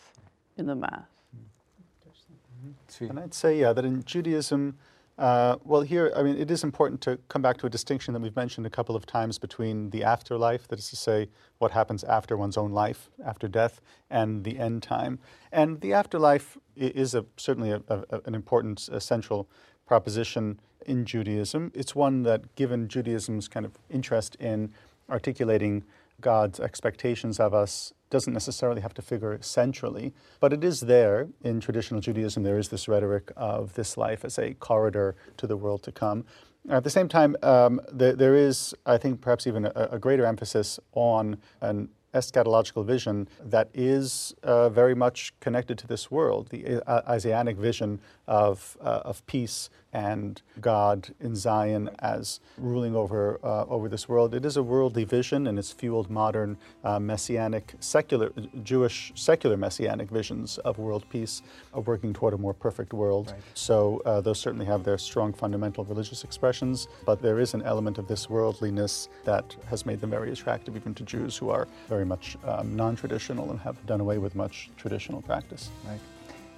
in 0.56 0.66
the 0.66 0.74
Mass. 0.74 1.06
Mm-hmm. 1.36 3.04
Mm-hmm. 3.04 3.10
And 3.10 3.20
I'd 3.20 3.34
say, 3.34 3.60
yeah, 3.60 3.72
that 3.72 3.84
in 3.84 4.04
Judaism, 4.04 4.76
uh, 5.18 5.56
well, 5.64 5.80
here, 5.80 6.12
I 6.14 6.22
mean, 6.22 6.36
it 6.36 6.50
is 6.50 6.62
important 6.62 7.00
to 7.02 7.18
come 7.28 7.40
back 7.40 7.56
to 7.58 7.66
a 7.66 7.70
distinction 7.70 8.12
that 8.14 8.20
we've 8.20 8.36
mentioned 8.36 8.66
a 8.66 8.70
couple 8.70 8.94
of 8.94 9.06
times 9.06 9.38
between 9.38 9.90
the 9.90 10.04
afterlife, 10.04 10.68
that 10.68 10.78
is 10.78 10.90
to 10.90 10.96
say, 10.96 11.28
what 11.58 11.70
happens 11.70 12.04
after 12.04 12.36
one's 12.36 12.58
own 12.58 12.72
life, 12.72 13.08
after 13.24 13.48
death, 13.48 13.80
and 14.10 14.44
the 14.44 14.58
end 14.58 14.82
time. 14.82 15.18
And 15.52 15.80
the 15.80 15.94
afterlife 15.94 16.58
is 16.76 17.14
a, 17.14 17.24
certainly 17.38 17.70
a, 17.70 17.80
a, 17.88 18.20
an 18.26 18.34
important, 18.34 18.88
essential 18.92 19.48
proposition 19.86 20.60
in 20.84 21.06
Judaism. 21.06 21.72
It's 21.74 21.94
one 21.94 22.22
that, 22.24 22.54
given 22.54 22.86
Judaism's 22.86 23.48
kind 23.48 23.64
of 23.64 23.72
interest 23.88 24.36
in 24.36 24.72
articulating 25.08 25.84
God's 26.20 26.60
expectations 26.60 27.40
of 27.40 27.54
us 27.54 27.92
doesn't 28.10 28.32
necessarily 28.32 28.80
have 28.80 28.94
to 28.94 29.02
figure 29.02 29.38
centrally, 29.40 30.12
but 30.40 30.52
it 30.52 30.62
is 30.62 30.80
there 30.80 31.28
in 31.42 31.60
traditional 31.60 32.00
Judaism. 32.00 32.42
There 32.42 32.58
is 32.58 32.68
this 32.68 32.88
rhetoric 32.88 33.32
of 33.36 33.74
this 33.74 33.96
life 33.96 34.24
as 34.24 34.38
a 34.38 34.54
corridor 34.54 35.16
to 35.36 35.46
the 35.46 35.56
world 35.56 35.82
to 35.84 35.92
come. 35.92 36.24
At 36.68 36.84
the 36.84 36.90
same 36.90 37.08
time, 37.08 37.36
um, 37.42 37.80
there, 37.92 38.14
there 38.14 38.34
is, 38.34 38.74
I 38.86 38.98
think, 38.98 39.20
perhaps 39.20 39.46
even 39.46 39.66
a, 39.66 39.88
a 39.92 39.98
greater 39.98 40.26
emphasis 40.26 40.80
on 40.92 41.36
an 41.60 41.88
eschatological 42.16 42.84
vision 42.84 43.28
that 43.44 43.68
is 43.74 44.34
uh, 44.42 44.68
very 44.68 44.94
much 44.94 45.32
connected 45.40 45.78
to 45.78 45.86
this 45.86 46.10
world, 46.10 46.48
the 46.48 46.82
uh, 46.88 47.02
Isaianic 47.08 47.56
vision 47.56 48.00
of, 48.28 48.76
uh, 48.80 49.02
of 49.04 49.26
peace 49.26 49.70
and 49.92 50.42
God 50.60 51.14
in 51.20 51.34
Zion 51.34 51.88
as 52.00 52.40
ruling 52.58 52.94
over, 52.94 53.40
uh, 53.42 53.64
over 53.64 53.88
this 53.88 54.08
world. 54.08 54.34
It 54.34 54.44
is 54.44 54.56
a 54.58 54.62
worldly 54.62 55.04
vision 55.04 55.46
and 55.46 55.58
it's 55.58 55.72
fueled 55.72 56.10
modern 56.10 56.58
uh, 56.84 56.98
messianic, 56.98 57.74
secular, 57.80 58.30
Jewish 58.62 59.12
secular 59.14 59.56
messianic 59.56 60.10
visions 60.10 60.58
of 60.58 60.78
world 60.78 61.06
peace, 61.08 61.42
of 61.72 61.86
working 61.86 62.12
toward 62.12 62.34
a 62.34 62.38
more 62.38 62.52
perfect 62.52 62.92
world. 62.92 63.30
Right. 63.30 63.40
So 63.54 64.02
uh, 64.04 64.20
those 64.20 64.38
certainly 64.38 64.66
have 64.66 64.84
their 64.84 64.98
strong 64.98 65.32
fundamental 65.32 65.84
religious 65.84 66.24
expressions, 66.24 66.88
but 67.06 67.22
there 67.22 67.38
is 67.38 67.54
an 67.54 67.62
element 67.62 67.96
of 67.96 68.06
this 68.06 68.28
worldliness 68.28 69.08
that 69.24 69.56
has 69.70 69.86
made 69.86 70.00
them 70.00 70.10
very 70.10 70.30
attractive 70.30 70.76
even 70.76 70.94
to 70.94 71.04
Jews 71.04 71.36
who 71.38 71.48
are 71.48 71.66
very 71.88 72.04
much 72.04 72.36
um, 72.44 72.76
non 72.76 72.96
traditional 72.96 73.50
and 73.50 73.60
have 73.60 73.84
done 73.86 74.00
away 74.00 74.18
with 74.18 74.34
much 74.34 74.68
traditional 74.76 75.22
practice. 75.22 75.70
Right. 75.86 76.00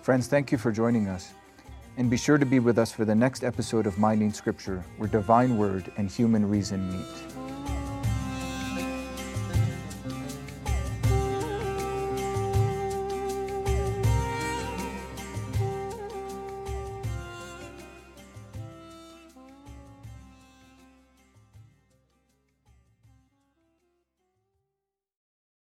Friends, 0.02 0.26
thank 0.26 0.50
you 0.50 0.58
for 0.58 0.72
joining 0.72 1.06
us. 1.06 1.34
And 1.98 2.08
be 2.08 2.16
sure 2.16 2.38
to 2.38 2.46
be 2.46 2.60
with 2.60 2.78
us 2.78 2.92
for 2.92 3.04
the 3.04 3.14
next 3.16 3.42
episode 3.42 3.84
of 3.84 3.98
Minding 3.98 4.32
Scripture, 4.32 4.84
where 4.98 5.08
divine 5.08 5.58
word 5.58 5.90
and 5.96 6.08
human 6.08 6.48
reason 6.48 6.88
meet. 6.92 7.37